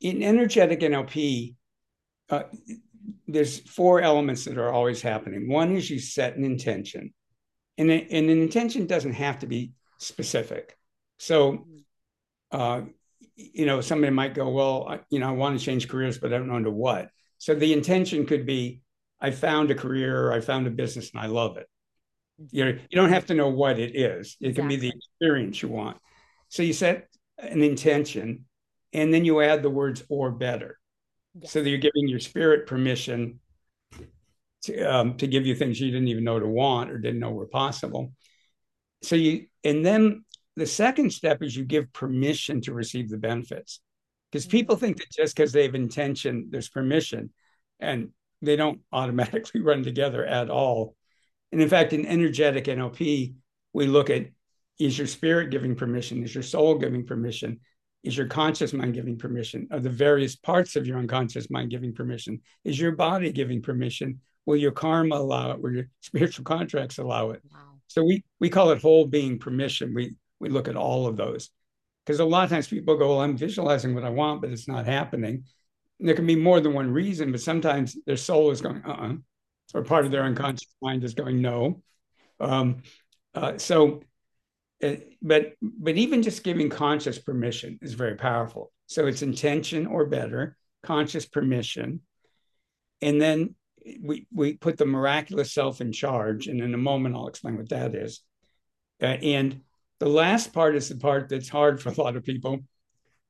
in 0.00 0.22
energetic 0.22 0.80
NLP, 0.80 1.54
uh, 2.30 2.42
there's 3.28 3.60
four 3.60 4.00
elements 4.00 4.44
that 4.44 4.58
are 4.58 4.72
always 4.72 5.00
happening. 5.00 5.48
One 5.48 5.74
is 5.76 5.88
you 5.88 5.98
set 5.98 6.36
an 6.36 6.44
intention, 6.44 7.12
and, 7.78 7.90
a, 7.90 8.06
and 8.10 8.30
an 8.30 8.42
intention 8.42 8.86
doesn't 8.86 9.14
have 9.14 9.38
to 9.40 9.46
be 9.46 9.72
specific. 9.98 10.76
So, 11.18 11.66
uh, 12.52 12.82
you 13.36 13.66
know, 13.66 13.80
somebody 13.80 14.12
might 14.12 14.34
go, 14.34 14.48
well, 14.48 14.86
I, 14.88 15.00
you 15.10 15.18
know, 15.18 15.28
I 15.28 15.32
want 15.32 15.58
to 15.58 15.64
change 15.64 15.88
careers, 15.88 16.18
but 16.18 16.32
I 16.32 16.38
don't 16.38 16.48
know 16.48 16.56
into 16.56 16.70
what. 16.70 17.10
So 17.38 17.54
the 17.54 17.72
intention 17.72 18.26
could 18.26 18.46
be, 18.46 18.80
I 19.20 19.30
found 19.30 19.70
a 19.70 19.74
career, 19.74 20.32
I 20.32 20.40
found 20.40 20.66
a 20.66 20.70
business, 20.70 21.10
and 21.12 21.22
I 21.22 21.26
love 21.26 21.56
it. 21.56 21.66
You 22.50 22.64
know, 22.64 22.70
you 22.70 22.96
don't 22.96 23.12
have 23.12 23.26
to 23.26 23.34
know 23.34 23.48
what 23.48 23.78
it 23.78 23.96
is. 23.96 24.36
It 24.40 24.48
exactly. 24.48 24.52
can 24.54 24.68
be 24.68 24.76
the 24.76 24.92
experience 24.94 25.62
you 25.62 25.68
want. 25.68 25.98
So 26.48 26.62
you 26.62 26.72
set 26.72 27.08
an 27.38 27.62
intention, 27.62 28.44
and 28.92 29.12
then 29.12 29.24
you 29.24 29.40
add 29.40 29.62
the 29.62 29.70
words 29.70 30.02
"or 30.08 30.30
better," 30.30 30.78
yes. 31.34 31.50
so 31.50 31.62
that 31.62 31.68
you're 31.68 31.78
giving 31.78 32.08
your 32.08 32.20
spirit 32.20 32.66
permission 32.66 33.40
to, 34.64 34.82
um, 34.82 35.16
to 35.16 35.26
give 35.26 35.46
you 35.46 35.54
things 35.54 35.80
you 35.80 35.90
didn't 35.90 36.08
even 36.08 36.24
know 36.24 36.38
to 36.38 36.46
want 36.46 36.90
or 36.90 36.98
didn't 36.98 37.20
know 37.20 37.30
were 37.30 37.46
possible. 37.46 38.12
So 39.02 39.16
you, 39.16 39.46
and 39.64 39.84
then 39.84 40.24
the 40.56 40.66
second 40.66 41.12
step 41.12 41.42
is 41.42 41.54
you 41.54 41.64
give 41.64 41.92
permission 41.92 42.60
to 42.62 42.72
receive 42.72 43.08
the 43.08 43.18
benefits, 43.18 43.80
because 44.30 44.46
mm-hmm. 44.46 44.58
people 44.58 44.76
think 44.76 44.98
that 44.98 45.10
just 45.10 45.36
because 45.36 45.52
they 45.52 45.64
have 45.64 45.74
intention, 45.74 46.48
there's 46.50 46.68
permission, 46.68 47.30
and 47.80 48.10
they 48.42 48.56
don't 48.56 48.80
automatically 48.92 49.60
run 49.60 49.82
together 49.82 50.24
at 50.24 50.50
all. 50.50 50.96
And 51.52 51.60
in 51.60 51.68
fact, 51.68 51.92
in 51.92 52.06
energetic 52.06 52.64
NLP, 52.64 53.34
we 53.72 53.86
look 53.86 54.10
at 54.10 54.26
is 54.78 54.98
your 54.98 55.06
spirit 55.06 55.50
giving 55.50 55.74
permission? 55.74 56.22
Is 56.22 56.34
your 56.34 56.42
soul 56.42 56.76
giving 56.76 57.06
permission? 57.06 57.60
Is 58.02 58.16
your 58.16 58.26
conscious 58.26 58.72
mind 58.72 58.94
giving 58.94 59.16
permission? 59.16 59.68
Are 59.70 59.80
the 59.80 59.90
various 59.90 60.36
parts 60.36 60.76
of 60.76 60.86
your 60.86 60.98
unconscious 60.98 61.50
mind 61.50 61.70
giving 61.70 61.94
permission? 61.94 62.40
Is 62.62 62.78
your 62.78 62.92
body 62.92 63.32
giving 63.32 63.62
permission? 63.62 64.20
Will 64.44 64.56
your 64.56 64.72
karma 64.72 65.16
allow 65.16 65.52
it? 65.52 65.60
Will 65.60 65.72
your 65.72 65.88
spiritual 66.02 66.44
contracts 66.44 66.98
allow 66.98 67.30
it? 67.30 67.42
Wow. 67.50 67.75
So 67.88 68.04
we 68.04 68.24
we 68.40 68.50
call 68.50 68.70
it 68.70 68.82
whole 68.82 69.06
being 69.06 69.38
permission. 69.38 69.94
We 69.94 70.14
we 70.40 70.48
look 70.48 70.68
at 70.68 70.76
all 70.76 71.06
of 71.06 71.16
those 71.16 71.50
because 72.04 72.20
a 72.20 72.24
lot 72.24 72.44
of 72.44 72.50
times 72.50 72.68
people 72.68 72.96
go, 72.96 73.08
"Well, 73.08 73.20
I'm 73.20 73.36
visualizing 73.36 73.94
what 73.94 74.04
I 74.04 74.10
want, 74.10 74.40
but 74.40 74.50
it's 74.50 74.68
not 74.68 74.86
happening." 74.86 75.44
And 75.98 76.08
there 76.08 76.16
can 76.16 76.26
be 76.26 76.36
more 76.36 76.60
than 76.60 76.74
one 76.74 76.90
reason, 76.90 77.32
but 77.32 77.40
sometimes 77.40 77.96
their 78.06 78.16
soul 78.16 78.50
is 78.50 78.60
going, 78.60 78.82
"Uh," 78.84 78.92
uh 78.92 79.14
or 79.74 79.82
part 79.82 80.04
of 80.04 80.10
their 80.10 80.22
unconscious 80.24 80.74
mind 80.82 81.04
is 81.04 81.14
going, 81.14 81.40
"No." 81.40 81.82
Um, 82.40 82.82
uh, 83.34 83.58
so, 83.58 84.02
uh, 84.82 84.96
but 85.22 85.54
but 85.62 85.96
even 85.96 86.22
just 86.22 86.44
giving 86.44 86.70
conscious 86.70 87.18
permission 87.18 87.78
is 87.82 87.94
very 87.94 88.16
powerful. 88.16 88.72
So 88.86 89.06
it's 89.06 89.22
intention 89.22 89.86
or 89.86 90.06
better, 90.06 90.56
conscious 90.82 91.26
permission, 91.26 92.02
and 93.02 93.20
then 93.20 93.54
we 94.02 94.26
we 94.32 94.54
put 94.54 94.76
the 94.76 94.86
miraculous 94.86 95.52
self 95.52 95.80
in 95.80 95.92
charge. 95.92 96.46
And 96.46 96.60
in 96.60 96.74
a 96.74 96.78
moment, 96.78 97.14
I'll 97.14 97.28
explain 97.28 97.56
what 97.56 97.68
that 97.70 97.94
is. 97.94 98.22
Uh, 99.00 99.06
and 99.06 99.60
the 99.98 100.08
last 100.08 100.52
part 100.52 100.76
is 100.76 100.88
the 100.88 100.96
part 100.96 101.28
that's 101.28 101.48
hard 101.48 101.80
for 101.80 101.90
a 101.90 102.00
lot 102.00 102.16
of 102.16 102.24
people. 102.24 102.60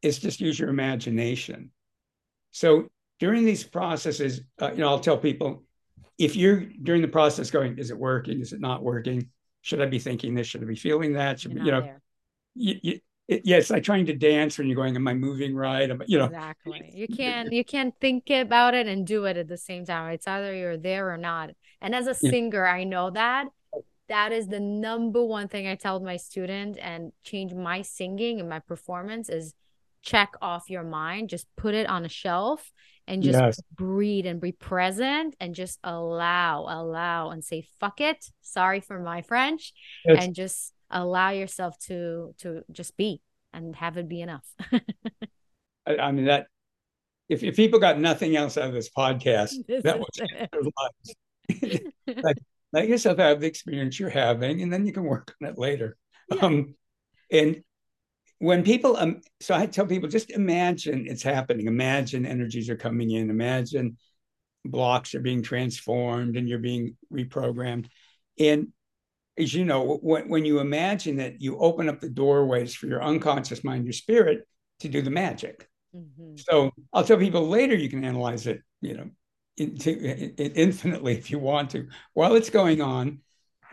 Is 0.02 0.18
just 0.18 0.40
use 0.40 0.58
your 0.58 0.68
imagination. 0.68 1.70
So 2.50 2.88
during 3.18 3.44
these 3.44 3.64
processes, 3.64 4.42
uh, 4.60 4.70
you 4.72 4.78
know, 4.78 4.88
I'll 4.88 5.00
tell 5.00 5.18
people 5.18 5.64
if 6.18 6.36
you're 6.36 6.60
during 6.82 7.02
the 7.02 7.08
process 7.08 7.50
going, 7.50 7.78
is 7.78 7.90
it 7.90 7.98
working? 7.98 8.40
Is 8.40 8.52
it 8.52 8.60
not 8.60 8.82
working? 8.82 9.30
Should 9.62 9.82
I 9.82 9.86
be 9.86 9.98
thinking 9.98 10.34
this? 10.34 10.46
Should 10.46 10.62
I 10.62 10.66
be 10.66 10.76
feeling 10.76 11.14
that? 11.14 11.40
Should, 11.40 11.52
you 11.54 11.72
know, 11.72 11.94
you, 12.54 12.74
you, 12.82 13.00
it, 13.28 13.42
yeah, 13.44 13.56
it's 13.56 13.70
like 13.70 13.82
trying 13.82 14.06
to 14.06 14.14
dance 14.14 14.58
when 14.58 14.66
you're 14.68 14.76
going, 14.76 14.94
am 14.96 15.08
I 15.08 15.14
moving 15.14 15.56
right? 15.56 15.90
Am, 15.90 16.02
you 16.06 16.18
know, 16.18 16.26
exactly. 16.26 16.90
You 16.94 17.08
can't, 17.08 17.52
you 17.52 17.64
can't 17.64 17.94
think 18.00 18.30
about 18.30 18.74
it 18.74 18.86
and 18.86 19.06
do 19.06 19.24
it 19.24 19.36
at 19.36 19.48
the 19.48 19.56
same 19.56 19.84
time. 19.84 20.12
It's 20.12 20.28
either 20.28 20.54
you're 20.54 20.76
there 20.76 21.12
or 21.12 21.16
not. 21.16 21.50
And 21.80 21.94
as 21.94 22.06
a 22.06 22.14
singer, 22.14 22.64
yeah. 22.64 22.72
I 22.72 22.84
know 22.84 23.10
that 23.10 23.48
that 24.08 24.32
is 24.32 24.48
the 24.48 24.60
number 24.60 25.24
one 25.24 25.48
thing 25.48 25.66
I 25.66 25.74
tell 25.74 25.98
my 26.00 26.16
student 26.16 26.78
and 26.80 27.12
change 27.24 27.52
my 27.52 27.82
singing 27.82 28.40
and 28.40 28.48
my 28.48 28.60
performance 28.60 29.28
is 29.28 29.54
check 30.02 30.34
off 30.40 30.70
your 30.70 30.84
mind, 30.84 31.28
just 31.28 31.46
put 31.56 31.74
it 31.74 31.88
on 31.88 32.04
a 32.04 32.08
shelf 32.08 32.70
and 33.08 33.22
just 33.22 33.38
yes. 33.38 33.60
breathe 33.74 34.26
and 34.26 34.40
be 34.40 34.52
present 34.52 35.34
and 35.40 35.54
just 35.54 35.78
allow, 35.82 36.66
allow 36.68 37.30
and 37.30 37.44
say 37.44 37.66
fuck 37.80 38.00
it. 38.00 38.30
Sorry 38.42 38.80
for 38.80 39.00
my 39.00 39.22
French. 39.22 39.72
Yes. 40.04 40.24
And 40.24 40.34
just 40.34 40.72
allow 40.90 41.30
yourself 41.30 41.78
to 41.78 42.34
to 42.38 42.62
just 42.70 42.96
be 42.96 43.20
and 43.52 43.74
have 43.76 43.96
it 43.96 44.08
be 44.08 44.20
enough. 44.20 44.46
I, 45.86 45.96
I, 45.96 46.12
mean 46.12 46.26
that 46.26 46.46
if, 47.28 47.42
if 47.42 47.56
people 47.56 47.78
got 47.78 47.98
nothing 47.98 48.36
else 48.36 48.56
out 48.56 48.68
of 48.68 48.74
this 48.74 48.90
podcast, 48.90 49.54
this 49.68 49.82
that 49.82 49.98
was 49.98 50.08
their 50.16 50.48
lives. 50.52 51.82
like, 52.22 52.36
let 52.72 52.88
yourself 52.88 53.18
have 53.18 53.40
the 53.40 53.46
experience 53.46 53.98
you're 53.98 54.10
having, 54.10 54.62
and 54.62 54.72
then 54.72 54.86
you 54.86 54.92
can 54.92 55.04
work 55.04 55.34
on 55.40 55.48
it 55.48 55.58
later. 55.58 55.96
Yeah. 56.30 56.40
Um, 56.40 56.74
and 57.30 57.62
when 58.38 58.64
people, 58.64 58.96
um, 58.96 59.22
so 59.40 59.54
I 59.54 59.66
tell 59.66 59.86
people, 59.86 60.08
just 60.08 60.30
imagine 60.30 61.06
it's 61.08 61.22
happening. 61.22 61.66
Imagine 61.66 62.26
energies 62.26 62.68
are 62.68 62.76
coming 62.76 63.10
in. 63.10 63.30
Imagine 63.30 63.96
blocks 64.64 65.14
are 65.14 65.20
being 65.20 65.42
transformed 65.42 66.36
and 66.36 66.48
you're 66.48 66.58
being 66.58 66.96
reprogrammed. 67.12 67.86
And 68.38 68.68
as 69.38 69.52
you 69.52 69.64
know, 69.64 69.98
when, 70.02 70.28
when 70.28 70.44
you 70.44 70.60
imagine 70.60 71.16
that, 71.16 71.40
you 71.40 71.58
open 71.58 71.88
up 71.88 72.00
the 72.00 72.08
doorways 72.08 72.74
for 72.74 72.86
your 72.86 73.02
unconscious 73.02 73.62
mind, 73.62 73.84
your 73.84 73.92
spirit, 73.92 74.46
to 74.80 74.88
do 74.88 75.02
the 75.02 75.10
magic. 75.10 75.68
Mm-hmm. 75.94 76.36
So 76.36 76.72
I'll 76.92 77.04
tell 77.04 77.18
people 77.18 77.48
later 77.48 77.74
you 77.74 77.88
can 77.88 78.04
analyze 78.04 78.46
it, 78.46 78.62
you 78.80 78.96
know, 78.96 79.10
infinitely 79.56 81.16
if 81.16 81.30
you 81.30 81.38
want 81.38 81.70
to. 81.70 81.88
While 82.14 82.34
it's 82.34 82.50
going 82.50 82.80
on, 82.80 83.20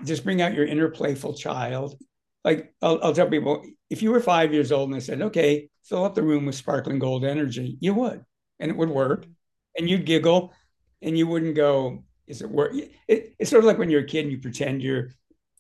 just 0.03 0.24
bring 0.24 0.41
out 0.41 0.53
your 0.53 0.66
inner 0.66 0.89
playful 0.89 1.34
child. 1.34 1.97
Like 2.43 2.74
I'll, 2.82 2.99
I'll 3.03 3.14
tell 3.14 3.30
people, 3.30 3.64
if 3.89 4.01
you 4.01 4.11
were 4.11 4.20
five 4.20 4.53
years 4.53 4.72
old 4.72 4.89
and 4.89 4.95
I 4.95 4.99
said, 4.99 5.22
okay, 5.22 5.70
fill 5.84 6.03
up 6.03 6.16
the 6.16 6.24
room 6.24 6.45
with 6.45 6.55
sparkling 6.55 6.99
gold 6.99 7.26
energy, 7.26 7.78
you 7.80 7.93
would, 7.93 8.24
and 8.59 8.72
it 8.72 8.78
would 8.78 8.89
work, 8.89 9.22
mm-hmm. 9.22 9.32
and 9.78 9.89
you'd 9.89 10.05
giggle, 10.05 10.53
and 11.01 11.18
you 11.18 11.28
wouldn't 11.28 11.55
go, 11.55 12.03
is 12.28 12.41
it 12.41 12.49
work? 12.49 12.74
It, 13.07 13.36
it's 13.38 13.49
sort 13.49 13.64
of 13.64 13.68
like 13.68 13.78
when 13.78 13.89
you're 13.89 14.01
a 14.01 14.07
kid 14.07 14.24
and 14.24 14.32
you 14.32 14.39
pretend 14.39 14.82
you're, 14.82 15.09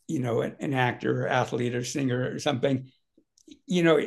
you 0.07 0.19
know, 0.19 0.41
an, 0.41 0.55
an 0.59 0.73
actor 0.73 1.23
or 1.23 1.27
athlete 1.27 1.75
or 1.75 1.83
singer 1.83 2.33
or 2.33 2.39
something. 2.39 2.89
You 3.65 3.83
know, 3.83 3.99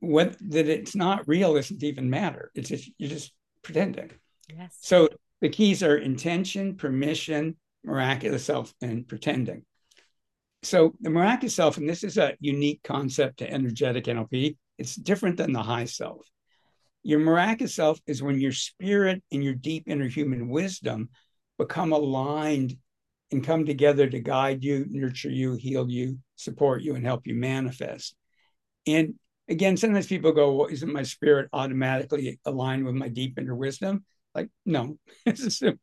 what 0.00 0.36
that 0.50 0.68
it's 0.68 0.94
not 0.94 1.26
real 1.26 1.54
doesn't 1.54 1.82
even 1.82 2.10
matter. 2.10 2.50
It's 2.54 2.68
just 2.68 2.90
you're 2.98 3.10
just 3.10 3.32
pretending. 3.62 4.10
Yes. 4.48 4.76
So 4.80 5.08
the 5.40 5.48
keys 5.48 5.82
are 5.82 5.96
intention, 5.96 6.76
permission, 6.76 7.56
miraculous 7.84 8.44
self, 8.44 8.72
and 8.80 9.06
pretending. 9.06 9.64
So 10.62 10.94
the 11.00 11.10
miraculous 11.10 11.54
self, 11.54 11.76
and 11.76 11.88
this 11.88 12.04
is 12.04 12.16
a 12.16 12.36
unique 12.40 12.80
concept 12.82 13.38
to 13.38 13.50
energetic 13.50 14.04
NLP, 14.04 14.56
it's 14.78 14.94
different 14.94 15.36
than 15.36 15.52
the 15.52 15.62
high 15.62 15.84
self. 15.84 16.26
Your 17.02 17.18
miraculous 17.18 17.74
self 17.74 18.00
is 18.06 18.22
when 18.22 18.40
your 18.40 18.52
spirit 18.52 19.22
and 19.30 19.44
your 19.44 19.54
deep 19.54 19.84
inner 19.86 20.08
human 20.08 20.48
wisdom 20.48 21.10
become 21.58 21.92
aligned 21.92 22.76
and 23.32 23.44
come 23.44 23.64
together 23.64 24.08
to 24.08 24.20
guide 24.20 24.62
you, 24.62 24.86
nurture 24.88 25.30
you, 25.30 25.54
heal 25.54 25.88
you, 25.90 26.18
support 26.36 26.82
you, 26.82 26.94
and 26.94 27.04
help 27.04 27.26
you 27.26 27.34
manifest. 27.34 28.14
And 28.86 29.14
again, 29.48 29.76
sometimes 29.76 30.06
people 30.06 30.32
go, 30.32 30.54
well, 30.54 30.68
isn't 30.68 30.92
my 30.92 31.02
spirit 31.02 31.48
automatically 31.52 32.38
aligned 32.44 32.84
with 32.84 32.94
my 32.94 33.08
deep 33.08 33.38
inner 33.38 33.54
wisdom? 33.54 34.04
Like, 34.34 34.48
no, 34.66 34.98
you 35.26 35.78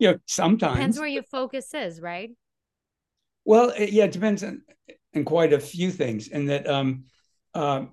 know, 0.00 0.18
sometimes 0.26 0.76
depends 0.76 0.98
where 0.98 1.08
your 1.08 1.22
focus 1.24 1.74
is, 1.74 2.00
right? 2.00 2.30
Well, 3.44 3.72
yeah, 3.78 4.04
it 4.04 4.12
depends 4.12 4.44
on, 4.44 4.62
on 5.14 5.24
quite 5.24 5.52
a 5.52 5.58
few 5.58 5.90
things. 5.90 6.28
And 6.28 6.48
that 6.48 6.68
um, 6.68 7.04
uh, 7.54 7.86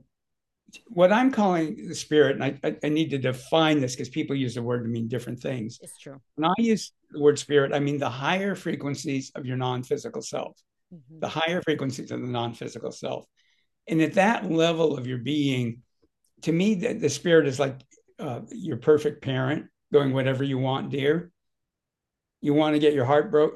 what 0.88 1.12
I'm 1.12 1.32
calling 1.32 1.88
the 1.88 1.96
spirit, 1.96 2.40
and 2.40 2.60
I, 2.64 2.76
I, 2.84 2.90
need 2.90 3.10
to 3.12 3.18
define 3.18 3.80
this 3.80 3.96
because 3.96 4.10
people 4.10 4.36
use 4.36 4.56
the 4.56 4.62
word 4.62 4.84
to 4.84 4.90
mean 4.90 5.08
different 5.08 5.40
things. 5.40 5.80
It's 5.82 5.98
true. 5.98 6.20
When 6.36 6.46
I 6.46 6.54
use 6.58 6.92
the 7.12 7.20
word 7.20 7.40
spirit, 7.40 7.74
I 7.74 7.80
mean 7.80 7.98
the 7.98 8.10
higher 8.10 8.56
frequencies 8.56 9.32
of 9.36 9.46
your 9.46 9.58
non-physical 9.58 10.22
self, 10.22 10.60
mm-hmm. 10.94 11.20
the 11.20 11.28
higher 11.28 11.62
frequencies 11.62 12.12
of 12.12 12.22
the 12.22 12.28
non-physical 12.28 12.92
self. 12.92 13.26
And 13.88 14.02
at 14.02 14.14
that 14.14 14.52
level 14.52 14.98
of 14.98 15.08
your 15.08 15.18
being, 15.18 15.82
to 16.44 16.52
me, 16.52 16.76
the, 16.76 16.94
the 16.94 17.10
spirit 17.10 17.48
is 17.48 17.60
like 17.60 17.80
uh, 18.20 18.42
your 18.52 18.78
perfect 18.78 19.24
parent 19.24 19.68
going 19.92 20.14
whatever 20.14 20.44
you 20.44 20.58
want 20.58 20.90
dear 20.90 21.32
you 22.42 22.54
want 22.54 22.76
to 22.76 22.80
get 22.80 22.94
your 22.94 23.06
heart 23.06 23.32
bro- 23.32 23.54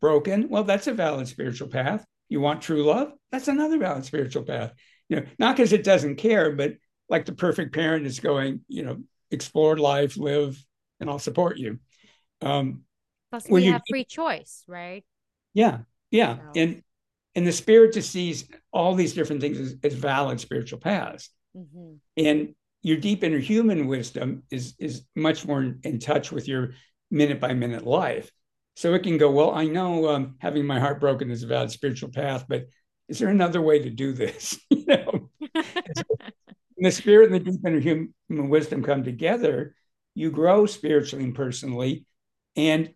broken 0.00 0.48
well 0.48 0.64
that's 0.64 0.86
a 0.86 0.92
valid 0.92 1.26
spiritual 1.26 1.68
path 1.68 2.04
you 2.28 2.40
want 2.40 2.62
true 2.62 2.84
love 2.84 3.12
that's 3.32 3.48
another 3.48 3.78
valid 3.78 4.04
spiritual 4.04 4.42
path 4.42 4.72
you 5.08 5.16
know 5.16 5.26
not 5.38 5.56
because 5.56 5.72
it 5.72 5.84
doesn't 5.84 6.16
care 6.16 6.52
but 6.52 6.74
like 7.08 7.24
the 7.24 7.32
perfect 7.32 7.74
parent 7.74 8.06
is 8.06 8.20
going 8.20 8.60
you 8.68 8.82
know 8.82 9.02
explore 9.30 9.76
life 9.76 10.16
live 10.16 10.62
and 11.00 11.10
i'll 11.10 11.18
support 11.18 11.56
you 11.58 11.78
um 12.42 12.82
Plus 13.30 13.48
we 13.48 13.66
have 13.66 13.82
free 13.88 14.04
choice 14.04 14.64
right 14.68 15.04
yeah 15.54 15.78
yeah 16.10 16.36
so. 16.36 16.60
and 16.60 16.82
and 17.34 17.46
the 17.46 17.52
spirit 17.52 17.92
just 17.92 18.10
sees 18.10 18.48
all 18.72 18.94
these 18.94 19.14
different 19.14 19.40
things 19.40 19.58
as, 19.58 19.76
as 19.82 19.94
valid 19.94 20.40
spiritual 20.40 20.78
paths 20.78 21.30
mm-hmm. 21.56 21.94
and 22.16 22.54
your 22.84 22.98
deep 22.98 23.24
inner 23.24 23.38
human 23.38 23.88
wisdom 23.88 24.44
is 24.50 24.74
is 24.78 25.04
much 25.16 25.44
more 25.44 25.62
in, 25.62 25.80
in 25.82 25.98
touch 25.98 26.30
with 26.30 26.46
your 26.46 26.74
minute 27.10 27.40
by 27.40 27.54
minute 27.54 27.86
life. 27.86 28.30
So 28.76 28.92
it 28.94 29.02
can 29.02 29.18
go, 29.18 29.30
well, 29.30 29.52
I 29.52 29.66
know 29.66 30.08
um, 30.10 30.34
having 30.38 30.66
my 30.66 30.80
heart 30.80 31.00
broken 31.00 31.30
is 31.30 31.42
a 31.42 31.46
valid 31.46 31.70
spiritual 31.70 32.10
path, 32.10 32.44
but 32.48 32.66
is 33.08 33.18
there 33.18 33.28
another 33.28 33.60
way 33.60 33.80
to 33.80 33.90
do 33.90 34.12
this? 34.12 34.58
you 34.70 34.84
know, 34.86 35.30
the 36.78 36.90
spirit 36.90 37.30
and 37.30 37.34
the 37.34 37.50
deep 37.50 37.60
inner 37.66 37.80
human 37.80 38.48
wisdom 38.48 38.82
come 38.82 39.04
together 39.04 39.74
you 40.14 40.30
grow 40.30 40.66
spiritually 40.66 41.24
and 41.24 41.34
personally. 41.34 42.06
And 42.56 42.94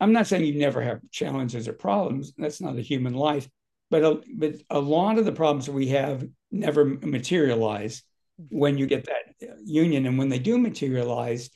I'm 0.00 0.12
not 0.12 0.26
saying 0.26 0.44
you 0.44 0.58
never 0.58 0.82
have 0.82 1.00
challenges 1.10 1.66
or 1.66 1.72
problems. 1.72 2.32
That's 2.36 2.60
not 2.60 2.76
a 2.76 2.82
human 2.82 3.14
life. 3.14 3.48
But 3.90 4.04
a, 4.04 4.20
but 4.34 4.54
a 4.70 4.78
lot 4.78 5.18
of 5.18 5.24
the 5.24 5.32
problems 5.32 5.68
we 5.68 5.88
have 5.88 6.26
never 6.50 6.84
materialize 6.84 8.02
mm-hmm. 8.40 8.58
when 8.58 8.78
you 8.78 8.86
get 8.86 9.06
that 9.06 9.50
uh, 9.50 9.54
union. 9.64 10.06
And 10.06 10.18
when 10.18 10.28
they 10.28 10.38
do 10.38 10.58
materialize, 10.58 11.50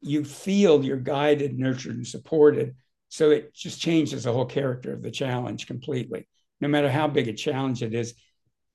you 0.00 0.24
feel 0.24 0.84
you're 0.84 0.96
guided, 0.96 1.58
nurtured, 1.58 1.96
and 1.96 2.06
supported. 2.06 2.76
So 3.08 3.30
it 3.30 3.54
just 3.54 3.80
changes 3.80 4.24
the 4.24 4.32
whole 4.32 4.46
character 4.46 4.92
of 4.92 5.02
the 5.02 5.10
challenge 5.10 5.66
completely. 5.66 6.28
No 6.60 6.68
matter 6.68 6.90
how 6.90 7.08
big 7.08 7.28
a 7.28 7.32
challenge 7.32 7.82
it 7.82 7.94
is, 7.94 8.14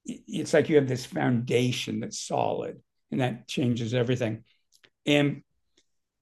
it's 0.05 0.53
like 0.53 0.69
you 0.69 0.75
have 0.75 0.87
this 0.87 1.05
foundation 1.05 1.99
that's 1.99 2.19
solid, 2.19 2.79
and 3.11 3.21
that 3.21 3.47
changes 3.47 3.93
everything. 3.93 4.43
And 5.05 5.41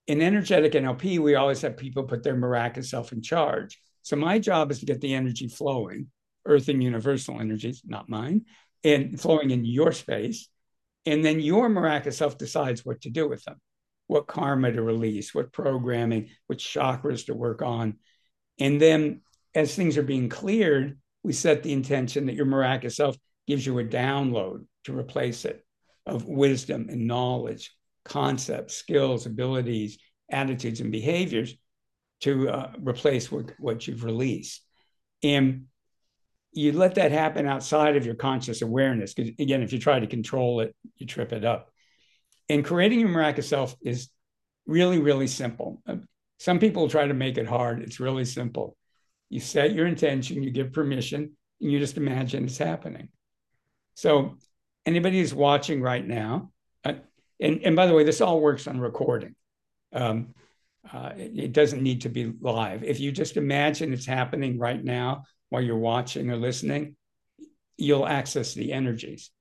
in 0.07 0.22
energetic 0.22 0.74
NLP, 0.74 1.20
we 1.20 1.36
always 1.36 1.61
have 1.61 1.78
people 1.78 2.03
put 2.03 2.24
their 2.24 2.36
miraculous 2.36 2.89
self 2.89 3.11
in 3.11 3.22
charge. 3.22 3.80
So 4.01 4.16
my 4.16 4.39
job 4.39 4.72
is 4.72 4.80
to 4.80 4.86
get 4.86 4.99
the 4.99 5.14
energy 5.14 5.47
flowing, 5.47 6.07
earth 6.45 6.68
and 6.68 6.84
universal 6.84 7.39
energies, 7.39 7.82
not 7.86 8.09
mine, 8.09 8.45
and 8.84 9.20
flowing 9.20 9.51
in 9.51 9.64
your 9.64 9.93
space. 9.93 10.49
And 11.05 11.24
then 11.24 11.39
your 11.39 11.70
miraculous 11.70 12.18
self 12.18 12.38
decides 12.38 12.86
what 12.86 13.01
to 13.01 13.09
do 13.09 13.28
with 13.28 13.43
them 13.43 13.59
what 14.07 14.28
karma 14.28 14.72
to 14.72 14.82
release, 14.82 15.34
what 15.34 15.51
programming, 15.51 16.30
which 16.47 16.64
chakras 16.64 17.26
to 17.26 17.34
work 17.34 17.61
on. 17.61 17.95
And 18.59 18.80
then 18.80 19.22
as 19.55 19.76
things 19.76 19.97
are 19.97 20.03
being 20.03 20.30
cleared, 20.30 20.99
we 21.24 21.34
set 21.34 21.63
the 21.63 21.74
intention 21.74 22.26
that 22.26 22.36
your 22.36 22.45
miraculous 22.45 22.95
self 22.95 23.17
gives 23.47 23.65
you 23.65 23.80
a 23.80 23.84
download 23.84 24.65
to 24.86 24.97
replace 24.97 25.45
it 25.45 25.65
of 26.05 26.26
wisdom 26.26 26.88
and 26.89 27.07
knowledge, 27.07 27.74
concepts, 28.03 28.76
skills, 28.76 29.26
abilities, 29.26 29.97
attitudes, 30.30 30.82
and 30.82 30.91
behaviors 30.91 31.55
to 32.21 32.49
uh, 32.49 32.71
replace 32.80 33.32
what, 33.32 33.51
what 33.57 33.88
you've 33.88 34.03
released. 34.03 34.61
And 35.24 35.65
you 36.51 36.71
let 36.74 36.95
that 36.95 37.11
happen 37.11 37.47
outside 37.47 37.95
of 37.95 38.05
your 38.05 38.15
conscious 38.15 38.61
awareness. 38.61 39.13
Because 39.13 39.34
again, 39.39 39.63
if 39.63 39.74
you 39.74 39.80
try 39.80 39.99
to 39.99 40.07
control 40.07 40.59
it, 40.59 40.76
you 40.97 41.05
trip 41.05 41.34
it 41.34 41.45
up. 41.45 41.69
And 42.49 42.63
creating 42.63 42.99
your 42.99 43.09
miraculous 43.09 43.49
self 43.49 43.76
is 43.82 44.09
really, 44.65 44.99
really 44.99 45.28
simple. 45.28 45.82
Uh, 45.88 45.97
some 46.39 46.59
people 46.59 46.89
try 46.89 47.07
to 47.07 47.13
make 47.13 47.38
it 47.38 47.47
hard. 47.47 47.82
It's 47.82 47.99
really 47.99 48.26
simple. 48.26 48.76
You 49.34 49.39
set 49.39 49.73
your 49.73 49.88
intention, 49.88 50.43
you 50.43 50.51
give 50.51 50.73
permission, 50.73 51.36
and 51.59 51.71
you 51.71 51.79
just 51.79 51.97
imagine 51.97 52.43
it's 52.45 52.59
happening. 52.59 53.09
So, 53.95 54.38
anybody 54.86 55.19
who's 55.19 55.34
watching 55.34 55.81
right 55.81 56.07
now, 56.07 56.51
uh, 56.84 56.93
and, 57.39 57.61
and 57.63 57.75
by 57.75 57.88
the 57.88 57.95
way, 57.95 58.03
this 58.03 58.21
all 58.21 58.39
works 58.39 58.67
on 58.67 58.79
recording. 58.79 59.34
Um, 59.91 60.36
uh, 60.91 61.13
it, 61.17 61.31
it 61.36 61.51
doesn't 61.51 61.81
need 61.81 62.01
to 62.01 62.09
be 62.09 62.31
live. 62.41 62.84
If 62.84 62.99
you 62.99 63.11
just 63.11 63.36
imagine 63.36 63.91
it's 63.91 64.05
happening 64.05 64.59
right 64.59 64.84
now 64.84 65.23
while 65.49 65.63
you're 65.63 65.77
watching 65.77 66.29
or 66.29 66.36
listening, 66.36 66.95
you'll 67.75 68.05
access 68.05 68.53
the 68.53 68.71
energies. 68.71 69.31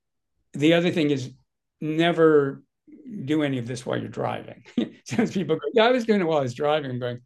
The 0.54 0.72
other 0.72 0.90
thing 0.90 1.10
is 1.10 1.32
never 1.82 2.62
do 3.26 3.42
any 3.42 3.58
of 3.58 3.66
this 3.66 3.84
while 3.84 3.98
you're 3.98 4.08
driving. 4.08 4.64
Sometimes 5.04 5.32
people 5.32 5.56
go, 5.56 5.68
yeah, 5.74 5.84
I 5.84 5.90
was 5.90 6.06
doing 6.06 6.22
it 6.22 6.24
while 6.24 6.38
I 6.38 6.44
was 6.44 6.54
driving. 6.54 6.90
I'm 6.90 6.98
going, 6.98 7.20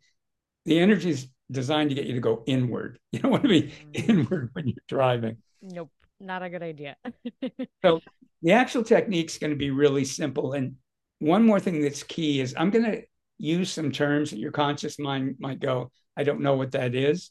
the 0.65 0.81
energy 0.81 1.11
is 1.11 1.29
designed 1.51 1.91
to 1.91 1.97
get 1.97 2.07
you 2.07 2.15
to 2.15 2.21
go 2.21 2.43
inward. 2.47 2.99
You 3.13 3.21
don't 3.21 3.31
want 3.31 3.45
to 3.45 3.49
be 3.49 3.73
inward 3.95 4.51
when 4.53 4.69
you're 4.69 4.77
driving. 4.89 5.39
Nope, 5.63 5.91
not 6.21 6.43
a 6.43 6.51
good 6.51 6.63
idea. 6.63 6.97
so 7.83 8.01
the 8.43 8.53
actual 8.53 8.85
technique 8.85 9.31
is 9.31 9.39
going 9.39 9.53
to 9.53 9.57
be 9.57 9.71
really 9.71 10.05
simple. 10.05 10.53
And 10.53 10.77
one 11.19 11.47
more 11.47 11.59
thing 11.59 11.81
that's 11.81 12.03
key 12.03 12.41
is 12.41 12.55
I'm 12.57 12.71
going 12.71 12.85
to 12.85 13.03
use 13.39 13.73
some 13.73 13.91
terms 13.91 14.31
that 14.31 14.39
your 14.39 14.53
conscious 14.53 14.99
mind 14.99 15.37
might 15.39 15.61
go, 15.61 15.91
I 16.17 16.25
don't 16.25 16.41
know 16.41 16.57
what 16.57 16.73
that 16.73 16.95
is. 16.95 17.31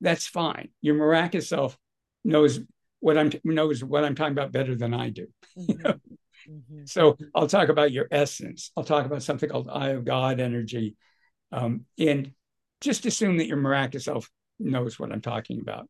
That's 0.00 0.26
fine. 0.26 0.68
Your 0.82 0.96
miraculous 0.96 1.48
self 1.48 1.78
knows 2.24 2.60
what 3.00 3.16
I'm 3.16 3.30
knows 3.44 3.82
what 3.82 4.04
I'm 4.04 4.14
talking 4.14 4.32
about 4.32 4.52
better 4.52 4.74
than 4.74 4.94
I 4.94 5.10
do. 5.10 5.26
Mm-hmm. 5.56 5.90
Mm-hmm. 6.50 6.84
So 6.84 7.16
I'll 7.34 7.46
talk 7.46 7.68
about 7.68 7.92
your 7.92 8.06
essence. 8.10 8.70
I'll 8.76 8.84
talk 8.84 9.06
about 9.06 9.22
something 9.22 9.48
called 9.48 9.70
eye 9.72 9.90
of 9.90 10.04
God 10.04 10.40
energy. 10.40 10.96
Um, 11.52 11.86
and 11.98 12.32
just 12.84 13.06
assume 13.06 13.38
that 13.38 13.46
your 13.46 13.56
miraculous 13.56 14.04
self 14.04 14.30
knows 14.58 14.98
what 14.98 15.12
I'm 15.12 15.20
talking 15.20 15.60
about. 15.60 15.88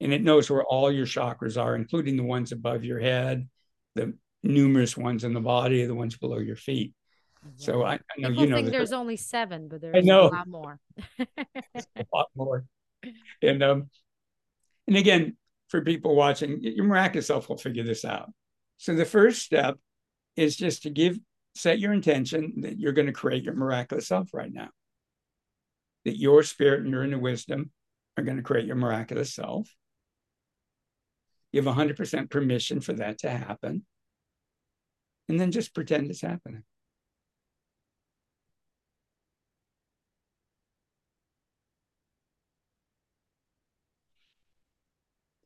And 0.00 0.12
it 0.12 0.22
knows 0.22 0.50
where 0.50 0.64
all 0.64 0.90
your 0.90 1.06
chakras 1.06 1.60
are, 1.60 1.76
including 1.76 2.16
the 2.16 2.24
ones 2.24 2.52
above 2.52 2.84
your 2.84 2.98
head, 2.98 3.48
the 3.94 4.14
numerous 4.42 4.96
ones 4.96 5.24
in 5.24 5.32
the 5.32 5.40
body, 5.40 5.84
the 5.86 5.94
ones 5.94 6.16
below 6.16 6.38
your 6.38 6.56
feet. 6.56 6.92
So 7.56 7.84
I, 7.84 7.94
I 7.94 7.98
know 8.18 8.28
People 8.28 8.44
you 8.44 8.50
know 8.50 8.56
think 8.56 8.70
there's 8.70 8.92
only 8.92 9.16
seven, 9.16 9.68
but 9.68 9.80
there's 9.80 10.06
a 10.06 10.10
lot 10.10 10.48
more. 10.48 10.80
a 11.18 12.04
lot 12.12 12.28
more. 12.34 12.64
And 13.42 13.62
um, 13.62 13.90
and 14.86 14.96
again, 14.96 15.36
for 15.68 15.82
people 15.82 16.14
watching, 16.14 16.60
your 16.60 16.86
miraculous 16.86 17.26
self 17.26 17.48
will 17.48 17.56
figure 17.56 17.84
this 17.84 18.04
out. 18.04 18.30
So 18.78 18.94
the 18.94 19.04
first 19.04 19.42
step 19.42 19.78
is 20.36 20.56
just 20.56 20.82
to 20.82 20.90
give, 20.90 21.18
set 21.54 21.78
your 21.78 21.92
intention 21.92 22.62
that 22.62 22.78
you're 22.78 22.92
going 22.92 23.06
to 23.06 23.12
create 23.12 23.44
your 23.44 23.54
miraculous 23.54 24.08
self 24.08 24.32
right 24.32 24.52
now. 24.52 24.68
That 26.04 26.18
your 26.18 26.42
spirit 26.42 26.82
and 26.82 26.90
your 26.90 27.04
inner 27.04 27.18
wisdom 27.18 27.70
are 28.16 28.24
going 28.24 28.36
to 28.36 28.42
create 28.42 28.66
your 28.66 28.76
miraculous 28.76 29.34
self. 29.34 29.68
You 31.52 31.62
have 31.62 31.76
100% 31.76 32.30
permission 32.30 32.80
for 32.80 32.92
that 32.94 33.18
to 33.18 33.30
happen. 33.30 33.84
And 35.28 35.40
then 35.40 35.52
just 35.52 35.74
pretend 35.74 36.10
it's 36.10 36.20
happening. 36.20 36.64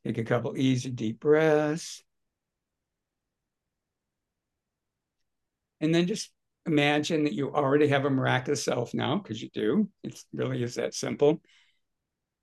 Take 0.03 0.17
a 0.17 0.23
couple 0.23 0.57
easy 0.57 0.89
deep 0.89 1.19
breaths. 1.19 2.03
And 5.79 5.93
then 5.93 6.07
just 6.07 6.31
imagine 6.69 7.23
that 7.23 7.33
you 7.33 7.53
already 7.53 7.87
have 7.87 8.05
a 8.05 8.09
miraculous 8.09 8.63
self 8.63 8.93
now, 8.93 9.17
because 9.17 9.41
you 9.41 9.49
do. 9.53 9.89
It 10.03 10.21
really 10.33 10.61
is 10.63 10.75
that 10.75 10.93
simple. 10.93 11.41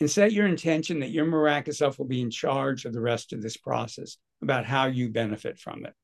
And 0.00 0.10
set 0.10 0.32
your 0.32 0.46
intention 0.46 1.00
that 1.00 1.10
your 1.10 1.24
miraculous 1.24 1.78
self 1.78 1.98
will 1.98 2.06
be 2.06 2.20
in 2.20 2.30
charge 2.30 2.84
of 2.84 2.92
the 2.92 3.00
rest 3.00 3.32
of 3.32 3.40
this 3.40 3.56
process 3.56 4.18
about 4.42 4.66
how 4.66 4.86
you 4.86 5.08
benefit 5.08 5.58
from 5.58 5.86
it. 5.86 5.94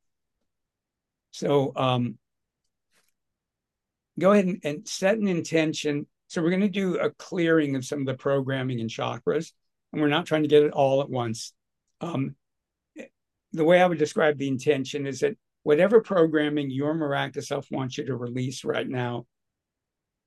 So 1.32 1.72
um, 1.76 2.18
go 4.18 4.32
ahead 4.32 4.46
and, 4.46 4.60
and 4.64 4.88
set 4.88 5.18
an 5.18 5.28
intention. 5.28 6.06
So 6.28 6.40
we're 6.40 6.50
going 6.50 6.60
to 6.60 6.68
do 6.68 6.98
a 6.98 7.10
clearing 7.10 7.76
of 7.76 7.84
some 7.84 8.00
of 8.00 8.06
the 8.06 8.14
programming 8.14 8.80
and 8.80 8.88
chakras, 8.88 9.52
and 9.92 10.00
we're 10.00 10.08
not 10.08 10.26
trying 10.26 10.42
to 10.42 10.48
get 10.48 10.62
it 10.62 10.72
all 10.72 11.02
at 11.02 11.10
once. 11.10 11.52
Um, 12.00 12.36
the 13.52 13.64
way 13.64 13.82
I 13.82 13.86
would 13.86 13.98
describe 13.98 14.38
the 14.38 14.48
intention 14.48 15.06
is 15.06 15.20
that 15.20 15.36
whatever 15.62 16.00
programming 16.00 16.70
your 16.70 16.94
miraculous 16.94 17.48
self 17.48 17.66
wants 17.70 17.98
you 17.98 18.06
to 18.06 18.16
release 18.16 18.64
right 18.64 18.88
now 18.88 19.26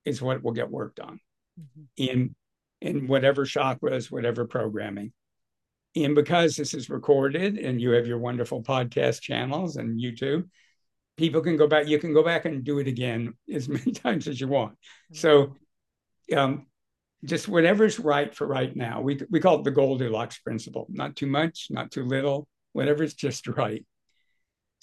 is 0.06 0.22
what 0.22 0.44
will 0.44 0.54
get 0.54 0.70
worked 0.70 1.00
on 1.00 1.20
mm-hmm. 1.60 1.84
in 1.98 2.36
in 2.82 3.08
whatever 3.08 3.46
chakras, 3.46 4.12
whatever 4.12 4.46
programming. 4.46 5.12
And 5.96 6.14
because 6.14 6.56
this 6.56 6.74
is 6.74 6.90
recorded 6.90 7.58
and 7.58 7.80
you 7.80 7.92
have 7.92 8.06
your 8.06 8.20
wonderful 8.20 8.62
podcast 8.62 9.22
channels 9.22 9.78
and 9.78 10.00
YouTube, 10.00 10.48
people 11.18 11.42
can 11.42 11.56
go 11.56 11.68
back, 11.68 11.88
you 11.88 11.98
can 12.00 12.14
go 12.14 12.22
back 12.22 12.46
and 12.46 12.64
do 12.64 12.80
it 12.80 12.88
again 12.88 13.34
as 13.54 13.70
many 13.70 13.92
times 13.92 14.28
as 14.28 14.40
you 14.40 14.48
want. 14.48 14.74
Mm-hmm. 14.74 15.16
So 15.16 15.56
um, 16.36 16.68
just 17.24 17.48
whatever's 17.48 18.00
right 18.00 18.34
for 18.34 18.46
right 18.46 18.76
now. 18.76 19.02
We 19.02 19.20
we 19.30 19.40
call 19.40 19.60
it 19.60 19.64
the 19.64 19.72
Goldilocks 19.72 20.38
principle. 20.40 20.86
Not 20.90 21.16
too 21.16 21.28
much, 21.28 21.68
not 21.70 21.92
too 21.92 22.04
little, 22.04 22.48
whatever's 22.74 23.14
just 23.14 23.48
right. 23.48 23.86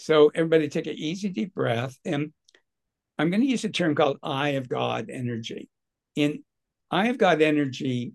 So 0.02 0.32
everybody 0.34 0.68
take 0.68 0.88
an 0.88 0.96
easy 0.96 1.28
deep 1.28 1.54
breath. 1.54 1.96
And 2.04 2.32
I'm 3.18 3.30
going 3.30 3.40
to 3.40 3.46
use 3.46 3.64
a 3.64 3.68
term 3.68 3.94
called 3.94 4.18
eye 4.22 4.50
of 4.50 4.68
God 4.68 5.10
energy. 5.10 5.68
In 6.16 6.42
eye 6.90 7.08
of 7.08 7.18
God 7.18 7.40
energy, 7.40 8.12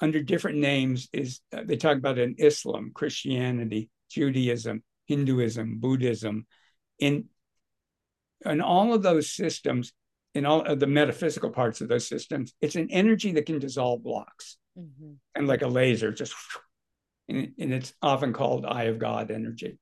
under 0.00 0.20
different 0.20 0.58
names, 0.58 1.08
is 1.12 1.40
uh, 1.56 1.62
they 1.64 1.76
talk 1.76 1.96
about 1.96 2.18
in 2.18 2.34
Islam, 2.38 2.90
Christianity, 2.92 3.88
Judaism, 4.10 4.82
Hinduism, 5.06 5.78
Buddhism. 5.78 6.46
In, 6.98 7.26
in 8.44 8.60
all 8.60 8.92
of 8.92 9.02
those 9.02 9.30
systems, 9.30 9.92
in 10.34 10.44
all 10.44 10.62
of 10.62 10.80
the 10.80 10.86
metaphysical 10.86 11.50
parts 11.50 11.80
of 11.80 11.88
those 11.88 12.08
systems, 12.08 12.52
it's 12.60 12.76
an 12.76 12.88
energy 12.90 13.32
that 13.32 13.46
can 13.46 13.60
dissolve 13.60 14.02
blocks. 14.02 14.56
Mm-hmm. 14.78 15.12
And 15.34 15.46
like 15.46 15.62
a 15.62 15.68
laser, 15.68 16.12
just 16.12 16.34
and, 17.28 17.52
and 17.58 17.72
it's 17.72 17.92
often 18.02 18.32
called 18.32 18.66
eye 18.66 18.84
of 18.84 18.98
God 18.98 19.30
energy. 19.30 19.78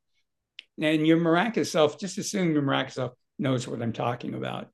And 0.81 1.07
your 1.07 1.19
miraculous 1.19 1.73
self, 1.73 1.99
just 1.99 2.19
assume 2.19 2.53
your 2.53 2.63
miraculous 2.63 2.95
self 2.95 3.13
knows 3.39 3.67
what 3.67 3.83
I'm 3.83 3.93
talking 3.93 4.35
about. 4.35 4.69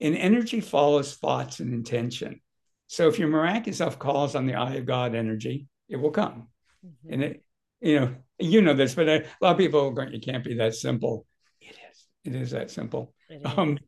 And 0.00 0.16
energy 0.16 0.60
follows 0.60 1.14
thoughts 1.14 1.60
and 1.60 1.72
intention. 1.72 2.40
So 2.88 3.08
if 3.08 3.18
your 3.18 3.28
miraculous 3.28 3.78
self 3.78 3.98
calls 3.98 4.34
on 4.34 4.46
the 4.46 4.54
eye 4.54 4.74
of 4.74 4.86
God 4.86 5.14
energy, 5.14 5.66
it 5.88 5.96
will 5.96 6.10
come. 6.10 6.48
Mm-hmm. 6.84 7.12
And 7.12 7.24
it, 7.24 7.44
you 7.80 8.00
know, 8.00 8.14
you 8.38 8.62
know 8.62 8.74
this, 8.74 8.94
but 8.94 9.08
a 9.08 9.24
lot 9.40 9.52
of 9.52 9.58
people 9.58 9.80
are 9.80 9.92
going, 9.92 10.12
it 10.12 10.24
can't 10.24 10.44
be 10.44 10.54
that 10.54 10.74
simple. 10.74 11.26
It 11.60 11.76
is. 11.90 12.04
It 12.24 12.34
is 12.34 12.50
that 12.50 12.70
simple. 12.70 13.14
Um, 13.44 13.78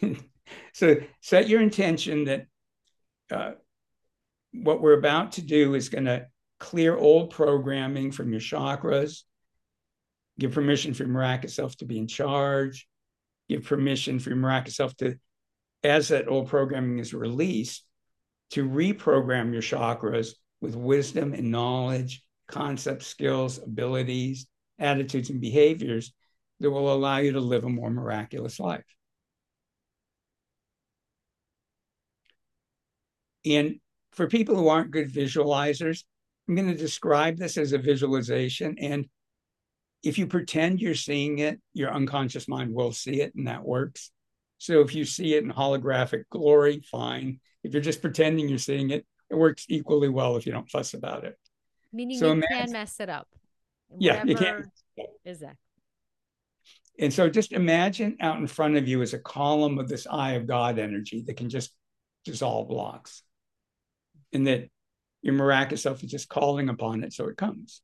so 0.72 0.96
set 1.20 1.48
your 1.48 1.60
intention 1.60 2.24
that 2.24 2.46
uh, 3.30 3.52
what 4.52 4.80
we're 4.80 4.98
about 4.98 5.32
to 5.32 5.42
do 5.42 5.74
is 5.74 5.88
going 5.88 6.06
to 6.06 6.26
clear 6.58 6.96
old 6.96 7.30
programming 7.30 8.10
from 8.10 8.30
your 8.30 8.40
chakras, 8.40 9.22
give 10.38 10.52
permission 10.52 10.94
for 10.94 11.02
your 11.04 11.12
miraculous 11.12 11.54
self 11.54 11.76
to 11.76 11.84
be 11.84 11.98
in 11.98 12.06
charge, 12.06 12.86
give 13.48 13.64
permission 13.64 14.18
for 14.18 14.30
your 14.30 14.38
miraculous 14.38 14.76
self 14.76 14.96
to, 14.96 15.16
as 15.82 16.08
that 16.08 16.28
old 16.28 16.48
programming 16.48 16.98
is 16.98 17.14
released, 17.14 17.84
to 18.50 18.68
reprogram 18.68 19.52
your 19.52 19.62
chakras 19.62 20.30
with 20.60 20.74
wisdom 20.74 21.34
and 21.34 21.50
knowledge, 21.50 22.24
concepts, 22.46 23.06
skills, 23.06 23.58
abilities, 23.58 24.46
attitudes, 24.78 25.30
and 25.30 25.40
behaviors 25.40 26.12
that 26.60 26.70
will 26.70 26.92
allow 26.92 27.18
you 27.18 27.32
to 27.32 27.40
live 27.40 27.64
a 27.64 27.68
more 27.68 27.90
miraculous 27.90 28.58
life. 28.58 28.84
And 33.44 33.80
for 34.12 34.26
people 34.26 34.56
who 34.56 34.68
aren't 34.68 34.90
good 34.90 35.12
visualizers, 35.12 36.04
I'm 36.48 36.54
going 36.54 36.68
to 36.68 36.74
describe 36.74 37.36
this 37.36 37.56
as 37.56 37.72
a 37.72 37.78
visualization. 37.78 38.76
And 38.78 39.06
if 40.02 40.18
you 40.18 40.26
pretend 40.26 40.80
you're 40.80 40.94
seeing 40.94 41.38
it, 41.38 41.60
your 41.72 41.92
unconscious 41.92 42.48
mind 42.48 42.72
will 42.72 42.92
see 42.92 43.20
it, 43.20 43.34
and 43.34 43.46
that 43.48 43.64
works. 43.64 44.10
So 44.58 44.80
if 44.80 44.94
you 44.94 45.04
see 45.04 45.34
it 45.34 45.44
in 45.44 45.52
holographic 45.52 46.24
glory, 46.30 46.80
fine. 46.80 47.40
If 47.62 47.72
you're 47.72 47.82
just 47.82 48.00
pretending 48.00 48.48
you're 48.48 48.58
seeing 48.58 48.90
it, 48.90 49.06
it 49.30 49.34
works 49.34 49.66
equally 49.68 50.08
well 50.08 50.36
if 50.36 50.46
you 50.46 50.52
don't 50.52 50.70
fuss 50.70 50.94
about 50.94 51.24
it. 51.24 51.36
Meaning 51.92 52.18
so 52.18 52.26
you 52.26 52.32
imagine, 52.32 52.58
can 52.58 52.72
mess 52.72 53.00
it 53.00 53.08
up. 53.08 53.28
Yeah, 53.98 54.24
you 54.24 54.34
can. 54.34 54.70
Exactly. 55.24 55.56
And 57.00 57.12
so 57.12 57.28
just 57.28 57.52
imagine 57.52 58.16
out 58.20 58.38
in 58.38 58.46
front 58.46 58.76
of 58.76 58.88
you 58.88 59.02
is 59.02 59.14
a 59.14 59.18
column 59.18 59.78
of 59.78 59.88
this 59.88 60.06
eye 60.10 60.32
of 60.32 60.46
God 60.46 60.78
energy 60.78 61.22
that 61.26 61.36
can 61.36 61.48
just 61.48 61.72
dissolve 62.24 62.68
blocks. 62.68 63.22
And 64.32 64.46
that 64.46 64.68
your 65.22 65.34
miraculous 65.34 65.82
self 65.82 66.02
is 66.02 66.10
just 66.10 66.28
calling 66.28 66.68
upon 66.68 67.04
it 67.04 67.12
so 67.12 67.28
it 67.28 67.36
comes. 67.36 67.82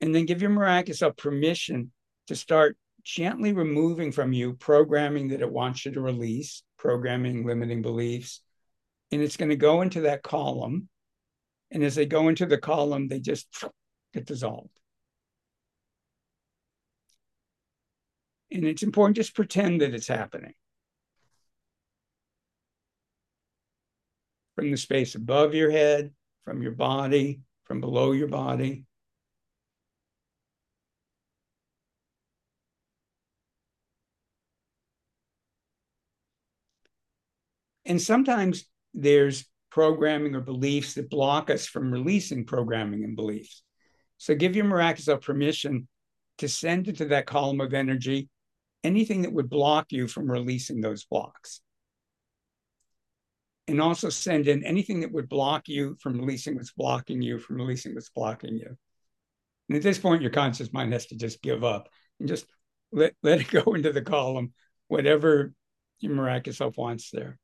And 0.00 0.14
then 0.14 0.26
give 0.26 0.42
your 0.42 0.50
miraculous 0.50 0.98
self 0.98 1.16
permission 1.16 1.90
to 2.26 2.36
start 2.36 2.76
gently 3.02 3.52
removing 3.52 4.10
from 4.10 4.32
you 4.32 4.54
programming 4.54 5.28
that 5.28 5.40
it 5.40 5.50
wants 5.50 5.84
you 5.84 5.92
to 5.92 6.00
release, 6.00 6.62
programming, 6.76 7.46
limiting 7.46 7.80
beliefs. 7.80 8.42
And 9.12 9.22
it's 9.22 9.36
going 9.36 9.50
to 9.50 9.56
go 9.56 9.82
into 9.82 10.02
that 10.02 10.22
column. 10.22 10.88
And 11.70 11.82
as 11.84 11.94
they 11.94 12.06
go 12.06 12.28
into 12.28 12.46
the 12.46 12.58
column, 12.58 13.08
they 13.08 13.20
just 13.20 13.48
get 14.12 14.26
dissolved. 14.26 14.70
And 18.50 18.64
it's 18.64 18.82
important 18.82 19.16
just 19.16 19.34
pretend 19.34 19.80
that 19.80 19.94
it's 19.94 20.08
happening. 20.08 20.54
From 24.54 24.70
the 24.70 24.76
space 24.76 25.14
above 25.14 25.54
your 25.54 25.70
head, 25.70 26.12
from 26.44 26.62
your 26.62 26.72
body, 26.72 27.40
from 27.64 27.80
below 27.80 28.12
your 28.12 28.28
body. 28.28 28.85
And 37.86 38.00
sometimes 38.00 38.64
there's 38.94 39.46
programming 39.70 40.34
or 40.34 40.40
beliefs 40.40 40.94
that 40.94 41.10
block 41.10 41.50
us 41.50 41.66
from 41.66 41.92
releasing 41.92 42.44
programming 42.44 43.04
and 43.04 43.16
beliefs. 43.16 43.62
So 44.18 44.34
give 44.34 44.56
your 44.56 44.64
miraculous 44.64 45.24
permission 45.24 45.88
to 46.38 46.48
send 46.48 46.88
into 46.88 47.06
that 47.06 47.26
column 47.26 47.60
of 47.60 47.74
energy 47.74 48.28
anything 48.84 49.22
that 49.22 49.32
would 49.32 49.48
block 49.48 49.86
you 49.90 50.06
from 50.06 50.30
releasing 50.30 50.80
those 50.80 51.04
blocks. 51.04 51.60
And 53.68 53.80
also 53.80 54.10
send 54.10 54.46
in 54.46 54.64
anything 54.64 55.00
that 55.00 55.12
would 55.12 55.28
block 55.28 55.68
you 55.68 55.96
from 56.00 56.18
releasing 56.20 56.54
what's 56.54 56.72
blocking 56.72 57.20
you, 57.20 57.38
from 57.38 57.56
releasing 57.56 57.94
what's 57.94 58.10
blocking 58.10 58.56
you. 58.56 58.76
And 59.68 59.76
at 59.76 59.82
this 59.82 59.98
point, 59.98 60.22
your 60.22 60.30
conscious 60.30 60.72
mind 60.72 60.92
has 60.92 61.06
to 61.06 61.16
just 61.16 61.42
give 61.42 61.64
up 61.64 61.88
and 62.20 62.28
just 62.28 62.46
let, 62.92 63.14
let 63.22 63.40
it 63.40 63.50
go 63.64 63.74
into 63.74 63.92
the 63.92 64.02
column, 64.02 64.52
whatever 64.88 65.52
your 65.98 66.14
miraculous 66.14 66.58
self 66.58 66.76
wants 66.76 67.10
there. 67.10 67.38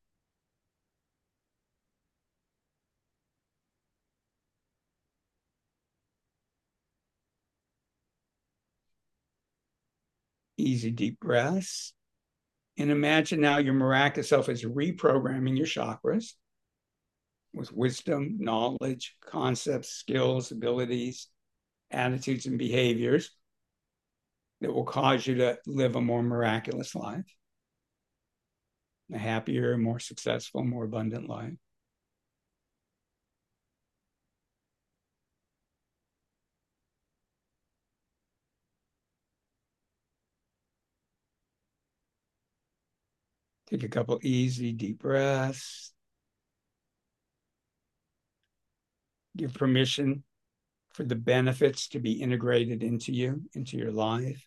Easy 10.63 10.91
deep 10.91 11.21
breaths. 11.21 11.93
And 12.79 12.91
imagine 12.91 13.41
now 13.41 13.59
your 13.59 13.75
miraculous 13.75 14.29
self 14.29 14.49
is 14.49 14.65
reprogramming 14.65 15.57
your 15.57 15.67
chakras 15.67 16.33
with 17.53 17.73
wisdom, 17.73 18.39
knowledge, 18.41 19.15
concepts, 19.21 19.91
skills, 19.91 20.53
abilities, 20.53 21.29
attitudes, 21.91 22.47
and 22.47 22.59
behaviors 22.59 23.31
that 24.63 24.73
will 24.73 24.85
cause 24.85 25.27
you 25.27 25.35
to 25.35 25.59
live 25.67 25.97
a 25.97 26.01
more 26.01 26.23
miraculous 26.23 26.95
life, 26.95 27.27
a 29.13 29.19
happier, 29.19 29.77
more 29.77 29.99
successful, 29.99 30.65
more 30.65 30.85
abundant 30.85 31.29
life. 31.29 31.53
Take 43.73 43.85
a 43.85 43.89
couple 43.89 44.19
easy, 44.23 44.71
deep 44.73 44.99
breaths. 44.99 45.95
Give 49.35 49.55
permission 49.55 50.25
for 50.93 51.05
the 51.05 51.15
benefits 51.15 51.89
to 51.89 51.99
be 51.99 52.21
integrated 52.21 52.83
into 52.83 53.13
you, 53.13 53.45
into 53.55 53.79
your 53.79 53.91
life, 53.91 54.47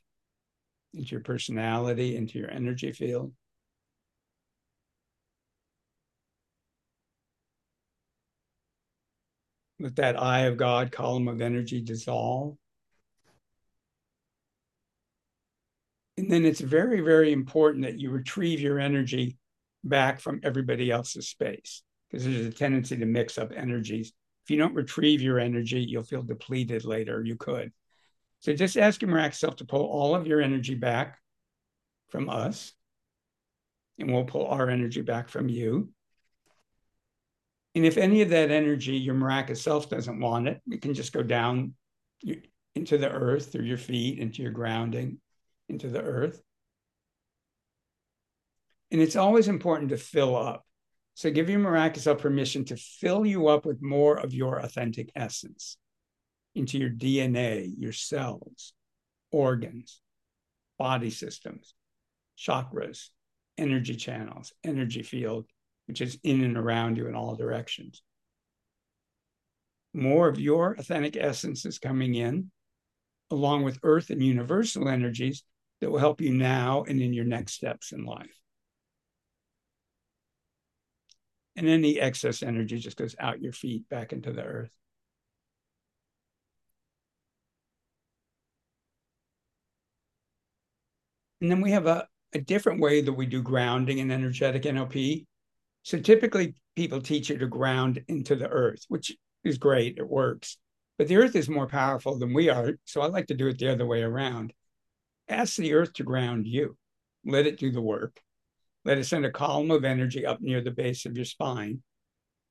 into 0.94 1.10
your 1.10 1.22
personality, 1.22 2.16
into 2.16 2.38
your 2.38 2.52
energy 2.52 2.92
field. 2.92 3.34
Let 9.80 9.96
that 9.96 10.22
eye 10.22 10.42
of 10.42 10.58
God 10.58 10.92
column 10.92 11.28
of 11.28 11.42
energy 11.42 11.82
dissolve. 11.82 12.58
And 16.18 16.32
then 16.32 16.46
it's 16.46 16.62
very, 16.62 17.02
very 17.02 17.34
important 17.34 17.84
that 17.84 18.00
you 18.00 18.10
retrieve 18.10 18.62
your 18.62 18.80
energy 18.80 19.38
back 19.84 20.20
from 20.20 20.40
everybody 20.44 20.90
else's 20.90 21.28
space 21.28 21.84
because 22.10 22.26
there's 22.26 22.46
a 22.46 22.52
tendency 22.52 22.98
to 22.98 23.06
mix 23.06 23.38
up 23.38 23.52
energies. 23.56 24.14
If 24.46 24.52
you 24.52 24.58
don't 24.58 24.76
retrieve 24.76 25.22
your 25.22 25.40
energy, 25.40 25.82
you'll 25.82 26.04
feel 26.04 26.24
depleted 26.24 26.86
later. 26.86 27.22
You 27.24 27.36
could. 27.36 27.72
So 28.40 28.54
just 28.54 28.78
ask 28.78 29.02
your 29.02 29.12
miraculous 29.12 29.40
self 29.40 29.56
to 29.58 29.66
pull 29.66 29.86
all 29.86 30.16
of 30.16 30.28
your 30.28 30.42
energy 30.42 30.76
back 30.76 31.18
from 32.10 32.30
us, 32.30 32.74
and 33.98 34.12
we'll 34.12 34.26
pull 34.26 34.48
our 34.48 34.70
energy 34.70 35.02
back 35.02 35.30
from 35.30 35.50
you. 35.50 35.90
And 37.74 37.86
if 37.86 37.98
any 37.98 38.22
of 38.22 38.30
that 38.30 38.52
energy, 38.52 38.96
your 38.98 39.16
miraculous 39.16 39.62
self 39.62 39.90
doesn't 39.90 40.20
want 40.20 40.48
it, 40.48 40.62
it 40.70 40.82
can 40.82 40.94
just 40.94 41.12
go 41.12 41.24
down 41.24 41.74
into 42.76 42.98
the 42.98 43.12
earth 43.12 43.52
through 43.52 43.66
your 43.66 43.78
feet, 43.78 44.20
into 44.20 44.44
your 44.44 44.52
grounding 44.52 45.20
into 45.70 45.90
the 45.90 46.02
earth. 46.02 46.42
And 48.92 49.02
it's 49.02 49.16
always 49.16 49.48
important 49.48 49.90
to 49.90 49.98
fill 49.98 50.36
up. 50.36 50.66
So 51.16 51.32
give 51.32 51.50
your 51.50 51.60
miraculous 51.60 52.22
permission 52.22 52.66
to 52.66 52.78
fill 52.78 53.26
you 53.26 53.48
up 53.48 53.66
with 53.66 53.82
more 53.82 54.18
of 54.18 54.34
your 54.34 54.60
authentic 54.60 55.12
essence 55.16 55.78
into 56.56 56.78
your 56.78 56.90
DNA, 56.90 57.74
your 57.78 57.94
cells, 57.94 58.74
organs, 59.32 60.02
body 60.78 61.10
systems, 61.10 61.74
chakras, 62.38 63.10
energy 63.58 63.96
channels, 63.96 64.54
energy 64.64 65.04
field, 65.04 65.46
which 65.88 66.02
is 66.02 66.20
in 66.24 66.44
and 66.44 66.58
around 66.58 66.98
you 66.98 67.08
in 67.08 67.16
all 67.16 67.36
directions. 67.36 68.02
More 69.94 70.28
of 70.28 70.40
your 70.40 70.74
authentic 70.74 71.16
essence 71.16 71.66
is 71.66 71.80
coming 71.80 72.16
in, 72.16 72.52
along 73.32 73.64
with 73.64 73.80
earth 73.84 74.10
and 74.10 74.22
universal 74.22 74.90
energies 74.90 75.44
that 75.82 75.92
will 75.92 76.00
help 76.00 76.22
you 76.22 76.34
now 76.34 76.84
and 76.84 77.02
in 77.02 77.14
your 77.14 77.26
next 77.26 77.54
steps 77.54 77.92
in 77.92 78.06
life. 78.06 78.42
And 81.56 81.68
any 81.68 82.00
excess 82.00 82.44
energy 82.44 82.80
just 82.80 82.98
goes 82.98 83.16
out 83.20 83.42
your 83.42 83.54
feet 83.54 83.88
back 83.90 84.12
into 84.12 84.32
the 84.32 84.44
earth. 84.44 84.76
And 91.42 91.52
then 91.52 91.62
we 91.62 91.72
have 91.72 91.86
a, 91.86 92.08
a 92.34 92.40
different 92.40 92.82
way 92.82 93.02
that 93.02 93.14
we 93.14 93.26
do 93.26 93.42
grounding 93.42 94.00
in 94.00 94.12
energetic 94.12 94.64
NLP. 94.64 95.26
So 95.84 96.00
typically 96.00 96.56
people 96.76 97.02
teach 97.02 97.30
you 97.30 97.38
to 97.38 97.48
ground 97.48 98.04
into 98.08 98.36
the 98.36 98.50
earth, 98.50 98.84
which 98.88 99.16
is 99.44 99.58
great, 99.58 99.98
it 99.98 100.10
works. 100.10 100.58
But 100.98 101.08
the 101.08 101.18
earth 101.18 101.36
is 101.36 101.50
more 101.50 101.68
powerful 101.68 102.18
than 102.18 102.34
we 102.34 102.50
are. 102.50 102.72
So 102.86 103.02
I 103.02 103.08
like 103.08 103.28
to 103.28 103.36
do 103.36 103.48
it 103.48 103.60
the 103.60 103.72
other 103.72 103.86
way 103.86 104.02
around 104.02 104.54
ask 105.28 105.56
the 105.56 105.74
earth 105.74 105.94
to 105.94 106.04
ground 106.04 106.48
you. 106.48 106.78
let 107.28 107.48
it 107.48 107.58
do 107.58 107.72
the 107.72 107.82
work. 107.82 108.22
Let 108.84 109.00
it 109.00 109.06
send 109.06 109.26
a 109.26 109.32
column 109.32 109.72
of 109.72 109.84
energy 109.84 110.26
up 110.26 110.42
near 110.42 110.62
the 110.62 110.70
base 110.70 111.06
of 111.06 111.16
your 111.16 111.26
spine 111.26 111.82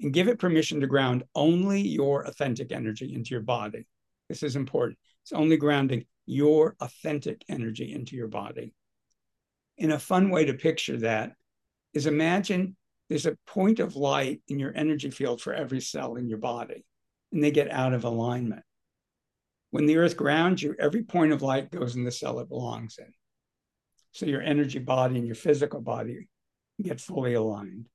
and 0.00 0.12
give 0.12 0.26
it 0.26 0.40
permission 0.40 0.80
to 0.80 0.86
ground 0.86 1.22
only 1.34 1.80
your 1.80 2.26
authentic 2.26 2.72
energy 2.72 3.14
into 3.14 3.30
your 3.30 3.42
body. 3.42 3.86
This 4.28 4.42
is 4.42 4.56
important. 4.56 4.98
It's 5.22 5.32
only 5.32 5.56
grounding 5.56 6.06
your 6.26 6.74
authentic 6.80 7.44
energy 7.48 7.92
into 7.92 8.16
your 8.16 8.28
body. 8.28 8.74
And 9.78 9.92
a 9.92 9.98
fun 9.98 10.30
way 10.30 10.46
to 10.46 10.54
picture 10.54 10.98
that 10.98 11.32
is 11.92 12.06
imagine 12.06 12.76
there's 13.08 13.26
a 13.26 13.38
point 13.46 13.80
of 13.80 13.96
light 13.96 14.40
in 14.48 14.58
your 14.58 14.72
energy 14.74 15.10
field 15.10 15.40
for 15.40 15.52
every 15.52 15.80
cell 15.80 16.16
in 16.16 16.28
your 16.28 16.38
body, 16.38 16.84
and 17.32 17.42
they 17.42 17.50
get 17.50 17.70
out 17.70 17.92
of 17.92 18.04
alignment. 18.04 18.64
When 19.74 19.86
the 19.86 19.96
earth 19.96 20.16
grounds 20.16 20.62
you, 20.62 20.76
every 20.78 21.02
point 21.02 21.32
of 21.32 21.42
light 21.42 21.72
goes 21.72 21.96
in 21.96 22.04
the 22.04 22.12
cell 22.12 22.38
it 22.38 22.48
belongs 22.48 22.96
in. 22.96 23.12
So 24.12 24.24
your 24.24 24.40
energy 24.40 24.78
body 24.78 25.16
and 25.16 25.26
your 25.26 25.34
physical 25.34 25.80
body 25.80 26.28
get 26.80 27.00
fully 27.00 27.34
aligned. 27.34 27.88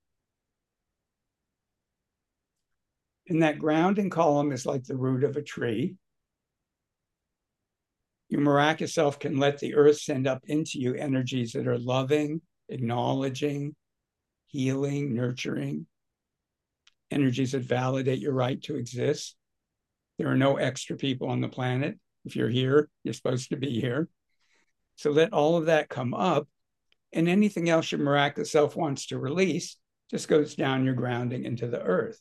And 3.29 3.43
that 3.43 3.59
grounding 3.59 4.09
column 4.09 4.51
is 4.51 4.65
like 4.65 4.83
the 4.83 4.97
root 4.97 5.23
of 5.23 5.37
a 5.37 5.41
tree. 5.41 5.95
Your 8.27 8.41
miraculous 8.41 8.93
self 8.93 9.17
can 9.17 9.37
let 9.37 9.59
the 9.59 9.75
earth 9.75 10.01
send 10.01 10.27
up 10.27 10.43
into 10.47 10.81
you 10.81 10.95
energies 10.95 11.53
that 11.53 11.65
are 11.65 11.77
loving, 11.77 12.41
acknowledging, 12.67 13.73
healing, 14.47 15.15
nurturing, 15.15 15.87
energies 17.09 17.53
that 17.53 17.61
validate 17.61 18.19
your 18.19 18.33
right 18.33 18.61
to 18.63 18.75
exist. 18.75 19.37
There 20.19 20.27
are 20.27 20.35
no 20.35 20.57
extra 20.57 20.97
people 20.97 21.29
on 21.29 21.39
the 21.39 21.47
planet. 21.47 21.97
If 22.25 22.35
you're 22.35 22.49
here, 22.49 22.89
you're 23.03 23.13
supposed 23.13 23.49
to 23.51 23.55
be 23.55 23.79
here. 23.79 24.09
So 24.97 25.11
let 25.11 25.31
all 25.31 25.55
of 25.55 25.67
that 25.67 25.87
come 25.87 26.13
up. 26.13 26.47
And 27.13 27.29
anything 27.29 27.69
else 27.69 27.91
your 27.91 28.01
miraculous 28.01 28.51
self 28.51 28.75
wants 28.75 29.07
to 29.07 29.17
release 29.17 29.77
just 30.11 30.27
goes 30.27 30.55
down 30.55 30.83
your 30.83 30.93
grounding 30.93 31.45
into 31.45 31.67
the 31.67 31.81
earth. 31.81 32.19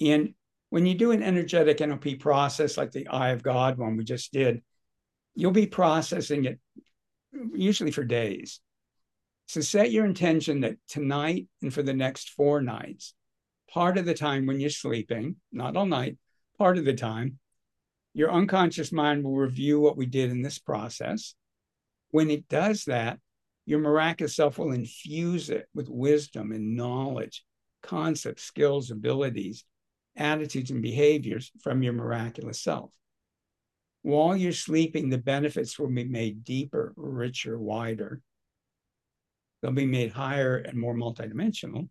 And 0.00 0.34
when 0.70 0.86
you 0.86 0.94
do 0.94 1.10
an 1.10 1.24
energetic 1.24 1.78
NLP 1.78 2.20
process 2.20 2.76
like 2.76 2.92
the 2.92 3.08
Eye 3.08 3.30
of 3.30 3.42
God 3.42 3.76
one 3.76 3.96
we 3.96 4.04
just 4.04 4.32
did, 4.32 4.62
you'll 5.34 5.50
be 5.50 5.66
processing 5.66 6.44
it 6.44 6.60
usually 7.52 7.90
for 7.90 8.04
days. 8.04 8.60
So 9.46 9.60
set 9.60 9.90
your 9.90 10.04
intention 10.04 10.60
that 10.60 10.76
tonight 10.88 11.48
and 11.62 11.74
for 11.74 11.82
the 11.82 11.92
next 11.92 12.30
four 12.30 12.62
nights, 12.62 13.12
part 13.68 13.98
of 13.98 14.06
the 14.06 14.14
time 14.14 14.46
when 14.46 14.60
you're 14.60 14.70
sleeping, 14.70 15.36
not 15.50 15.76
all 15.76 15.86
night, 15.86 16.16
part 16.58 16.78
of 16.78 16.84
the 16.84 16.94
time, 16.94 17.38
your 18.14 18.32
unconscious 18.32 18.92
mind 18.92 19.24
will 19.24 19.36
review 19.36 19.80
what 19.80 19.96
we 19.96 20.06
did 20.06 20.30
in 20.30 20.42
this 20.42 20.58
process. 20.58 21.34
When 22.10 22.30
it 22.30 22.48
does 22.48 22.84
that, 22.84 23.18
your 23.66 23.80
miraculous 23.80 24.36
self 24.36 24.58
will 24.58 24.72
infuse 24.72 25.50
it 25.50 25.66
with 25.74 25.88
wisdom 25.88 26.52
and 26.52 26.76
knowledge, 26.76 27.42
concepts, 27.82 28.44
skills, 28.44 28.90
abilities, 28.90 29.64
attitudes, 30.16 30.70
and 30.70 30.82
behaviors 30.82 31.50
from 31.62 31.82
your 31.82 31.92
miraculous 31.92 32.60
self. 32.60 32.92
While 34.02 34.36
you're 34.36 34.52
sleeping, 34.52 35.08
the 35.08 35.18
benefits 35.18 35.78
will 35.78 35.88
be 35.88 36.04
made 36.04 36.44
deeper, 36.44 36.92
richer, 36.96 37.58
wider. 37.58 38.20
They'll 39.60 39.72
be 39.72 39.86
made 39.86 40.12
higher 40.12 40.56
and 40.56 40.78
more 40.78 40.94
multidimensional. 40.94 41.88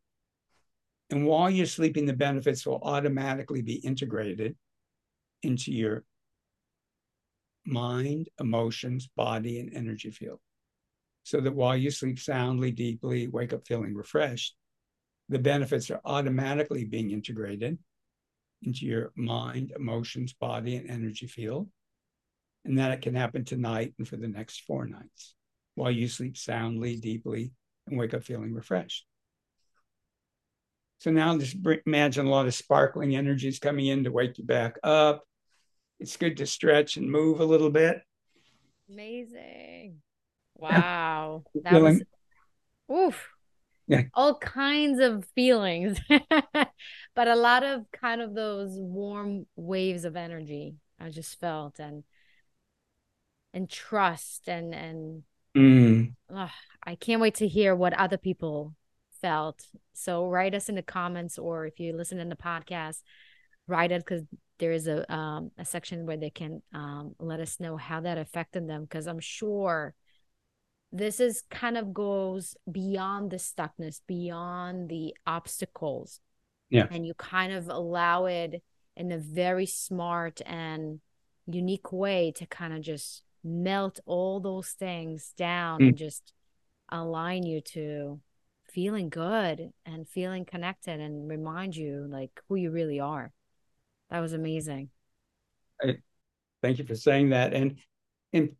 And 1.14 1.28
while 1.28 1.48
you're 1.48 1.68
sleeping, 1.68 2.08
the 2.08 2.14
benefits 2.14 2.66
will 2.66 2.80
automatically 2.82 3.62
be 3.62 3.76
integrated 3.76 4.56
into 5.44 5.72
your 5.72 6.06
mind, 7.68 8.30
emotions, 8.40 9.08
body, 9.16 9.60
and 9.60 9.72
energy 9.76 10.10
field. 10.10 10.40
So 11.22 11.40
that 11.42 11.54
while 11.54 11.78
you 11.78 11.92
sleep 11.92 12.18
soundly, 12.18 12.72
deeply, 12.72 13.28
wake 13.28 13.54
up 13.54 13.68
feeling 13.68 13.94
refreshed, 13.94 14.56
the 15.30 15.38
benefits 15.38 15.92
are 15.92 16.02
automatically 16.04 16.84
being 16.84 17.12
integrated 17.12 17.78
into 18.64 18.88
your 18.88 19.12
mind, 19.16 19.72
emotions, 19.76 20.34
body, 20.34 20.78
and 20.78 20.90
energy 20.90 21.28
field. 21.28 21.70
And 22.66 22.80
that 22.80 22.90
it 22.90 23.04
can 23.04 23.14
happen 23.14 23.46
tonight 23.46 23.94
and 24.00 24.08
for 24.08 24.18
the 24.18 24.28
next 24.28 24.62
four 24.62 24.88
nights 24.88 25.36
while 25.76 25.92
you 25.92 26.08
sleep 26.08 26.38
soundly, 26.38 26.96
deeply, 26.96 27.52
and 27.86 28.00
wake 28.00 28.16
up 28.16 28.24
feeling 28.24 28.52
refreshed. 28.52 29.06
So 31.04 31.12
now 31.12 31.38
just 31.38 31.58
imagine 31.86 32.28
a 32.28 32.30
lot 32.30 32.46
of 32.46 32.54
sparkling 32.54 33.14
energies 33.14 33.60
coming 33.60 33.88
in 33.88 34.06
to 34.06 34.12
wake 34.12 34.38
you 34.38 34.46
back 34.46 34.78
up. 34.84 35.26
It's 36.00 36.16
good 36.16 36.38
to 36.38 36.46
stretch 36.46 36.96
and 36.96 37.12
move 37.12 37.42
a 37.42 37.46
little 37.46 37.70
bit. 37.70 37.98
Amazing. 38.90 39.98
Wow. 40.56 41.44
That 41.64 41.74
feeling, 41.74 42.06
was 42.88 43.10
oof. 43.10 43.28
Yeah. 43.86 44.04
All 44.14 44.38
kinds 44.40 45.02
of 45.02 45.26
feelings. 45.36 46.00
but 46.10 47.28
a 47.28 47.36
lot 47.36 47.66
of 47.66 47.84
kind 47.92 48.22
of 48.22 48.34
those 48.34 48.80
warm 48.80 49.46
waves 49.58 50.06
of 50.06 50.16
energy 50.16 50.76
I 50.98 51.10
just 51.10 51.38
felt 51.38 51.80
and 51.80 52.06
and 53.54 53.70
trust 53.70 54.48
and 54.48 54.74
and 54.74 55.24
mm. 55.54 56.14
I 56.82 56.96
can't 56.96 57.20
wait 57.20 57.36
to 57.36 57.48
hear 57.50 57.76
what 57.76 57.92
other 57.92 58.18
people 58.18 58.74
felt. 59.24 59.66
So 59.94 60.28
write 60.28 60.54
us 60.54 60.70
in 60.70 60.76
the 60.76 60.84
comments 60.84 61.40
or 61.40 61.66
if 61.66 61.80
you 61.80 61.96
listen 61.96 62.20
in 62.20 62.30
the 62.30 62.36
podcast, 62.36 63.02
write 63.68 63.92
it 63.92 64.04
because 64.06 64.24
there 64.60 64.74
is 64.74 64.88
a 64.88 65.12
um, 65.12 65.50
a 65.58 65.66
section 65.66 66.06
where 66.06 66.18
they 66.18 66.30
can 66.30 66.62
um, 66.74 67.16
let 67.18 67.40
us 67.40 67.60
know 67.60 67.78
how 67.78 68.02
that 68.02 68.18
affected 68.18 68.70
them 68.70 68.84
because 68.84 69.08
I'm 69.08 69.20
sure 69.20 69.96
this 70.92 71.20
is 71.20 71.44
kind 71.50 71.78
of 71.78 71.94
goes 71.94 72.56
beyond 72.72 73.32
the 73.32 73.38
stuckness, 73.38 74.02
beyond 74.08 74.90
the 74.90 75.16
obstacles. 75.26 76.20
Yeah. 76.70 76.88
And 76.92 77.06
you 77.06 77.14
kind 77.16 77.54
of 77.54 77.68
allow 77.68 78.26
it 78.26 78.62
in 78.96 79.12
a 79.12 79.18
very 79.18 79.66
smart 79.66 80.42
and 80.46 81.00
unique 81.48 81.92
way 81.92 82.32
to 82.36 82.46
kind 82.46 82.74
of 82.74 82.82
just 82.82 83.24
melt 83.44 84.00
all 84.06 84.40
those 84.40 84.70
things 84.70 85.34
down 85.38 85.80
mm. 85.80 85.90
and 85.90 85.98
just 85.98 86.34
align 86.90 87.44
you 87.44 87.62
to 87.62 88.20
feeling 88.74 89.10
good 89.10 89.72
and 89.86 90.08
feeling 90.08 90.46
connected 90.46 91.00
and 91.00 91.30
remind 91.30 91.76
you 91.76 92.08
like 92.10 92.32
who 92.50 92.56
you 92.56 92.72
really 92.72 93.00
are. 93.00 93.32
That 94.10 94.20
was 94.20 94.34
amazing. 94.34 94.90
I, 95.82 95.98
thank 96.62 96.80
you 96.80 96.86
for 96.86 96.96
saying 96.96 97.30
that. 97.30 97.54
And 97.54 97.80
and 98.34 98.56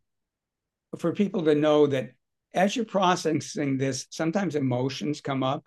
for 0.98 1.12
people 1.12 1.44
to 1.44 1.54
know 1.54 1.86
that 1.88 2.12
as 2.54 2.76
you're 2.76 2.84
processing 2.84 3.76
this, 3.76 4.06
sometimes 4.10 4.54
emotions 4.54 5.20
come 5.20 5.42
up 5.42 5.64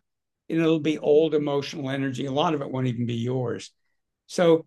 and 0.50 0.60
it'll 0.60 0.80
be 0.80 0.98
old 0.98 1.36
emotional 1.36 1.89
energy. 1.89 2.26
A 2.26 2.32
lot 2.32 2.54
of 2.54 2.62
it 2.62 2.72
won't 2.72 2.88
even 2.88 3.06
be 3.06 3.16
yours. 3.16 3.72
So 4.28 4.66